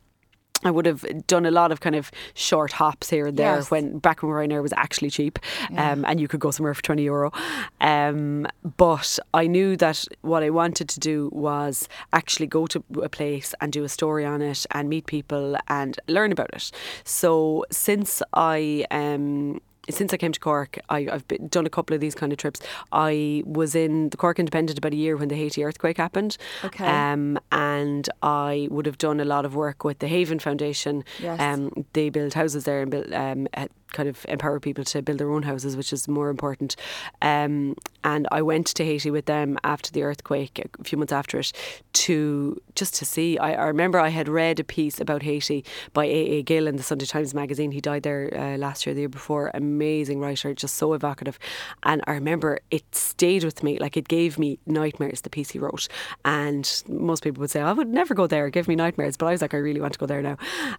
I 0.63 0.71
would 0.71 0.85
have 0.85 1.05
done 1.27 1.45
a 1.45 1.51
lot 1.51 1.71
of 1.71 1.79
kind 1.79 1.95
of 1.95 2.11
short 2.33 2.73
hops 2.73 3.09
here 3.09 3.27
and 3.27 3.37
there 3.37 3.55
Yes. 3.55 3.71
when 3.71 3.99
back 3.99 4.21
when 4.23 4.31
Ryanair 4.31 4.61
was 4.61 4.73
actually 4.75 5.09
cheap, 5.09 5.39
um, 5.77 6.03
and 6.05 6.19
you 6.19 6.27
could 6.27 6.39
go 6.41 6.51
somewhere 6.51 6.73
for 6.73 6.81
twenty 6.83 7.03
euro. 7.03 7.31
Um, 7.79 8.45
but 8.77 9.19
I 9.33 9.47
knew 9.47 9.77
that 9.77 10.05
what 10.21 10.43
I 10.43 10.49
wanted 10.49 10.89
to 10.89 10.99
do 10.99 11.29
was 11.31 11.87
actually 12.11 12.47
go 12.47 12.67
to 12.67 12.83
a 13.01 13.09
place 13.09 13.53
and 13.61 13.71
do 13.71 13.83
a 13.83 13.89
story 13.89 14.25
on 14.25 14.41
it 14.41 14.65
and 14.71 14.89
meet 14.89 15.05
people 15.05 15.55
and 15.67 15.97
learn 16.07 16.31
about 16.31 16.49
it. 16.53 16.71
So 17.05 17.65
since 17.71 18.21
I 18.33 18.85
um, 18.91 19.61
since 19.89 20.13
I 20.13 20.17
came 20.17 20.31
to 20.31 20.39
Cork, 20.39 20.79
I, 20.89 21.03
have 21.03 21.25
done 21.49 21.65
a 21.65 21.69
couple 21.69 21.93
of 21.93 22.01
these 22.01 22.15
kind 22.15 22.31
of 22.31 22.37
trips. 22.37 22.61
I 22.91 23.43
was 23.45 23.75
in 23.75 24.09
the 24.09 24.17
Cork 24.17 24.39
Independent 24.39 24.77
about 24.77 24.93
a 24.93 24.97
year 24.97 25.17
when 25.17 25.27
the 25.27 25.35
Haiti 25.35 25.63
earthquake 25.63 25.97
happened. 25.97 26.37
Okay. 26.63 26.85
Um, 26.85 27.39
and 27.51 28.09
I 28.21 28.67
would 28.71 28.85
have 28.85 28.97
done 28.97 29.19
a 29.19 29.25
lot 29.25 29.45
of 29.45 29.55
work 29.55 29.83
with 29.83 29.99
the 29.99 30.07
Haven 30.07 30.39
Foundation. 30.39 31.03
Yes. 31.19 31.39
Um, 31.39 31.85
they 31.93 32.09
build 32.09 32.33
houses 32.33 32.63
there 32.63 32.81
and 32.81 32.91
build, 32.91 33.11
um, 33.13 33.47
kind 33.91 34.07
of 34.07 34.25
empower 34.29 34.59
people 34.59 34.83
to 34.83 35.01
build 35.01 35.19
their 35.19 35.31
own 35.31 35.43
houses, 35.43 35.75
which 35.75 35.91
is 35.91 36.07
more 36.07 36.29
important. 36.29 36.75
Um, 37.21 37.75
and 38.03 38.27
I 38.31 38.41
went 38.41 38.67
to 38.67 38.85
Haiti 38.85 39.11
with 39.11 39.25
them 39.25 39.57
after 39.63 39.91
the 39.91 40.03
earthquake, 40.03 40.65
a 40.79 40.83
few 40.83 40.97
months 40.97 41.13
after 41.13 41.39
it, 41.39 41.51
to 41.93 42.61
just 42.75 42.95
to 42.95 43.05
see. 43.05 43.37
I, 43.37 43.53
I 43.53 43.67
remember 43.67 43.99
I 43.99 44.09
had 44.09 44.29
read 44.29 44.59
a 44.59 44.63
piece 44.63 45.01
about 45.01 45.23
Haiti 45.23 45.65
by 45.93 46.05
A. 46.05 46.19
A. 46.37 46.43
Gill 46.43 46.67
in 46.67 46.77
the 46.77 46.83
Sunday 46.83 47.05
Times 47.05 47.33
magazine. 47.33 47.71
He 47.71 47.81
died 47.81 48.03
there 48.03 48.33
uh, 48.35 48.57
last 48.57 48.85
year, 48.85 48.93
the 48.93 49.01
year 49.01 49.09
before. 49.09 49.51
Amazing 49.53 50.19
writer, 50.19 50.53
just 50.53 50.75
so 50.75 50.93
evocative. 50.93 51.39
And 51.83 52.01
I 52.07 52.13
remember 52.13 52.59
it 52.71 52.95
stayed 52.95 53.43
with 53.43 53.63
me, 53.63 53.79
like 53.79 53.97
it 53.97 54.07
gave 54.07 54.39
me 54.39 54.59
nightmares. 54.65 55.21
The 55.21 55.29
piece 55.29 55.51
he 55.51 55.59
wrote, 55.59 55.87
and 56.23 56.83
most 56.87 57.23
people 57.23 57.41
would 57.41 57.51
say 57.51 57.61
I 57.61 57.73
would 57.73 57.89
never 57.89 58.13
go 58.13 58.27
there. 58.27 58.47
It 58.47 58.51
gave 58.51 58.67
me 58.67 58.75
nightmares, 58.75 59.17
but 59.17 59.25
I 59.25 59.31
was 59.31 59.41
like, 59.41 59.53
I 59.53 59.57
really 59.57 59.81
want 59.81 59.93
to 59.93 59.99
go 59.99 60.05
there 60.05 60.21
now, 60.21 60.37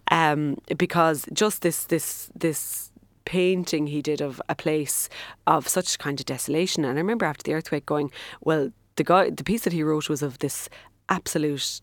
um, 0.09 0.57
because 0.77 1.25
just 1.33 1.61
this 1.61 1.83
this 1.85 2.31
this 2.35 2.91
painting 3.25 3.87
he 3.87 4.01
did 4.01 4.21
of 4.21 4.41
a 4.49 4.55
place 4.55 5.09
of 5.47 5.67
such 5.67 5.99
kind 5.99 6.19
of 6.19 6.25
desolation. 6.25 6.85
And 6.85 6.97
I 6.97 7.01
remember 7.01 7.25
after 7.25 7.43
the 7.43 7.53
earthquake 7.53 7.85
going, 7.85 8.11
well, 8.41 8.71
the 8.95 9.03
guy, 9.03 9.29
the 9.29 9.43
piece 9.43 9.63
that 9.63 9.73
he 9.73 9.83
wrote 9.83 10.09
was 10.09 10.21
of 10.21 10.39
this 10.39 10.69
absolute 11.09 11.81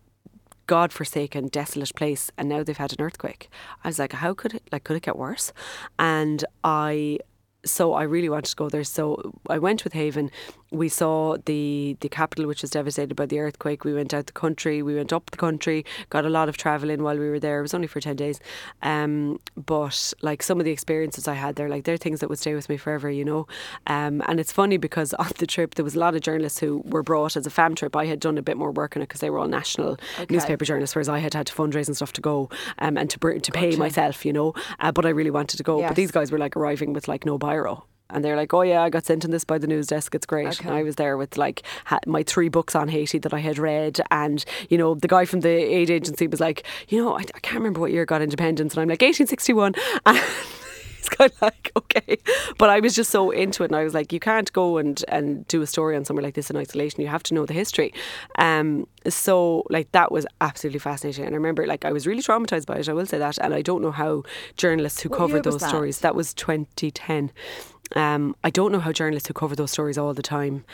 god-forsaken, 0.67 1.49
desolate 1.49 1.95
place, 1.95 2.31
and 2.37 2.49
now 2.49 2.63
they've 2.63 2.77
had 2.77 2.93
an 2.93 3.01
earthquake. 3.01 3.49
I 3.83 3.89
was 3.89 3.99
like, 3.99 4.13
how 4.13 4.35
could 4.35 4.55
it 4.55 4.63
like 4.71 4.85
could 4.85 4.97
it 4.97 5.03
get 5.03 5.17
worse? 5.17 5.53
And 5.99 6.45
I 6.63 7.19
so 7.65 7.93
I 7.93 8.05
really 8.05 8.29
wanted 8.29 8.51
to 8.51 8.57
go 8.57 8.69
there. 8.69 8.85
So 8.85 9.33
I 9.49 9.59
went 9.59 9.85
with 9.85 9.93
Haven. 9.93 10.31
We 10.71 10.89
saw 10.89 11.37
the 11.45 11.97
the 12.01 12.09
capital, 12.09 12.47
which 12.47 12.63
was 12.63 12.71
devastated 12.71 13.15
by 13.15 13.27
the 13.27 13.39
earthquake. 13.39 13.85
We 13.85 13.95
went 13.95 14.13
out 14.13 14.27
the 14.27 14.33
country. 14.33 14.83
We 14.83 14.95
went 14.95 15.13
up 15.13 15.31
the 15.31 15.37
country. 15.37 15.85
Got 16.11 16.25
a 16.25 16.29
lot 16.29 16.49
of 16.49 16.57
travel 16.57 16.91
in 16.91 17.03
while 17.03 17.19
we 17.19 17.29
were 17.29 17.41
there. 17.41 17.59
It 17.59 17.63
was 17.63 17.75
only 17.75 17.87
for 17.87 18.01
ten 18.01 18.17
days, 18.17 18.41
um, 18.83 19.41
but 19.57 20.13
like 20.23 20.43
some 20.43 20.59
of 20.59 20.65
the 20.65 20.71
experiences 20.71 21.27
I 21.27 21.35
had 21.35 21.57
there, 21.57 21.69
like 21.69 21.85
they're 21.85 21.97
things 21.97 22.21
that 22.21 22.29
would 22.29 22.39
stay 22.39 22.55
with 22.55 22.69
me 22.69 22.77
forever, 22.77 23.11
you 23.11 23.25
know. 23.25 23.47
Um, 23.87 24.23
and 24.27 24.39
it's 24.41 24.53
funny 24.53 24.77
because 24.77 25.15
on 25.25 25.31
the 25.39 25.47
trip 25.47 25.75
there 25.75 25.85
was 25.85 25.95
a 25.95 25.99
lot 25.99 26.15
of 26.15 26.21
journalists 26.21 26.59
who 26.59 26.83
were 26.85 27.03
brought 27.03 27.37
as 27.37 27.47
a 27.47 27.51
fam 27.51 27.75
trip. 27.75 27.97
I 27.97 28.07
had 28.07 28.21
done 28.21 28.39
a 28.39 28.43
bit 28.43 28.57
more 28.57 28.71
work 28.71 28.97
on 28.97 29.03
it 29.03 29.09
because 29.09 29.21
they 29.21 29.31
were 29.31 29.39
all 29.39 29.49
national 29.49 29.99
okay. 30.19 30.27
newspaper 30.31 30.65
journalists, 30.65 30.95
whereas 30.95 31.09
I 31.09 31.19
had 31.19 31.35
had 31.35 31.47
to 31.47 31.55
fundraise 31.55 31.87
and 31.87 31.97
stuff 31.97 32.13
to 32.15 32.21
go 32.21 32.51
um, 32.79 32.97
and 32.97 33.09
to 33.11 33.19
to 33.19 33.53
pay 33.53 33.71
gotcha. 33.71 33.79
myself, 33.79 34.25
you 34.25 34.33
know. 34.33 34.55
Uh, 34.81 34.93
but 34.93 35.07
I 35.07 35.11
really 35.11 35.31
wanted 35.31 35.57
to 35.57 35.63
go. 35.63 35.81
Yes. 35.81 35.91
But 35.91 35.97
these 35.97 36.11
guys 36.11 36.31
were 36.31 36.39
like 36.39 36.57
arriving 36.57 36.93
with 36.93 37.09
like 37.09 37.25
no 37.25 37.39
biro 37.39 37.83
and 38.11 38.25
they're 38.25 38.37
like, 38.37 38.53
"Oh 38.55 38.63
yeah, 38.63 38.83
I 38.83 38.91
got 38.91 39.05
sent 39.05 39.25
in 39.25 39.31
this 39.31 39.45
by 39.45 39.59
the 39.59 39.67
news 39.67 39.87
desk. 39.89 40.15
It's 40.15 40.27
great." 40.27 40.49
Okay. 40.49 40.69
And 40.69 40.77
I 40.77 40.83
was 40.83 40.97
there 40.97 41.17
with 41.17 41.37
like 41.37 41.63
ha- 41.85 42.01
my 42.07 42.23
three 42.23 42.49
books 42.49 42.75
on 42.75 42.89
Haiti 42.89 43.19
that 43.19 43.35
I 43.35 43.39
had 43.41 43.59
read, 43.59 44.01
and 44.11 44.45
you 44.69 44.79
know, 44.79 44.95
the 44.95 45.09
guy 45.09 45.25
from 45.25 45.41
the 45.41 45.49
aid 45.49 45.91
agency 45.91 46.27
was 46.27 46.41
like, 46.41 46.65
"You 46.89 47.03
know, 47.03 47.15
I, 47.15 47.21
I 47.35 47.41
can't 47.41 47.57
remember 47.57 47.81
what 47.81 47.93
year 47.93 48.05
got 48.05 48.23
independence," 48.23 48.75
and 48.75 48.83
I'm 48.83 48.89
like, 48.89 49.03
"1861." 49.03 49.75
And 50.07 50.19
he's 50.97 51.09
kind 51.09 51.31
of 51.31 51.43
like, 51.43 51.73
"Okay," 51.77 52.19
but 52.59 52.71
I 52.71 52.81
was 52.81 52.95
just 52.95 53.11
so 53.11 53.31
into 53.31 53.63
it, 53.63 53.67
and 53.67 53.77
I 53.77 53.85
was 53.85 53.95
like, 53.95 54.13
"You 54.13 54.21
can't 54.21 54.53
go 54.53 54.79
and 54.79 55.05
and 55.09 55.47
do 55.49 55.63
a 55.63 55.67
story 55.67 55.97
on 55.97 56.05
somewhere 56.05 56.23
like 56.23 56.35
this 56.35 56.51
in 56.51 56.57
isolation. 56.57 57.01
You 57.01 57.09
have 57.09 57.23
to 57.25 57.35
know 57.35 57.47
the 57.47 57.55
history." 57.55 57.93
Um, 58.37 58.87
so 59.09 59.65
like 59.71 59.93
that 59.93 60.11
was 60.13 60.27
absolutely 60.41 60.81
fascinating, 60.81 61.25
and 61.25 61.35
I 61.35 61.37
remember 61.37 61.67
like 61.67 61.85
I 61.85 61.93
was 61.93 62.07
really 62.07 62.23
traumatized 62.23 62.67
by 62.67 62.77
it. 62.77 62.89
I 62.89 62.93
will 62.93 63.07
say 63.07 63.19
that, 63.19 63.39
and 63.39 63.55
I 63.55 63.63
don't 63.63 63.83
know 63.83 63.93
how 63.93 64.23
journalists 64.57 65.01
who 65.01 65.09
what 65.09 65.19
covered 65.19 65.45
those 65.45 65.61
that? 65.61 65.69
stories. 65.69 66.01
That 66.01 66.15
was 66.15 66.35
2010. 66.35 67.31
Um, 67.97 68.35
I 68.45 68.51
don't 68.51 68.73
know 68.73 68.81
how 68.81 68.93
journalists 68.93 69.29
who 69.29 69.35
cover 69.35 69.57
those 69.57 69.71
stories 69.71 69.99
all 69.99 70.15
the 70.15 70.23
time 70.23 70.65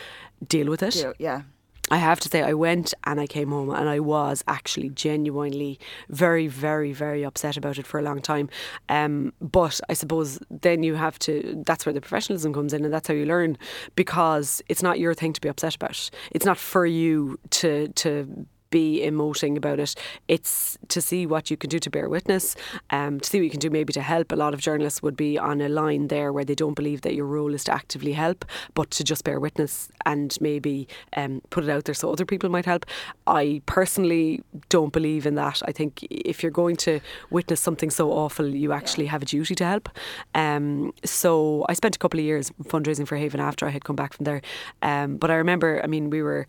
deal 0.47 0.69
with 0.69 0.83
it. 0.83 0.97
yeah. 1.19 1.43
I 1.91 1.99
have 1.99 2.19
to 2.21 2.29
say, 2.31 2.43
I 2.43 2.55
went 2.55 2.95
and 3.05 3.21
I 3.21 3.27
came 3.27 3.51
home 3.51 3.69
and 3.71 3.89
I 3.91 4.01
was 4.01 4.43
actually 4.49 4.89
genuinely 4.89 5.79
very, 6.09 6.47
very, 6.47 6.93
very 6.93 7.25
upset 7.25 7.59
about 7.59 7.79
it 7.79 7.87
for 7.87 8.01
a 8.01 8.03
long 8.03 8.23
time. 8.23 8.49
Um, 8.89 9.35
but 9.41 9.81
I 9.91 9.93
suppose 9.93 10.39
then 10.51 10.83
you 10.83 10.95
have 10.95 11.19
to, 11.21 11.63
that's 11.67 11.85
where 11.85 11.93
the 11.93 12.01
professionalism 12.01 12.55
comes 12.55 12.73
in 12.73 12.85
and 12.85 12.95
that's 12.95 13.09
how 13.09 13.15
you 13.15 13.27
learn 13.27 13.59
because 13.97 14.63
it's 14.69 14.83
not 14.83 14.99
your 14.99 15.13
thing 15.13 15.35
to 15.35 15.41
be 15.41 15.49
upset 15.49 15.75
about. 15.75 16.11
It's 16.31 16.47
not 16.47 16.57
for 16.57 16.87
you 16.87 17.39
to, 17.51 17.89
to 17.89 18.47
be 18.75 19.01
emoting 19.07 19.57
about 19.57 19.79
it. 19.79 19.95
It's 20.27 20.77
to 20.89 21.01
see 21.01 21.27
what 21.27 21.49
you 21.49 21.57
can 21.57 21.71
do 21.71 21.79
to 21.79 21.91
bear 21.97 22.09
witness, 22.09 22.57
um, 22.91 23.21
to 23.21 23.31
see 23.31 23.39
what 23.39 23.45
you 23.45 23.55
can 23.57 23.61
do 23.61 23.71
maybe 23.71 23.93
to 23.93 24.03
help. 24.03 24.33
A 24.33 24.37
lot 24.45 24.53
of 24.53 24.61
journalists 24.61 25.01
would 25.01 25.17
be 25.17 25.39
on 25.39 25.61
a 25.61 25.69
line 25.69 26.09
there 26.09 26.33
where 26.33 26.45
they 26.45 26.57
don't 26.57 26.75
believe 26.75 27.03
that 27.03 27.15
your 27.15 27.27
role 27.37 27.55
is 27.55 27.63
to 27.65 27.73
actively 27.73 28.15
help, 28.15 28.45
but 28.75 28.91
to 28.97 29.05
just 29.05 29.23
bear 29.23 29.39
witness 29.39 29.91
and 30.05 30.37
maybe 30.41 30.89
um, 31.17 31.41
put 31.51 31.63
it 31.63 31.71
out 31.71 31.85
there 31.85 31.95
so 31.95 32.11
other 32.11 32.27
people 32.27 32.51
might 32.51 32.67
help. 32.67 32.85
I 33.29 33.63
personally 33.67 34.43
don't 34.71 34.93
believe 34.93 35.25
in 35.25 35.37
that. 35.37 35.63
I 35.71 35.73
think 35.73 36.03
if 36.11 36.43
you're 36.43 36.59
going 36.65 36.77
to 36.89 36.99
witness 37.31 37.61
something 37.61 37.91
so 37.91 38.11
awful, 38.11 38.49
you 38.49 38.73
actually 38.73 39.07
have 39.07 39.23
a 39.23 39.27
duty 39.27 39.55
to 39.55 39.65
help. 39.65 39.89
Um, 40.35 40.93
so 41.05 41.65
I 41.69 41.75
spent 41.75 41.95
a 41.95 42.01
couple 42.01 42.19
of 42.19 42.27
years 42.27 42.51
fundraising 42.65 43.07
for 43.07 43.17
Haven 43.17 43.41
after 43.41 43.67
I 43.67 43.71
had 43.71 43.85
come 43.85 43.97
back 43.97 44.13
from 44.15 44.25
there. 44.25 44.43
Um, 44.83 45.17
but 45.17 45.31
I 45.31 45.37
remember, 45.37 45.81
I 45.85 45.87
mean, 45.87 46.11
we 46.11 46.23
were 46.23 46.49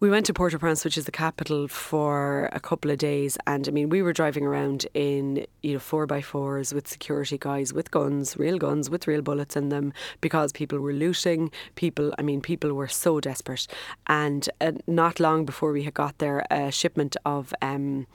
we 0.00 0.08
went 0.08 0.24
to 0.24 0.32
Port-au-Prince, 0.32 0.82
which 0.82 0.96
is 0.96 1.04
the 1.04 1.12
capital, 1.12 1.68
for 1.68 2.48
a 2.52 2.60
couple 2.60 2.90
of 2.90 2.96
days, 2.96 3.36
and 3.46 3.68
I 3.68 3.70
mean, 3.70 3.90
we 3.90 4.00
were 4.00 4.14
driving 4.14 4.46
around 4.46 4.86
in 4.94 5.46
you 5.62 5.74
know 5.74 5.78
four 5.78 6.06
by 6.06 6.22
fours 6.22 6.72
with 6.72 6.88
security 6.88 7.36
guys 7.36 7.74
with 7.74 7.90
guns, 7.90 8.34
real 8.38 8.56
guns 8.56 8.88
with 8.88 9.06
real 9.06 9.20
bullets 9.20 9.56
in 9.56 9.68
them, 9.68 9.92
because 10.22 10.52
people 10.52 10.78
were 10.78 10.94
looting. 10.94 11.50
People, 11.74 12.14
I 12.18 12.22
mean, 12.22 12.40
people 12.40 12.72
were 12.72 12.88
so 12.88 13.20
desperate, 13.20 13.66
and 14.06 14.48
uh, 14.62 14.72
not 14.86 15.20
long 15.20 15.44
before 15.44 15.70
we 15.70 15.82
had 15.82 15.94
got 15.94 16.16
there, 16.16 16.46
a 16.50 16.72
shipment 16.72 17.16
of. 17.26 17.52
Um, 17.60 18.06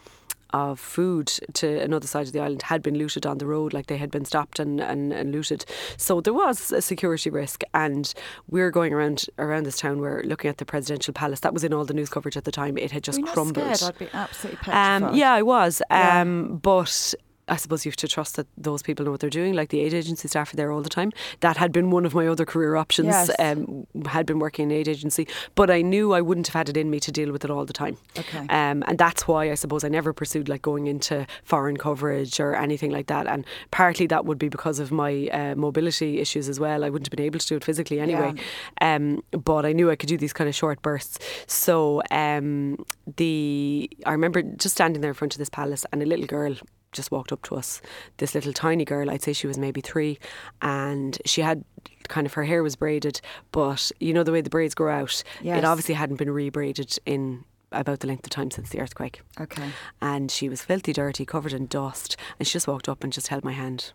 of 0.56 0.80
food 0.80 1.28
to 1.54 1.82
another 1.82 2.08
side 2.08 2.28
of 2.28 2.34
the 2.34 2.40
island 2.40 2.62
had 2.62 2.82
been 2.82 2.98
looted 2.98 3.26
on 3.26 3.40
the 3.40 3.46
road, 3.46 3.74
like 3.74 3.88
they 3.88 3.98
had 3.98 4.10
been 4.10 4.24
stopped 4.24 4.58
and, 4.58 4.80
and, 4.80 5.12
and 5.12 5.34
looted. 5.34 5.66
So 5.98 6.22
there 6.22 6.34
was 6.34 6.72
a 6.72 6.82
security 6.82 7.30
risk, 7.30 7.64
and 7.74 8.14
we 8.50 8.62
are 8.62 8.72
going 8.72 8.94
around 8.94 9.26
around 9.38 9.66
this 9.66 9.78
town. 9.78 10.00
We're 10.00 10.24
looking 10.24 10.50
at 10.50 10.58
the 10.58 10.66
presidential 10.66 11.14
palace. 11.14 11.42
That 11.42 11.54
was 11.54 11.66
in 11.66 11.74
all 11.74 11.84
the 11.84 11.94
news 11.94 12.10
coverage 12.10 12.38
at 12.38 12.46
the 12.46 12.52
time. 12.52 12.78
It 12.78 12.92
had 12.92 13.04
just 13.04 13.22
crumbled. 13.24 13.84
I'd 13.84 13.98
be 13.98 14.08
absolutely 14.14 14.58
petrified. 14.64 15.04
Um, 15.04 15.16
yeah, 15.16 15.34
I 15.34 15.42
was. 15.42 15.82
Um, 15.90 15.98
yeah. 16.00 16.58
But 16.62 17.14
I 17.48 17.58
suppose 17.58 17.86
you 17.86 17.92
have 17.92 17.98
to 17.98 18.08
trust 18.08 18.36
that 18.38 18.48
those 18.58 18.82
people 18.82 19.06
know 19.06 19.12
what 19.12 19.20
they're 19.20 19.30
doing. 19.30 19.54
Like 19.54 19.70
the 19.70 19.82
aid 19.82 19.94
agency 19.94 20.28
staff 20.28 20.54
are 20.54 20.56
there 20.56 20.72
all 20.72 20.82
the 20.82 20.90
time. 20.90 21.12
That 21.42 21.58
had 21.58 21.72
been 21.72 21.92
one 21.92 22.06
of 22.06 22.14
my 22.14 22.28
other 22.28 22.46
career 22.46 22.76
options. 22.76 23.08
Yes. 23.08 23.32
Um, 23.40 23.86
had 24.08 24.26
been 24.26 24.40
working 24.40 24.72
in 24.72 24.72
aid 24.72 24.88
agency, 24.88 25.28
but 25.54 25.70
I 25.70 25.82
knew 25.82 26.14
I 26.14 26.22
wouldn't 26.22 26.48
have 26.48 26.56
had 26.56 26.70
it 26.70 26.78
in 26.78 26.90
me 26.90 27.00
to 27.02 27.12
deal 27.12 27.32
with 27.32 27.46
it 27.46 27.52
all 27.52 27.66
the 27.66 27.74
time. 27.74 27.98
Okay. 28.18 28.40
Um, 28.40 28.84
and 28.88 28.98
that's 28.98 29.28
why 29.28 29.52
I 29.52 29.56
suppose 29.56 29.84
I 29.84 29.90
never 29.90 30.14
pursued 30.14 30.50
like 30.50 30.62
going 30.62 30.88
into 30.88 31.28
foreign 31.44 31.78
coverage 31.78 32.40
or 32.40 32.56
anything 32.56 32.92
like 32.92 33.08
that. 33.08 33.28
And 33.28 33.46
partly 33.72 34.08
that 34.08 34.26
would 34.26 34.40
be 34.40 34.50
because 34.50 34.80
of 34.80 34.92
my 34.92 35.28
uh, 35.28 35.56
mobility 35.56 36.20
issues 36.20 36.50
as 36.50 36.60
well. 36.60 36.84
I 36.84 36.90
wouldn't 36.90 37.08
have 37.08 37.16
been 37.16 37.26
able 37.26 37.40
to 37.40 37.48
do 37.48 37.56
it 37.58 37.64
physically 37.64 38.00
anyway. 38.00 38.34
Yeah. 38.82 38.96
Um, 38.96 39.24
but 39.32 39.66
I 39.66 39.74
knew 39.74 39.92
I 39.92 39.96
could 39.96 40.10
do 40.10 40.18
these 40.18 40.34
kind 40.34 40.48
of 40.48 40.56
short 40.56 40.82
bursts. 40.82 41.20
So 41.48 42.02
um, 42.12 42.84
the 43.18 43.90
I 44.06 44.12
remember 44.12 44.42
just 44.42 44.76
standing 44.76 45.02
there 45.02 45.12
in 45.12 45.16
front 45.16 45.34
of 45.36 45.40
this 45.40 45.50
palace 45.50 45.86
and 45.92 46.02
a 46.02 46.06
little 46.06 46.26
girl 46.26 46.56
just 46.96 47.12
walked 47.12 47.32
up 47.32 47.44
to 47.44 47.56
us. 47.56 47.82
This 48.18 48.34
little 48.34 48.54
tiny 48.54 48.86
girl, 48.86 49.10
I'd 49.12 49.22
say 49.22 49.34
she 49.34 49.48
was 49.48 49.58
maybe 49.58 49.82
three, 49.82 50.18
and 50.62 51.18
she 51.26 51.42
had 51.42 51.64
kind 52.08 52.26
of 52.26 52.34
her 52.34 52.44
hair 52.44 52.64
was 52.64 52.76
braided, 52.76 53.22
but 53.52 53.92
you 54.00 54.14
know 54.14 54.24
the 54.24 54.32
way 54.32 54.42
the 54.42 54.50
braids 54.50 54.76
grow 54.76 54.94
out, 54.94 55.24
yes. 55.42 55.58
it 55.58 55.66
obviously 55.66 55.96
hadn't 55.96 56.18
been 56.18 56.30
rebraided 56.30 56.98
in 57.06 57.44
about 57.72 58.00
the 58.00 58.08
length 58.08 58.26
of 58.26 58.30
time 58.30 58.52
since 58.52 58.70
the 58.70 58.80
earthquake. 58.80 59.22
Okay. 59.40 59.70
And 60.02 60.32
she 60.32 60.50
was 60.50 60.62
filthy 60.62 60.94
dirty, 60.94 61.26
covered 61.26 61.54
in 61.54 61.68
dust, 61.68 62.18
and 62.40 62.48
she 62.48 62.54
just 62.54 62.68
walked 62.68 62.90
up 62.90 63.04
and 63.04 63.12
just 63.12 63.28
held 63.28 63.44
my 63.44 63.52
hand. 63.52 63.94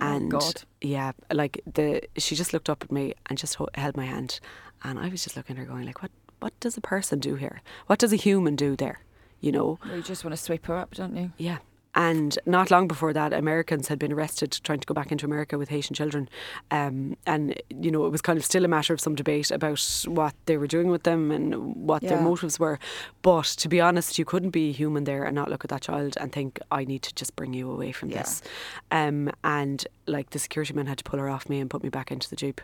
Oh, 0.00 0.06
and 0.06 0.34
oh 0.34 0.38
God. 0.38 0.62
yeah, 0.80 1.12
like 1.32 1.60
the 1.72 2.02
she 2.18 2.34
just 2.34 2.52
looked 2.52 2.68
up 2.68 2.82
at 2.82 2.92
me 2.92 3.14
and 3.26 3.38
just 3.38 3.58
held 3.74 3.96
my 3.96 4.04
hand, 4.04 4.40
and 4.82 4.98
I 4.98 5.08
was 5.08 5.24
just 5.24 5.36
looking 5.36 5.56
at 5.56 5.60
her 5.60 5.66
going 5.66 5.86
like, 5.86 6.02
what 6.02 6.10
what 6.40 6.58
does 6.60 6.76
a 6.76 6.80
person 6.80 7.18
do 7.18 7.36
here? 7.36 7.62
What 7.86 7.98
does 7.98 8.12
a 8.12 8.16
human 8.16 8.56
do 8.56 8.76
there? 8.76 9.00
You 9.40 9.52
know. 9.52 9.78
Well, 9.84 9.96
you 9.96 10.02
just 10.02 10.24
want 10.24 10.36
to 10.36 10.42
sweep 10.42 10.66
her 10.66 10.76
up, 10.76 10.94
don't 10.94 11.16
you? 11.16 11.32
Yeah. 11.38 11.58
And 11.96 12.38
not 12.44 12.70
long 12.70 12.86
before 12.86 13.14
that, 13.14 13.32
Americans 13.32 13.88
had 13.88 13.98
been 13.98 14.12
arrested 14.12 14.60
trying 14.62 14.80
to 14.80 14.86
go 14.86 14.92
back 14.92 15.10
into 15.10 15.24
America 15.24 15.56
with 15.56 15.70
Haitian 15.70 15.94
children. 15.94 16.28
Um, 16.70 17.16
and, 17.26 17.60
you 17.70 17.90
know, 17.90 18.04
it 18.04 18.10
was 18.10 18.20
kind 18.20 18.38
of 18.38 18.44
still 18.44 18.66
a 18.66 18.68
matter 18.68 18.92
of 18.92 19.00
some 19.00 19.14
debate 19.14 19.50
about 19.50 20.04
what 20.06 20.34
they 20.44 20.58
were 20.58 20.66
doing 20.66 20.88
with 20.88 21.04
them 21.04 21.30
and 21.30 21.74
what 21.74 22.02
yeah. 22.02 22.10
their 22.10 22.20
motives 22.20 22.60
were. 22.60 22.78
But 23.22 23.46
to 23.46 23.68
be 23.68 23.80
honest, 23.80 24.18
you 24.18 24.26
couldn't 24.26 24.50
be 24.50 24.72
human 24.72 25.04
there 25.04 25.24
and 25.24 25.34
not 25.34 25.48
look 25.48 25.64
at 25.64 25.70
that 25.70 25.80
child 25.82 26.16
and 26.20 26.30
think, 26.30 26.60
I 26.70 26.84
need 26.84 27.02
to 27.02 27.14
just 27.14 27.34
bring 27.34 27.54
you 27.54 27.70
away 27.70 27.92
from 27.92 28.10
yeah. 28.10 28.18
this. 28.18 28.42
Um, 28.90 29.30
and, 29.42 29.86
like, 30.06 30.30
the 30.30 30.38
security 30.38 30.74
man 30.74 30.86
had 30.86 30.98
to 30.98 31.04
pull 31.04 31.18
her 31.18 31.30
off 31.30 31.48
me 31.48 31.60
and 31.60 31.70
put 31.70 31.82
me 31.82 31.88
back 31.88 32.12
into 32.12 32.28
the 32.28 32.36
jeep 32.36 32.60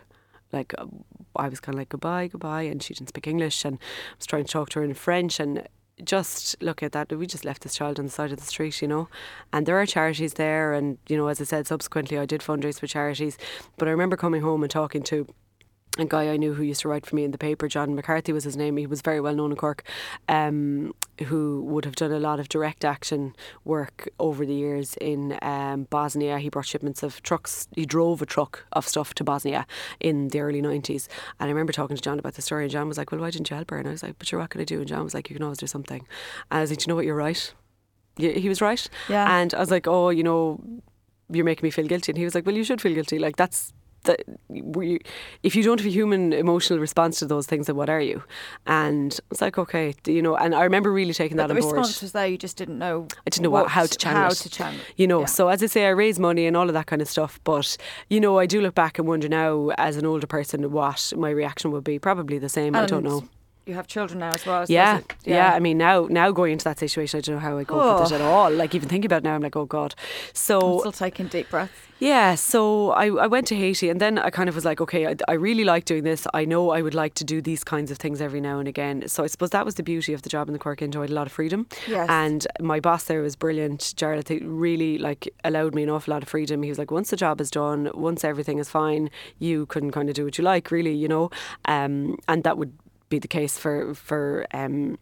like 0.53 0.73
I 1.35 1.49
was 1.49 1.59
kind 1.59 1.73
of 1.73 1.79
like 1.79 1.89
goodbye, 1.89 2.27
goodbye, 2.27 2.61
and 2.61 2.81
she 2.81 2.93
didn't 2.93 3.09
speak 3.09 3.27
English, 3.27 3.65
and 3.65 3.77
I 3.77 4.15
was 4.19 4.27
trying 4.27 4.45
to 4.45 4.51
talk 4.51 4.69
to 4.69 4.79
her 4.79 4.85
in 4.85 4.93
French, 4.93 5.39
and 5.39 5.67
just 6.03 6.61
look 6.61 6.81
at 6.81 6.91
that. 6.93 7.11
We 7.11 7.27
just 7.27 7.45
left 7.45 7.63
this 7.63 7.75
child 7.75 7.99
on 7.99 8.05
the 8.05 8.11
side 8.11 8.31
of 8.31 8.39
the 8.39 8.45
street, 8.45 8.81
you 8.81 8.87
know, 8.87 9.09
and 9.51 9.65
there 9.65 9.79
are 9.79 9.85
charities 9.85 10.33
there. 10.33 10.73
And, 10.73 10.97
you 11.07 11.17
know, 11.17 11.27
as 11.27 11.39
I 11.39 11.43
said, 11.43 11.67
subsequently 11.67 12.17
I 12.17 12.25
did 12.25 12.41
fundraise 12.41 12.79
for 12.79 12.87
charities. 12.87 13.37
But 13.77 13.87
I 13.87 13.91
remember 13.91 14.17
coming 14.17 14.41
home 14.41 14.63
and 14.63 14.71
talking 14.71 15.03
to 15.03 15.27
a 15.99 16.05
guy 16.05 16.29
I 16.29 16.37
knew 16.37 16.55
who 16.55 16.63
used 16.63 16.81
to 16.81 16.89
write 16.89 17.05
for 17.05 17.15
me 17.15 17.23
in 17.23 17.31
the 17.31 17.37
paper, 17.37 17.67
John 17.67 17.93
McCarthy 17.93 18.33
was 18.33 18.43
his 18.43 18.57
name. 18.57 18.77
He 18.77 18.87
was 18.87 19.01
very 19.01 19.21
well 19.21 19.35
known 19.35 19.51
in 19.51 19.57
Cork, 19.57 19.83
um, 20.27 20.93
who 21.25 21.61
would 21.65 21.85
have 21.85 21.95
done 21.95 22.11
a 22.11 22.19
lot 22.19 22.39
of 22.39 22.49
direct 22.49 22.83
action 22.83 23.35
work 23.63 24.09
over 24.19 24.43
the 24.43 24.55
years 24.55 24.95
in 24.99 25.37
um, 25.43 25.83
Bosnia. 25.91 26.39
He 26.39 26.49
brought 26.49 26.65
shipments 26.65 27.03
of 27.03 27.21
trucks. 27.21 27.67
He 27.75 27.85
drove 27.85 28.23
a 28.23 28.25
truck 28.25 28.65
of 28.71 28.87
stuff 28.87 29.13
to 29.15 29.23
Bosnia 29.23 29.67
in 29.99 30.29
the 30.29 30.39
early 30.39 30.63
90s. 30.63 31.07
And 31.39 31.47
I 31.47 31.51
remember 31.51 31.73
talking 31.73 31.95
to 31.95 32.01
John 32.01 32.17
about 32.17 32.33
the 32.33 32.41
story, 32.41 32.63
and 32.63 32.71
John 32.71 32.87
was 32.87 32.97
like, 32.97 33.11
Well, 33.11 33.21
why 33.21 33.29
didn't 33.29 33.51
you 33.51 33.55
help 33.55 33.69
her? 33.69 33.77
And 33.77 33.87
I 33.87 33.91
was 33.91 34.01
like, 34.01 34.17
But 34.17 34.27
sure, 34.27 34.39
what 34.39 34.49
can 34.49 34.61
I 34.61 34.65
do? 34.65 34.79
And 34.79 34.87
John 34.87 35.03
was 35.03 35.13
like, 35.13 35.29
You 35.29 35.35
can 35.35 35.43
always 35.43 35.59
do 35.59 35.67
something. 35.67 36.07
And 36.49 36.57
I 36.57 36.61
was 36.61 36.71
like, 36.71 36.79
Do 36.79 36.85
you 36.85 36.87
know 36.89 36.95
what? 36.95 37.05
You're 37.05 37.15
right. 37.15 37.53
Yeah, 38.17 38.31
he 38.31 38.49
was 38.49 38.61
right. 38.61 38.89
Yeah. 39.09 39.31
And 39.37 39.53
I 39.53 39.59
was 39.59 39.69
like, 39.69 39.87
Oh, 39.87 40.09
you 40.09 40.23
know, 40.23 40.59
you're 41.29 41.45
making 41.45 41.67
me 41.67 41.69
feel 41.69 41.85
guilty. 41.85 42.11
And 42.11 42.17
he 42.17 42.25
was 42.25 42.33
like, 42.33 42.47
Well, 42.47 42.55
you 42.55 42.63
should 42.63 42.81
feel 42.81 42.95
guilty. 42.95 43.19
Like, 43.19 43.35
that's 43.35 43.73
that 44.03 44.21
we, 44.49 44.99
if 45.43 45.55
you 45.55 45.63
don't 45.63 45.79
have 45.79 45.87
a 45.87 45.89
human 45.91 46.33
emotional 46.33 46.79
response 46.79 47.19
to 47.19 47.25
those 47.25 47.45
things, 47.47 47.67
then 47.67 47.75
what 47.75 47.89
are 47.89 48.01
you? 48.01 48.23
And 48.65 49.17
it's 49.31 49.41
like, 49.41 49.57
okay, 49.57 49.93
you 50.05 50.21
know, 50.21 50.35
and 50.35 50.53
I 50.53 50.63
remember 50.63 50.91
really 50.91 51.13
taking 51.13 51.37
but 51.37 51.47
that 51.47 51.53
the 51.53 51.59
on 51.59 51.61
board. 51.61 51.77
response 51.77 52.01
was 52.01 52.11
there, 52.11 52.27
you 52.27 52.37
just 52.37 52.57
didn't 52.57 52.77
know. 52.79 53.07
I 53.25 53.29
didn't 53.29 53.43
know 53.43 53.49
what, 53.49 53.69
how 53.69 53.85
to 53.85 53.97
channel 53.97 54.23
how 54.23 54.27
it. 54.29 54.35
to 54.35 54.49
channel. 54.49 54.79
You 54.97 55.07
know, 55.07 55.21
Yeah. 55.21 55.25
so 55.27 55.47
as 55.47 55.63
I 55.63 55.67
say, 55.67 55.85
I 55.85 55.89
raise 55.89 56.19
money 56.19 56.45
and 56.45 56.55
all 56.57 56.67
of 56.67 56.73
that 56.73 56.85
kind 56.87 57.01
of 57.01 57.07
stuff. 57.07 57.39
But 57.43 57.77
you 58.09 58.19
know, 58.19 58.39
I 58.39 58.45
do 58.45 58.61
look 58.61 58.75
back 58.75 58.99
and 58.99 59.07
wonder 59.07 59.29
now, 59.29 59.69
as 59.77 59.97
an 59.97 60.05
older 60.05 60.27
person, 60.27 60.69
what 60.71 61.13
my 61.15 61.29
reaction 61.29 61.71
would 61.71 61.83
be. 61.83 61.99
Probably 61.99 62.37
the 62.39 62.49
same. 62.49 62.75
I 62.75 62.85
don't 62.85 63.03
know. 63.03 63.23
You 63.65 63.75
have 63.75 63.87
children 63.87 64.19
now 64.19 64.31
as 64.33 64.45
well. 64.45 64.63
Suppose 64.63 64.69
Yeah, 64.69 64.97
it- 64.97 65.15
yeah, 65.23 65.53
I 65.53 65.59
mean, 65.59 65.77
now 65.77 66.05
now 66.09 66.31
going 66.31 66.51
into 66.51 66.65
that 66.65 66.79
situation, 66.79 67.17
I 67.17 67.21
don't 67.21 67.35
know 67.35 67.39
how 67.41 67.57
I 67.57 67.63
cope 67.63 68.01
with 68.01 68.11
it 68.11 68.15
Oh. 68.15 68.15
at 68.15 68.21
all. 68.21 68.51
Like 68.51 68.75
even 68.75 68.89
thinking 68.89 69.05
about 69.05 69.17
it 69.19 69.23
now, 69.23 69.35
I'm 69.35 69.41
like, 69.41 69.55
oh 69.55 69.65
god. 69.65 69.95
So 70.33 70.57
I'm 70.57 70.61
So 70.61 70.79
still 70.79 70.91
taking 70.91 71.27
deep 71.27 71.49
breaths. 71.49 71.71
yeah, 71.99 72.35
so 72.35 72.91
I, 72.91 73.05
I 73.05 73.27
went 73.27 73.47
to 73.47 73.55
Haiti 73.55 73.89
and 73.89 74.01
then 74.01 74.19
I 74.19 74.29
kind 74.31 74.49
of 74.49 74.55
was 74.55 74.65
like, 74.65 74.81
okay, 74.81 75.07
I, 75.07 75.15
I 75.29 75.33
really 75.33 75.63
like 75.63 75.85
doing 75.85 76.03
this. 76.03 76.27
I 76.33 76.43
know 76.43 76.71
I 76.71 76.81
would 76.81 76.93
like 76.93 77.13
to 77.15 77.23
do 77.23 77.41
these 77.41 77.63
kinds 77.63 77.89
of 77.89 77.97
things 77.99 78.19
every 78.19 78.41
now 78.41 78.59
and 78.59 78.67
again. 78.67 79.07
So 79.07 79.23
I 79.23 79.27
suppose 79.27 79.51
that 79.51 79.63
was 79.63 79.75
the 79.75 79.83
beauty 79.83 80.11
of 80.11 80.23
the 80.23 80.29
job 80.29 80.49
in 80.49 80.53
the 80.53 80.59
Cork 80.59 80.81
Indo. 80.81 80.99
I 80.99 81.03
had 81.03 81.11
a 81.11 81.13
lot 81.13 81.27
of 81.27 81.31
freedom. 81.31 81.65
Yes. 81.87 82.07
And 82.09 82.45
my 82.59 82.81
boss 82.81 83.05
there 83.05 83.21
was 83.21 83.37
brilliant. 83.37 83.93
Jared 83.95 84.25
think, 84.25 84.43
really 84.45 84.97
like 84.97 85.33
allowed 85.45 85.73
me 85.73 85.83
an 85.83 85.89
awful 85.89 86.11
lot 86.13 86.21
of 86.21 86.27
freedom. 86.27 86.63
He 86.63 86.69
was 86.69 86.77
like, 86.77 86.91
once 86.91 87.11
the 87.11 87.15
job 87.15 87.39
is 87.39 87.49
done, 87.49 87.89
once 87.93 88.25
everything 88.25 88.57
is 88.59 88.69
fine, 88.69 89.09
you 89.39 89.67
can 89.67 89.89
kind 89.89 90.09
of 90.09 90.15
do 90.15 90.25
what 90.25 90.37
you 90.37 90.43
like, 90.43 90.69
really, 90.69 90.93
you 90.93 91.07
know. 91.07 91.29
Um, 91.63 92.17
and 92.27 92.43
that 92.43 92.57
would 92.57 92.73
be 93.13 93.19
the 93.19 93.27
case 93.39 93.57
for 93.57 93.93
for 93.93 94.45
um, 94.53 94.97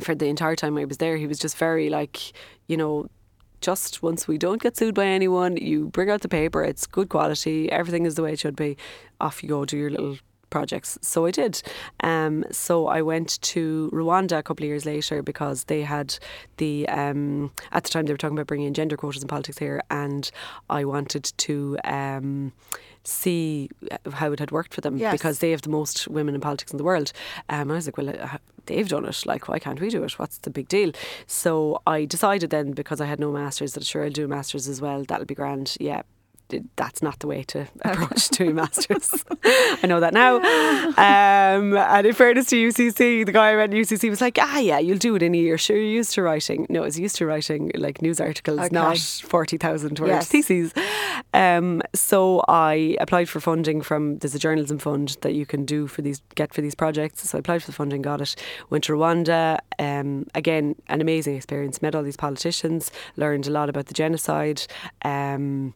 for 0.00 0.14
the 0.14 0.26
entire 0.26 0.56
time 0.56 0.78
I 0.78 0.84
was 0.84 0.98
there. 0.98 1.16
He 1.16 1.26
was 1.26 1.38
just 1.38 1.56
very 1.58 1.88
like, 1.90 2.16
you 2.70 2.76
know, 2.76 3.08
just 3.60 4.02
once 4.02 4.28
we 4.28 4.38
don't 4.38 4.62
get 4.62 4.76
sued 4.76 4.94
by 4.94 5.06
anyone, 5.06 5.56
you 5.56 5.88
bring 5.88 6.10
out 6.10 6.20
the 6.22 6.28
paper, 6.28 6.62
it's 6.62 6.86
good 6.86 7.08
quality, 7.08 7.70
everything 7.70 8.06
is 8.06 8.14
the 8.14 8.22
way 8.22 8.32
it 8.32 8.38
should 8.38 8.56
be. 8.56 8.76
Off 9.20 9.42
you 9.42 9.48
go, 9.48 9.64
do 9.64 9.76
your 9.76 9.90
little 9.90 10.16
projects. 10.50 10.98
So 11.02 11.26
I 11.26 11.30
did. 11.30 11.60
Um, 12.02 12.44
so 12.50 12.86
I 12.86 13.02
went 13.02 13.40
to 13.52 13.90
Rwanda 13.92 14.38
a 14.38 14.42
couple 14.42 14.64
of 14.64 14.68
years 14.68 14.86
later 14.86 15.22
because 15.22 15.64
they 15.64 15.82
had 15.82 16.18
the 16.56 16.88
um, 16.88 17.50
at 17.72 17.84
the 17.84 17.90
time 17.90 18.06
they 18.06 18.14
were 18.14 18.22
talking 18.22 18.38
about 18.38 18.46
bringing 18.46 18.68
in 18.68 18.74
gender 18.74 18.96
quotas 18.96 19.22
in 19.22 19.28
politics 19.28 19.58
here, 19.58 19.82
and 19.90 20.30
I 20.70 20.84
wanted 20.84 21.24
to. 21.46 21.78
Um, 21.84 22.52
see 23.08 23.70
how 24.12 24.30
it 24.32 24.38
had 24.38 24.50
worked 24.50 24.74
for 24.74 24.80
them 24.82 24.96
Yes. 24.98 25.12
because 25.12 25.38
they 25.38 25.50
have 25.50 25.62
the 25.62 25.70
most 25.70 26.06
women 26.08 26.34
in 26.34 26.40
politics 26.40 26.72
in 26.72 26.78
the 26.78 26.84
world. 26.84 27.12
Um, 27.48 27.70
I 27.70 27.74
was 27.74 27.86
like, 27.86 27.96
well, 27.96 28.10
uh, 28.10 28.38
they've 28.66 28.88
done 28.88 29.04
it. 29.06 29.22
Like, 29.24 29.48
why 29.48 29.58
can't 29.58 29.80
we 29.80 29.88
do 29.88 30.04
it? 30.04 30.18
What's 30.18 30.38
the 30.38 30.50
big 30.50 30.68
deal? 30.68 30.92
So 31.26 31.80
I 31.86 32.04
decided 32.04 32.50
then, 32.50 32.72
because 32.72 33.00
I 33.00 33.06
had 33.06 33.18
no 33.18 33.32
masters, 33.32 33.72
that 33.72 33.84
sure 33.84 34.04
I'll 34.04 34.10
do 34.10 34.26
a 34.26 34.28
masters 34.28 34.68
as 34.68 34.80
well. 34.80 35.04
That'll 35.04 35.24
be 35.26 35.34
grand. 35.34 35.76
Yeah. 35.80 36.02
That's 36.76 37.02
not 37.02 37.18
the 37.20 37.26
way 37.26 37.42
to 37.44 37.68
approach 37.84 38.28
two 38.30 38.54
masters. 38.60 39.24
I 39.44 39.86
know 39.86 40.00
that 40.00 40.14
now. 40.14 40.36
Um, 40.36 41.76
and 41.76 42.06
in 42.06 42.14
fairness 42.14 42.46
to 42.46 42.56
UCC, 42.56 43.26
the 43.26 43.32
guy 43.32 43.60
I 43.62 43.66
to 43.66 43.76
UCC 43.76 44.08
was 44.10 44.20
like, 44.20 44.38
ah, 44.40 44.58
yeah, 44.58 44.78
you'll 44.78 44.98
do 44.98 45.14
it 45.16 45.22
in 45.22 45.34
a 45.34 45.38
year. 45.38 45.58
Sure, 45.58 45.76
you're 45.76 45.84
used 45.84 46.14
to 46.14 46.22
writing. 46.22 46.66
No, 46.68 46.82
I 46.82 46.84
was 46.86 46.98
used 46.98 47.16
to 47.16 47.26
writing 47.26 47.70
like 47.74 48.00
news 48.02 48.20
articles, 48.20 48.60
Okay. 48.60 48.68
not 48.72 48.98
40,000 48.98 49.98
word 49.98 50.08
Yes. 50.08 50.28
theses. 50.28 50.72
Um, 51.34 51.82
so 51.94 52.42
I 52.48 52.96
applied 53.00 53.28
for 53.28 53.40
funding 53.40 53.82
from, 53.82 54.18
there's 54.18 54.34
a 54.34 54.38
journalism 54.38 54.78
fund 54.78 55.16
that 55.20 55.34
you 55.34 55.44
can 55.46 55.64
do 55.64 55.86
for 55.86 56.02
these, 56.02 56.22
get 56.34 56.54
for 56.54 56.60
these 56.60 56.74
projects. 56.74 57.28
So 57.28 57.38
I 57.38 57.40
applied 57.40 57.62
for 57.62 57.66
the 57.66 57.74
funding, 57.74 58.02
got 58.02 58.20
it, 58.20 58.34
went 58.70 58.84
to 58.84 58.92
Rwanda. 58.92 59.58
Um, 59.78 60.26
again, 60.34 60.74
an 60.88 61.00
amazing 61.00 61.36
experience. 61.36 61.82
Met 61.82 61.94
all 61.94 62.02
these 62.02 62.16
politicians, 62.16 62.90
learned 63.16 63.46
a 63.46 63.50
lot 63.50 63.68
about 63.68 63.86
the 63.86 63.94
genocide. 63.94 64.62
Um, 65.04 65.74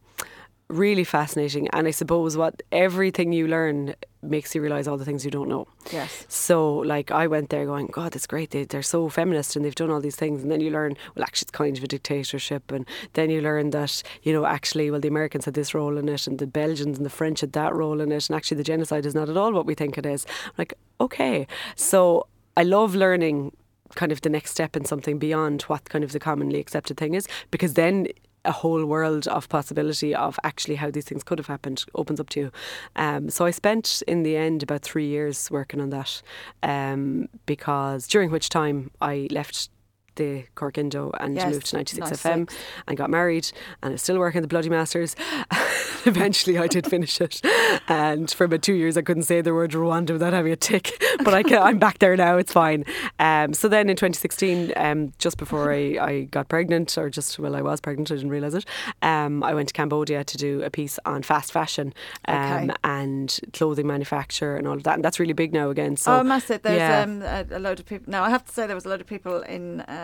really 0.73 1.03
fascinating. 1.03 1.67
And 1.69 1.87
I 1.87 1.91
suppose 1.91 2.35
what 2.37 2.61
everything 2.71 3.33
you 3.33 3.47
learn 3.47 3.95
makes 4.21 4.55
you 4.55 4.61
realize 4.61 4.87
all 4.87 4.97
the 4.97 5.05
things 5.05 5.25
you 5.25 5.31
don't 5.31 5.49
know. 5.49 5.67
Yes. 5.91 6.25
So, 6.29 6.77
like, 6.77 7.11
I 7.11 7.27
went 7.27 7.49
there 7.49 7.65
going, 7.65 7.87
God, 7.87 8.13
that's 8.13 8.27
great. 8.27 8.51
They, 8.51 8.63
they're 8.63 8.81
so 8.81 9.09
feminist 9.09 9.55
and 9.55 9.63
they've 9.63 9.75
done 9.75 9.91
all 9.91 9.99
these 9.99 10.15
things. 10.15 10.41
And 10.41 10.51
then 10.51 10.61
you 10.61 10.71
learn, 10.71 10.95
well, 11.15 11.23
actually, 11.23 11.45
it's 11.45 11.51
kind 11.51 11.77
of 11.77 11.83
a 11.83 11.87
dictatorship. 11.87 12.71
And 12.71 12.87
then 13.13 13.29
you 13.29 13.41
learn 13.41 13.71
that, 13.71 14.01
you 14.23 14.33
know, 14.33 14.45
actually, 14.45 14.89
well, 14.89 14.99
the 14.99 15.07
Americans 15.07 15.45
had 15.45 15.53
this 15.53 15.73
role 15.73 15.97
in 15.97 16.07
it 16.09 16.27
and 16.27 16.39
the 16.39 16.47
Belgians 16.47 16.97
and 16.97 17.05
the 17.05 17.11
French 17.11 17.41
had 17.41 17.53
that 17.53 17.73
role 17.73 18.01
in 18.01 18.11
it. 18.11 18.29
And 18.29 18.35
actually, 18.35 18.57
the 18.57 18.63
genocide 18.63 19.05
is 19.05 19.15
not 19.15 19.29
at 19.29 19.37
all 19.37 19.51
what 19.51 19.65
we 19.65 19.75
think 19.75 19.97
it 19.97 20.05
is. 20.05 20.25
I'm 20.45 20.53
like, 20.57 20.73
okay. 21.01 21.47
So, 21.75 22.27
I 22.55 22.63
love 22.63 22.95
learning 22.95 23.51
kind 23.95 24.11
of 24.11 24.21
the 24.21 24.29
next 24.29 24.51
step 24.51 24.75
in 24.75 24.85
something 24.85 25.19
beyond 25.19 25.63
what 25.63 25.89
kind 25.89 26.03
of 26.03 26.11
the 26.11 26.19
commonly 26.19 26.59
accepted 26.59 26.97
thing 26.97 27.13
is 27.13 27.27
because 27.51 27.75
then 27.75 28.07
a 28.45 28.51
whole 28.51 28.85
world 28.85 29.27
of 29.27 29.49
possibility 29.49 30.13
of 30.13 30.39
actually 30.43 30.75
how 30.75 30.91
these 30.91 31.05
things 31.05 31.23
could 31.23 31.37
have 31.37 31.47
happened 31.47 31.85
opens 31.95 32.19
up 32.19 32.29
to 32.29 32.39
you. 32.39 32.51
Um, 32.95 33.29
so 33.29 33.45
I 33.45 33.51
spent 33.51 34.03
in 34.07 34.23
the 34.23 34.35
end 34.35 34.63
about 34.63 34.81
three 34.81 35.07
years 35.07 35.49
working 35.49 35.79
on 35.81 35.89
that 35.91 36.21
um, 36.61 37.29
because 37.45 38.07
during 38.07 38.31
which 38.31 38.49
time 38.49 38.91
I 39.01 39.27
left 39.31 39.69
the 40.15 40.45
Cork 40.55 40.77
Indo 40.77 41.11
and 41.19 41.35
Yes, 41.35 41.53
moved 41.53 41.65
to 41.67 41.77
96 41.77 41.99
96. 41.99 42.23
FM 42.23 42.57
and 42.87 42.97
got 42.97 43.09
married 43.09 43.51
and 43.81 43.93
I 43.93 43.95
still 43.97 44.17
working 44.19 44.41
the 44.41 44.47
Bloody 44.47 44.69
Masters. 44.69 45.15
Eventually 46.05 46.57
I 46.57 46.67
did 46.67 46.87
finish 46.87 47.19
it 47.21 47.41
and 47.87 48.29
for 48.29 48.43
about 48.45 48.61
two 48.61 48.73
years 48.73 48.97
I 48.97 49.01
couldn't 49.01 49.23
say 49.23 49.41
the 49.41 49.53
word 49.53 49.71
Rwanda 49.71 50.11
without 50.11 50.33
having 50.33 50.51
a 50.51 50.55
tick 50.55 51.01
but 51.23 51.33
I 51.33 51.43
can, 51.43 51.61
I'm 51.61 51.79
back 51.79 51.99
there 51.99 52.15
now 52.15 52.37
it's 52.37 52.53
fine. 52.53 52.85
Um, 53.19 53.53
so 53.53 53.67
then 53.67 53.89
in 53.89 53.95
2016 53.95 54.73
um, 54.75 55.13
just 55.17 55.37
before 55.37 55.71
I, 55.71 55.97
I 55.99 56.21
got 56.23 56.49
pregnant 56.49 56.97
or 56.97 57.09
just 57.09 57.39
well 57.39 57.55
I 57.55 57.61
was 57.61 57.81
pregnant 57.81 58.11
I 58.11 58.15
didn't 58.15 58.29
realise 58.29 58.53
it 58.53 58.65
um, 59.01 59.43
I 59.43 59.53
went 59.53 59.69
to 59.69 59.73
Cambodia 59.73 60.23
to 60.23 60.37
do 60.37 60.61
a 60.63 60.69
piece 60.69 60.99
on 61.05 61.23
fast 61.23 61.51
fashion 61.51 61.93
um, 62.27 62.43
Okay. 62.43 62.69
and 62.83 63.39
clothing 63.53 63.87
manufacture 63.87 64.55
and 64.55 64.67
all 64.67 64.75
of 64.75 64.83
that 64.83 64.95
and 64.95 65.03
that's 65.03 65.19
really 65.19 65.33
big 65.33 65.53
now 65.53 65.69
again 65.69 65.95
so 65.95 66.19
oh, 66.19 66.23
massive. 66.23 66.61
There's 66.61 66.77
yeah. 66.77 67.01
um, 67.01 67.21
a, 67.21 67.57
a 67.57 67.59
load 67.59 67.79
of 67.79 67.85
people. 67.85 68.11
Now, 68.11 68.23
I 68.23 68.29
have 68.29 68.45
to 68.45 68.51
say, 68.51 68.67
there 68.67 68.75
was 68.75 68.85
a 68.85 68.89
load 68.89 69.01
of 69.01 69.07
people 69.07 69.41
in 69.41 69.81
uh, 69.81 70.02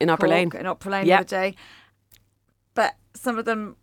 in 0.00 0.10
Upper 0.10 0.26
Cork, 0.26 0.30
Lane 0.30 0.50
in 0.58 0.66
Upper 0.66 0.90
Lane 0.90 1.06
Yeah. 1.06 1.16
the 1.16 1.20
other 1.20 1.28
day, 1.50 1.56
but 2.74 2.94
some 3.14 3.38
of 3.38 3.44
them 3.44 3.76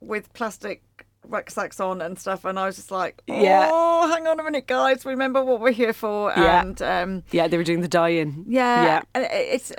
with 0.00 0.32
plastic 0.32 0.82
rucksacks 1.26 1.78
on 1.80 2.02
and 2.02 2.18
stuff, 2.18 2.44
and 2.44 2.58
I 2.58 2.66
was 2.66 2.76
just 2.76 2.90
like, 2.90 3.22
oh, 3.28 3.42
Yeah. 3.42 4.08
hang 4.12 4.26
on 4.26 4.40
a 4.40 4.42
minute, 4.42 4.66
guys, 4.66 5.04
remember 5.06 5.44
what 5.44 5.60
we're 5.60 5.70
here 5.72 5.92
for, 5.92 6.30
Yeah. 6.36 6.60
and 6.62 6.82
um, 6.82 7.22
yeah 7.30 7.46
they 7.48 7.56
were 7.56 7.64
doing 7.64 7.80
the 7.80 7.88
dye-in 7.88 8.44
yeah, 8.48 9.02
Yeah. 9.14 9.20
it's. 9.40 9.72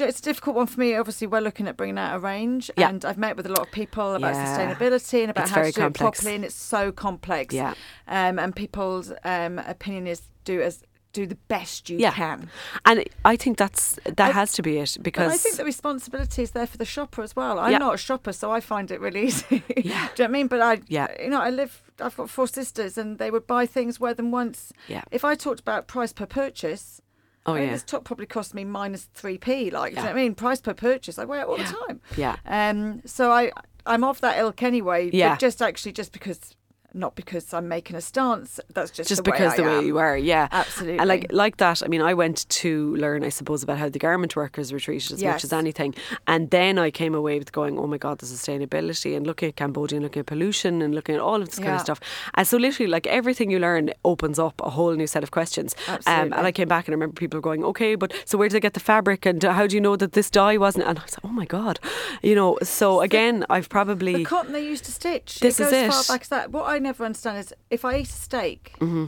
It's 0.00 0.20
a 0.20 0.22
difficult 0.22 0.56
one 0.56 0.66
for 0.68 0.80
me. 0.80 0.94
Obviously, 0.94 1.26
we're 1.26 1.42
looking 1.42 1.68
at 1.68 1.76
bringing 1.76 1.98
out 1.98 2.16
a 2.16 2.18
range, 2.18 2.70
Yeah. 2.78 2.88
and 2.88 3.04
I've 3.04 3.18
met 3.18 3.36
with 3.36 3.44
a 3.44 3.50
lot 3.50 3.60
of 3.66 3.70
people 3.72 4.14
about 4.14 4.34
Yeah. 4.34 4.46
sustainability 4.74 5.20
and 5.20 5.30
about 5.30 5.42
It's 5.44 5.50
how 5.52 5.62
to 5.64 5.70
do 5.70 5.80
complex. 5.82 5.98
it 6.18 6.22
properly, 6.22 6.34
and 6.36 6.44
it's 6.46 6.54
so 6.54 6.92
complex. 6.92 7.54
Yeah. 7.54 7.74
um, 8.08 8.38
and 8.38 8.56
people's 8.56 9.12
um, 9.22 9.58
opinion 9.58 10.06
is 10.06 10.22
do 10.44 10.62
as 10.62 10.82
do 11.12 11.26
the 11.26 11.36
best 11.48 11.90
you 11.90 11.98
Yeah. 11.98 12.12
can. 12.12 12.48
And 12.84 13.04
I 13.24 13.36
think 13.36 13.58
that's 13.58 13.98
that 14.04 14.20
I- 14.20 14.32
has 14.32 14.52
to 14.52 14.62
be 14.62 14.78
it 14.78 14.96
because 15.02 15.32
I 15.32 15.36
think 15.36 15.56
the 15.56 15.64
responsibility 15.64 16.42
is 16.42 16.52
there 16.52 16.66
for 16.66 16.78
the 16.78 16.84
shopper 16.84 17.22
as 17.22 17.36
well. 17.36 17.58
I'm 17.58 17.72
Yeah. 17.72 17.78
not 17.78 17.94
a 17.94 17.98
shopper, 17.98 18.32
so 18.32 18.50
I 18.50 18.60
find 18.60 18.90
it 18.90 19.00
really 19.00 19.22
easy. 19.28 19.62
Yeah. 19.76 19.82
Do 19.82 19.84
you 19.84 19.84
know 19.84 20.08
what 20.14 20.20
I 20.20 20.26
mean? 20.28 20.46
But 20.48 20.60
I, 20.60 20.80
Yeah. 20.88 21.08
you 21.22 21.28
know, 21.30 21.40
I 21.40 21.50
live. 21.50 21.82
I've 22.00 22.16
got 22.16 22.30
four 22.30 22.48
sisters, 22.48 22.96
and 22.98 23.18
they 23.18 23.30
would 23.30 23.46
buy 23.46 23.66
things, 23.66 24.00
wear 24.00 24.14
them 24.14 24.30
once. 24.30 24.72
Yeah. 24.88 25.02
If 25.10 25.24
I 25.24 25.34
talked 25.34 25.60
about 25.60 25.86
price 25.86 26.12
per 26.12 26.26
purchase, 26.26 27.00
oh 27.46 27.52
I 27.54 27.58
mean, 27.58 27.66
yeah 27.66 27.72
this 27.74 27.82
top 27.84 28.04
probably 28.04 28.26
cost 28.26 28.54
me 28.54 28.64
minus 28.64 29.08
three 29.14 29.38
p. 29.38 29.70
Like, 29.70 29.92
do 29.92 29.96
you 30.00 30.02
know 30.06 30.10
what 30.12 30.18
I 30.18 30.22
mean? 30.22 30.34
Price 30.34 30.60
per 30.60 30.74
purchase. 30.74 31.18
I 31.18 31.24
wear 31.24 31.42
it 31.42 31.46
all 31.46 31.58
Yeah. 31.58 31.70
the 31.70 31.76
time. 31.86 32.00
yeah 32.16 32.36
Um, 32.46 33.02
so 33.04 33.30
I, 33.30 33.50
I'm 33.84 34.02
off 34.04 34.20
that 34.22 34.38
ilk 34.38 34.62
anyway. 34.62 35.10
Yeah. 35.12 35.30
But 35.30 35.40
just 35.40 35.60
actually, 35.60 35.92
just 35.92 36.12
because 36.12 36.56
not 36.94 37.14
because 37.14 37.52
I'm 37.54 37.68
making 37.68 37.96
a 37.96 38.00
stance. 38.00 38.60
That's 38.72 38.90
just 38.90 39.08
just 39.08 39.24
the 39.24 39.30
because 39.30 39.56
the 39.56 39.64
I 39.64 39.66
way 39.66 39.78
am. 39.78 39.86
you 39.86 39.98
are, 39.98 40.16
yeah, 40.16 40.48
Absolutely. 40.52 40.98
And 40.98 41.08
like 41.08 41.32
like 41.32 41.56
that, 41.58 41.82
I 41.82 41.88
mean, 41.88 42.02
I 42.02 42.14
went 42.14 42.48
to 42.48 42.96
learn, 42.96 43.24
I 43.24 43.28
suppose, 43.28 43.62
about 43.62 43.78
how 43.78 43.88
the 43.88 43.98
garment 43.98 44.36
workers 44.36 44.72
were 44.72 44.80
treated 44.80 45.12
as 45.12 45.22
much 45.22 45.44
as 45.44 45.52
anything, 45.52 45.94
and 46.26 46.50
then 46.50 46.78
I 46.78 46.90
came 46.90 47.14
away 47.14 47.38
with 47.38 47.52
going, 47.52 47.78
oh 47.78 47.86
my 47.86 47.98
god, 47.98 48.18
the 48.18 48.26
sustainability 48.26 49.16
and 49.16 49.26
looking 49.26 49.48
at 49.50 49.56
Cambodia 49.56 49.96
and 49.96 50.04
looking 50.04 50.20
at 50.20 50.26
pollution 50.26 50.82
and 50.82 50.94
looking 50.94 51.14
at 51.14 51.20
all 51.20 51.40
of 51.40 51.48
this 51.48 51.58
kind 51.58 51.74
of 51.74 51.80
stuff. 51.80 52.00
And 52.34 52.46
so 52.46 52.56
literally, 52.56 52.90
like 52.90 53.06
everything 53.06 53.50
you 53.50 53.58
learn 53.58 53.90
opens 54.04 54.38
up 54.38 54.60
a 54.62 54.70
whole 54.70 54.92
new 54.94 55.06
set 55.06 55.22
of 55.22 55.30
questions. 55.30 55.74
Um, 55.88 55.94
Absolutely. 55.94 56.38
and 56.38 56.46
I 56.46 56.52
came 56.52 56.68
back 56.68 56.86
and 56.88 56.92
I 56.92 56.96
remember 56.96 57.14
people 57.14 57.40
going, 57.40 57.64
okay, 57.64 57.94
but 57.94 58.12
so 58.24 58.38
where 58.38 58.48
did 58.48 58.56
they 58.56 58.60
get 58.60 58.74
the 58.74 58.80
fabric 58.80 59.26
and 59.26 59.42
how 59.42 59.66
do 59.66 59.74
you 59.74 59.80
know 59.80 59.96
that 59.96 60.12
this 60.12 60.30
dye 60.30 60.56
wasn't? 60.58 60.86
And 60.86 60.98
I 60.98 61.02
was 61.02 61.12
like, 61.12 61.24
oh 61.24 61.34
my 61.34 61.44
god, 61.46 61.80
you 62.22 62.34
know. 62.34 62.58
So 62.62 63.00
again, 63.00 63.44
I've 63.50 63.68
probably 63.68 64.14
The 64.14 64.24
cotton 64.24 64.52
they 64.52 64.64
used 64.64 64.84
to 64.84 64.92
stitch. 64.92 65.40
This 65.40 65.60
it 65.60 65.66
is 65.66 65.72
it. 65.72 65.90
far 65.90 66.02
back 66.08 66.22
as 66.22 66.28
that. 66.28 66.50
What 66.50 66.68
I 66.68 66.78
never 66.82 67.04
understand 67.04 67.38
is 67.38 67.54
if 67.70 67.84
I 67.84 67.98
eat 67.98 68.08
a 68.08 68.12
steak. 68.12 68.74
Mm-hmm. 68.80 69.06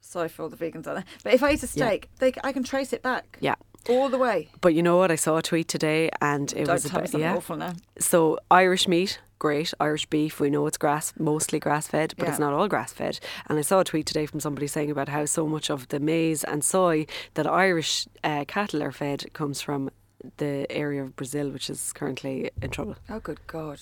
Sorry 0.00 0.28
for 0.28 0.42
all 0.42 0.48
the 0.48 0.56
vegans 0.56 0.86
out 0.86 0.94
there, 0.94 1.04
but 1.24 1.32
if 1.32 1.42
I 1.42 1.52
eat 1.52 1.62
a 1.62 1.66
Yeah. 1.66 1.86
steak, 1.86 2.10
they, 2.18 2.32
I 2.44 2.52
can 2.52 2.64
trace 2.64 2.92
it 2.92 3.02
back. 3.02 3.38
Yeah. 3.40 3.54
All 3.88 4.08
the 4.08 4.18
way. 4.18 4.48
But 4.60 4.74
you 4.74 4.82
know 4.82 4.96
what? 4.96 5.10
I 5.10 5.16
saw 5.16 5.38
a 5.38 5.42
tweet 5.42 5.66
today, 5.68 6.10
and 6.20 6.52
it 6.52 6.66
Don't 6.66 6.74
was 6.74 6.84
about 6.84 7.12
yeah. 7.14 7.34
awful 7.36 7.56
now. 7.56 7.72
So 7.98 8.38
Irish 8.50 8.86
meat, 8.86 9.20
great. 9.40 9.72
Irish 9.80 10.06
beef, 10.06 10.38
we 10.38 10.50
know 10.50 10.66
it's 10.66 10.76
grass, 10.78 11.12
mostly 11.18 11.58
grass 11.58 11.88
fed, 11.88 12.14
but 12.16 12.28
it's 12.28 12.38
not 12.38 12.52
all 12.52 12.68
grass 12.68 12.92
fed. 12.92 13.18
And 13.48 13.58
I 13.58 13.62
saw 13.62 13.80
a 13.80 13.84
tweet 13.84 14.06
today 14.06 14.26
from 14.26 14.38
somebody 14.38 14.66
saying 14.68 14.90
about 14.90 15.08
how 15.08 15.24
so 15.24 15.46
much 15.48 15.68
of 15.70 15.88
the 15.88 15.98
maize 15.98 16.44
and 16.44 16.62
soy 16.62 17.06
that 17.34 17.46
Irish 17.46 18.06
uh, 18.22 18.44
cattle 18.46 18.82
are 18.84 18.92
fed 18.92 19.32
comes 19.32 19.60
from 19.60 19.90
the 20.36 20.66
area 20.70 21.02
of 21.02 21.16
Brazil, 21.16 21.50
which 21.50 21.68
is 21.68 21.92
currently 21.92 22.50
in 22.60 22.70
trouble. 22.70 22.94
Oh, 23.08 23.18
good 23.18 23.44
God. 23.48 23.80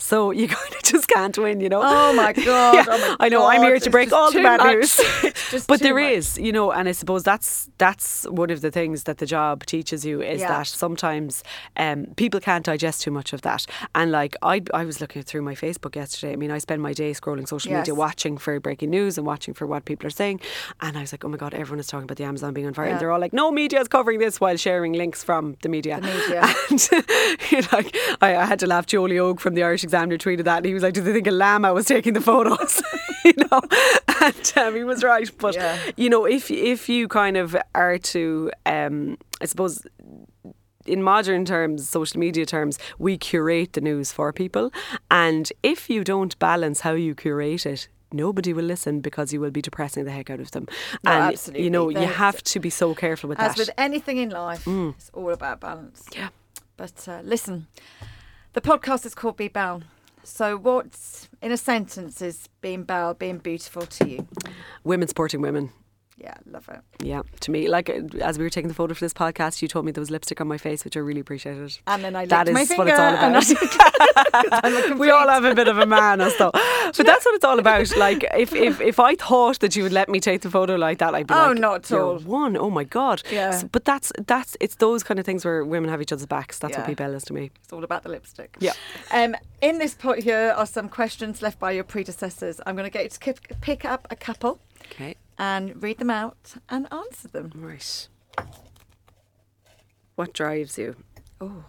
So 0.00 0.30
you 0.30 0.48
kind 0.56 0.74
of 0.74 0.82
just 0.82 1.06
can't 1.08 1.36
win, 1.38 1.60
you 1.60 1.68
know. 1.68 1.82
Oh, 1.84 2.12
my 2.14 2.32
God. 2.50 2.74
Yeah, 2.74 2.84
Oh, 2.88 2.98
my 3.18 3.26
I 3.26 3.28
know. 3.28 3.46
I'm 3.46 3.62
here 3.62 3.78
to 3.78 3.90
break 3.90 4.12
all 4.12 4.32
the 4.32 4.42
bad 4.42 4.60
news. 4.64 4.98
But 5.66 5.80
there 5.80 5.94
much. 5.94 6.12
is, 6.12 6.38
you 6.38 6.52
know, 6.52 6.70
and 6.72 6.88
I 6.88 6.92
suppose 6.92 7.22
that's 7.24 7.68
that's 7.78 8.24
one 8.28 8.50
of 8.50 8.60
the 8.60 8.70
things 8.70 9.04
that 9.04 9.18
the 9.18 9.26
job 9.26 9.66
teaches 9.66 10.04
you 10.04 10.22
is 10.22 10.40
Yeah. 10.40 10.48
that 10.48 10.66
sometimes 10.68 11.42
um, 11.76 12.06
people 12.16 12.40
can't 12.40 12.64
digest 12.64 13.02
too 13.02 13.10
much 13.10 13.32
of 13.32 13.42
that. 13.42 13.66
And 13.94 14.10
like 14.12 14.36
I, 14.42 14.62
I 14.72 14.84
was 14.84 15.00
looking 15.00 15.22
through 15.22 15.42
my 15.42 15.54
Facebook 15.54 15.96
yesterday. 15.96 16.32
I 16.32 16.36
mean, 16.36 16.50
I 16.50 16.58
spend 16.58 16.80
my 16.82 16.92
day 16.92 17.10
scrolling 17.12 17.46
social 17.48 17.72
media, 17.72 17.94
watching 17.94 18.38
for 18.38 18.58
breaking 18.60 18.90
news 18.90 19.18
and 19.18 19.26
watching 19.26 19.54
for 19.54 19.66
what 19.66 19.84
people 19.84 20.06
are 20.06 20.10
saying. 20.22 20.40
And 20.80 20.96
I 20.96 21.00
was 21.02 21.12
like, 21.12 21.24
oh 21.24 21.28
my 21.28 21.36
god, 21.36 21.52
everyone 21.54 21.80
is 21.80 21.86
talking 21.88 22.04
about 22.04 22.16
the 22.16 22.24
Amazon 22.24 22.54
being 22.54 22.66
on 22.66 22.74
fire, 22.74 22.86
Yeah. 22.86 22.92
and 22.92 23.00
they're 23.00 23.12
all 23.12 23.20
like, 23.20 23.32
no 23.32 23.50
media 23.50 23.80
is 23.80 23.88
covering 23.88 24.18
this 24.20 24.40
while 24.40 24.56
sharing 24.56 24.92
links 24.94 25.22
from 25.24 25.56
the 25.62 25.68
media. 25.68 26.00
The 26.00 26.06
media. 26.06 26.40
And 26.70 27.50
you 27.50 27.60
know, 27.62 27.68
like 27.72 27.96
I, 28.20 28.36
I 28.36 28.44
had 28.44 28.58
to 28.60 28.66
laugh. 28.66 28.86
Joe 28.86 29.02
Leogue 29.04 29.40
from 29.40 29.54
the 29.54 29.62
Irish 29.62 29.84
Examiner 29.90 30.18
tweeted 30.18 30.44
that, 30.44 30.58
and 30.58 30.66
he 30.66 30.74
was 30.74 30.82
like, 30.84 30.94
"Do 30.94 31.02
they 31.02 31.12
think 31.12 31.26
a 31.26 31.32
llama 31.32 31.74
was 31.74 31.86
taking 31.86 32.14
the 32.14 32.20
photos?" 32.20 32.82
you 33.24 33.32
know, 33.50 33.60
and 34.22 34.52
um, 34.56 34.74
he 34.76 34.84
was 34.84 35.02
right. 35.02 35.28
But 35.38 35.54
Yeah. 35.56 35.76
you 35.96 36.08
know, 36.08 36.24
if 36.26 36.50
if 36.50 36.88
you 36.88 37.08
kind 37.08 37.36
of 37.36 37.56
are 37.74 37.98
to, 38.14 38.50
um, 38.66 39.16
I 39.42 39.46
suppose. 39.46 39.74
In 40.86 41.02
modern 41.02 41.44
terms, 41.44 41.88
social 41.88 42.18
media 42.18 42.46
terms, 42.46 42.78
we 42.98 43.18
curate 43.18 43.74
the 43.74 43.82
news 43.82 44.12
for 44.12 44.32
people. 44.32 44.72
And 45.10 45.52
if 45.62 45.90
you 45.90 46.02
don't 46.04 46.36
balance 46.38 46.80
how 46.80 46.92
you 46.94 47.14
curate 47.14 47.66
it, 47.66 47.88
nobody 48.12 48.52
will 48.54 48.64
listen 48.64 49.00
because 49.00 49.30
you 49.32 49.40
will 49.42 49.50
be 49.52 49.60
depressing 49.62 50.04
the 50.06 50.10
heck 50.10 50.30
out 50.30 50.40
of 50.40 50.50
them. 50.52 50.66
No, 51.04 51.10
and 51.12 51.22
absolutely. 51.34 51.64
you 51.64 51.70
know, 51.70 51.90
you 51.90 52.06
have 52.24 52.42
to 52.42 52.58
be 52.60 52.70
so 52.70 52.94
careful 52.94 53.28
with 53.28 53.38
As 53.38 53.54
that. 53.54 53.60
As 53.60 53.66
with 53.68 53.74
anything 53.78 54.16
in 54.16 54.30
life, 54.30 54.66
it's 54.66 55.10
all 55.12 55.30
about 55.30 55.60
balance. 55.60 56.00
yeah. 56.16 56.30
But 56.78 57.06
uh, 57.06 57.20
listen, 57.24 57.66
the 58.52 58.60
podcast 58.60 59.06
is 59.06 59.14
called 59.14 59.36
Be 59.36 59.48
Belle. 59.48 59.82
So, 60.22 60.56
what's 60.56 61.28
in 61.40 61.52
a 61.52 61.56
sentence 61.56 62.20
is 62.20 62.48
being 62.60 62.82
Belle, 62.82 63.14
being 63.14 63.38
beautiful 63.38 63.86
to 63.86 64.08
you? 64.08 64.28
Women 64.84 65.08
supporting 65.08 65.40
women. 65.40 65.70
Yeah, 66.20 66.34
love 66.50 66.68
it. 66.68 66.80
Yeah, 67.02 67.22
to 67.40 67.50
me, 67.50 67.68
like 67.68 67.88
as 67.88 68.36
we 68.38 68.44
were 68.44 68.50
taking 68.50 68.68
the 68.68 68.74
photo 68.74 68.92
for 68.92 69.00
this 69.04 69.14
podcast, 69.14 69.62
you 69.62 69.68
told 69.68 69.86
me 69.86 69.92
there 69.92 70.02
was 70.02 70.10
lipstick 70.10 70.38
on 70.40 70.48
my 70.48 70.58
face, 70.58 70.84
which 70.84 70.94
I 70.96 71.00
really 71.00 71.20
appreciated. 71.20 71.78
And 71.86 72.04
then 72.04 72.14
I 72.14 72.26
That 72.26 72.46
is 72.46 72.54
what 72.76 72.88
it's 72.88 72.98
all 72.98 73.14
about. 73.14 73.42
I- 73.46 74.60
I'm 74.64 74.92
a 74.92 74.96
we 74.98 75.10
all 75.10 75.28
have 75.28 75.44
a 75.44 75.54
bit 75.54 75.66
of 75.68 75.78
a 75.78 75.86
man 75.86 76.20
us 76.20 76.36
though, 76.36 76.50
but 76.52 77.06
that's 77.06 77.24
what 77.24 77.34
it's 77.34 77.44
all 77.44 77.58
about. 77.58 77.96
Like 77.96 78.24
if, 78.36 78.52
if 78.52 78.80
if 78.80 79.00
I 79.00 79.14
thought 79.14 79.60
that 79.60 79.74
you 79.76 79.82
would 79.82 79.92
let 79.92 80.08
me 80.10 80.20
take 80.20 80.42
the 80.42 80.50
photo 80.50 80.74
like 80.76 80.98
that, 80.98 81.14
I'd 81.14 81.26
be 81.26 81.32
like, 81.34 81.42
Oh, 81.46 81.50
like, 81.52 81.58
not 81.58 81.90
at 81.90 81.98
all." 81.98 82.18
One, 82.18 82.56
oh 82.56 82.68
my 82.70 82.84
god. 82.84 83.22
Yeah. 83.30 83.52
So- 83.52 83.68
but 83.72 83.84
that's 83.86 84.12
that's 84.26 84.56
it's 84.60 84.74
those 84.76 85.02
kind 85.02 85.18
of 85.18 85.24
things 85.26 85.44
where 85.44 85.64
women 85.64 85.88
have 85.90 86.02
each 86.02 86.12
other's 86.12 86.26
backs. 86.26 86.58
That's 86.58 86.74
Yeah. 86.76 86.86
what 86.86 86.96
Belle 86.96 87.14
is 87.14 87.24
to 87.24 87.32
me. 87.32 87.50
It's 87.64 87.72
all 87.72 87.82
about 87.84 88.02
the 88.02 88.10
lipstick. 88.10 88.56
Yeah. 88.60 88.72
Um, 89.10 89.34
in 89.62 89.78
this 89.78 89.94
pot 89.94 90.18
here 90.18 90.52
are 90.56 90.66
some 90.66 90.88
questions 90.90 91.40
left 91.40 91.58
by 91.58 91.70
your 91.72 91.84
predecessors. 91.84 92.60
I'm 92.66 92.76
going 92.76 92.84
to 92.90 92.90
get 92.92 93.04
you 93.04 93.32
to 93.34 93.56
pick 93.62 93.84
up 93.84 94.06
a 94.10 94.16
couple 94.16 94.60
Okay. 94.92 95.14
And 95.40 95.82
read 95.82 95.96
them 95.98 96.10
out 96.10 96.54
and 96.68 96.86
answer 96.92 97.26
them. 97.28 97.50
Right. 97.54 98.08
What 100.14 100.34
drives 100.34 100.76
you? 100.78 100.96
Oh, 101.40 101.64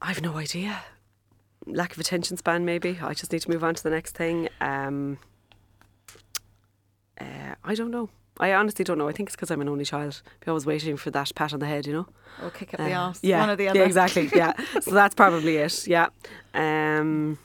I've 0.00 0.22
no 0.22 0.36
idea. 0.38 0.80
Lack 1.66 1.92
of 1.92 1.98
attention 1.98 2.38
span, 2.38 2.64
maybe. 2.64 2.98
I 3.02 3.12
just 3.12 3.30
need 3.30 3.42
to 3.42 3.50
move 3.50 3.62
on 3.62 3.74
to 3.74 3.82
the 3.82 3.90
next 3.90 4.16
thing. 4.16 4.48
Um, 4.60 5.18
uh, 7.20 7.54
I 7.62 7.74
don't 7.74 7.90
know. 7.90 8.08
I 8.38 8.52
honestly 8.54 8.84
don't 8.84 8.98
know. 8.98 9.08
I 9.08 9.12
think 9.12 9.28
it's 9.28 9.36
because 9.36 9.50
I'm 9.50 9.60
an 9.60 9.68
only 9.68 9.84
child. 9.84 10.22
Be 10.40 10.48
always 10.48 10.64
waiting 10.64 10.96
for 10.96 11.10
that 11.10 11.34
pat 11.34 11.52
on 11.52 11.60
the 11.60 11.66
head, 11.66 11.86
you 11.86 11.92
know. 11.92 12.06
or 12.42 12.50
kick 12.50 12.72
up 12.74 12.78
the 12.80 12.92
Uh, 12.92 13.00
arse. 13.08 13.20
Yeah, 13.22 13.40
One 13.40 13.50
or 13.50 13.56
the 13.56 13.68
other. 13.68 13.80
yeah, 13.80 13.84
exactly. 13.86 14.30
Yeah, 14.34 14.52
so 14.80 14.92
that's 14.92 15.14
probably 15.14 15.56
it. 15.56 15.86
Yeah. 15.86 16.08
Um, 16.54 17.38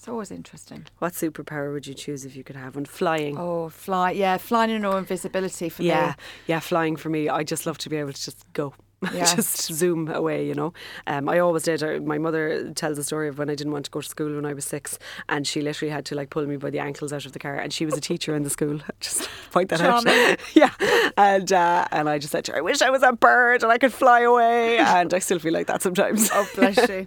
It's 0.00 0.08
always 0.08 0.30
interesting. 0.30 0.86
what 0.98 1.12
superpower 1.12 1.74
would 1.74 1.86
you 1.86 1.92
choose 1.92 2.24
if 2.24 2.34
you 2.34 2.42
could 2.42 2.56
have 2.56 2.74
one? 2.74 2.86
Flying. 2.86 3.36
Oh, 3.36 3.68
fly. 3.68 4.12
Yeah, 4.12 4.38
flying 4.38 4.70
and 4.70 4.86
or 4.86 4.96
invisibility 4.96 5.68
for 5.68 5.82
yeah, 5.82 5.94
me. 5.94 6.00
yeah. 6.06 6.14
yeah, 6.46 6.60
Flying 6.60 6.96
for 6.96 7.10
me. 7.10 7.28
I 7.28 7.42
just 7.44 7.66
love 7.66 7.76
to 7.76 7.90
be 7.90 7.96
able 7.96 8.14
to 8.14 8.24
just 8.24 8.50
go. 8.54 8.72
Yeah. 9.14 9.34
just 9.34 9.70
zoom 9.72 10.08
away, 10.08 10.46
you 10.46 10.54
know. 10.54 10.72
Um, 11.06 11.28
I 11.28 11.38
always 11.40 11.64
did. 11.64 11.82
Uh, 11.82 12.00
My 12.00 12.16
mother 12.16 12.70
tells 12.72 12.96
a 12.96 13.04
story 13.04 13.28
of 13.28 13.36
when 13.38 13.50
I 13.50 13.54
didn't 13.54 13.74
want 13.74 13.84
to 13.86 13.90
go 13.90 14.00
to 14.00 14.08
school 14.08 14.34
when 14.36 14.46
I 14.46 14.54
was 14.54 14.64
six, 14.64 14.98
and 15.28 15.46
she 15.46 15.60
literally 15.60 15.90
had 15.92 16.06
to 16.06 16.14
like 16.14 16.30
pull 16.30 16.46
me 16.46 16.56
by 16.56 16.70
the 16.70 16.78
ankles 16.78 17.12
out 17.12 17.26
of 17.26 17.32
the 17.32 17.38
car. 17.38 17.56
And 17.56 17.70
she 17.70 17.84
was 17.84 17.94
a 17.94 18.00
teacher 18.00 18.34
in 18.34 18.42
the 18.42 18.50
school. 18.50 18.80
Just 19.00 19.28
point 19.52 19.68
that 19.68 19.80
Charming. 19.80 20.14
out. 20.14 20.38
yeah, 20.54 20.70
and 21.18 21.52
uh, 21.52 21.86
and 21.92 22.08
I 22.08 22.18
just 22.18 22.32
said 22.32 22.44
to 22.46 22.52
her, 22.52 22.58
I 22.58 22.60
wish 22.62 22.80
I 22.80 22.88
was 22.90 23.02
a 23.02 23.12
bird 23.12 23.62
and 23.62 23.70
I 23.72 23.76
could 23.76 23.92
fly 23.92 24.20
away. 24.20 24.78
And 24.78 25.12
I 25.12 25.18
still 25.18 25.38
feel 25.38 25.52
like 25.52 25.66
that 25.66 25.82
sometimes. 25.82 26.30
Oh, 26.32 26.46
bless 26.54 26.88
you. 26.88 27.06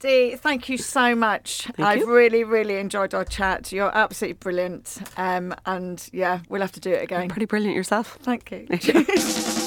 Dee, 0.00 0.34
thank 0.36 0.70
you 0.70 0.78
so 0.78 1.14
much. 1.14 1.68
Thank 1.76 1.80
I've 1.80 1.98
you. 1.98 2.12
really, 2.12 2.42
really 2.42 2.78
enjoyed 2.78 3.14
our 3.14 3.24
chat. 3.24 3.70
You're 3.70 3.94
absolutely 3.94 4.38
brilliant. 4.40 4.98
Um, 5.18 5.54
and 5.66 6.08
yeah, 6.12 6.40
we'll 6.48 6.62
have 6.62 6.72
to 6.72 6.80
do 6.80 6.90
it 6.90 7.02
again. 7.02 7.28
Pretty 7.28 7.44
brilliant 7.44 7.76
yourself. 7.76 8.18
Thank 8.22 8.50
you. 8.50 8.66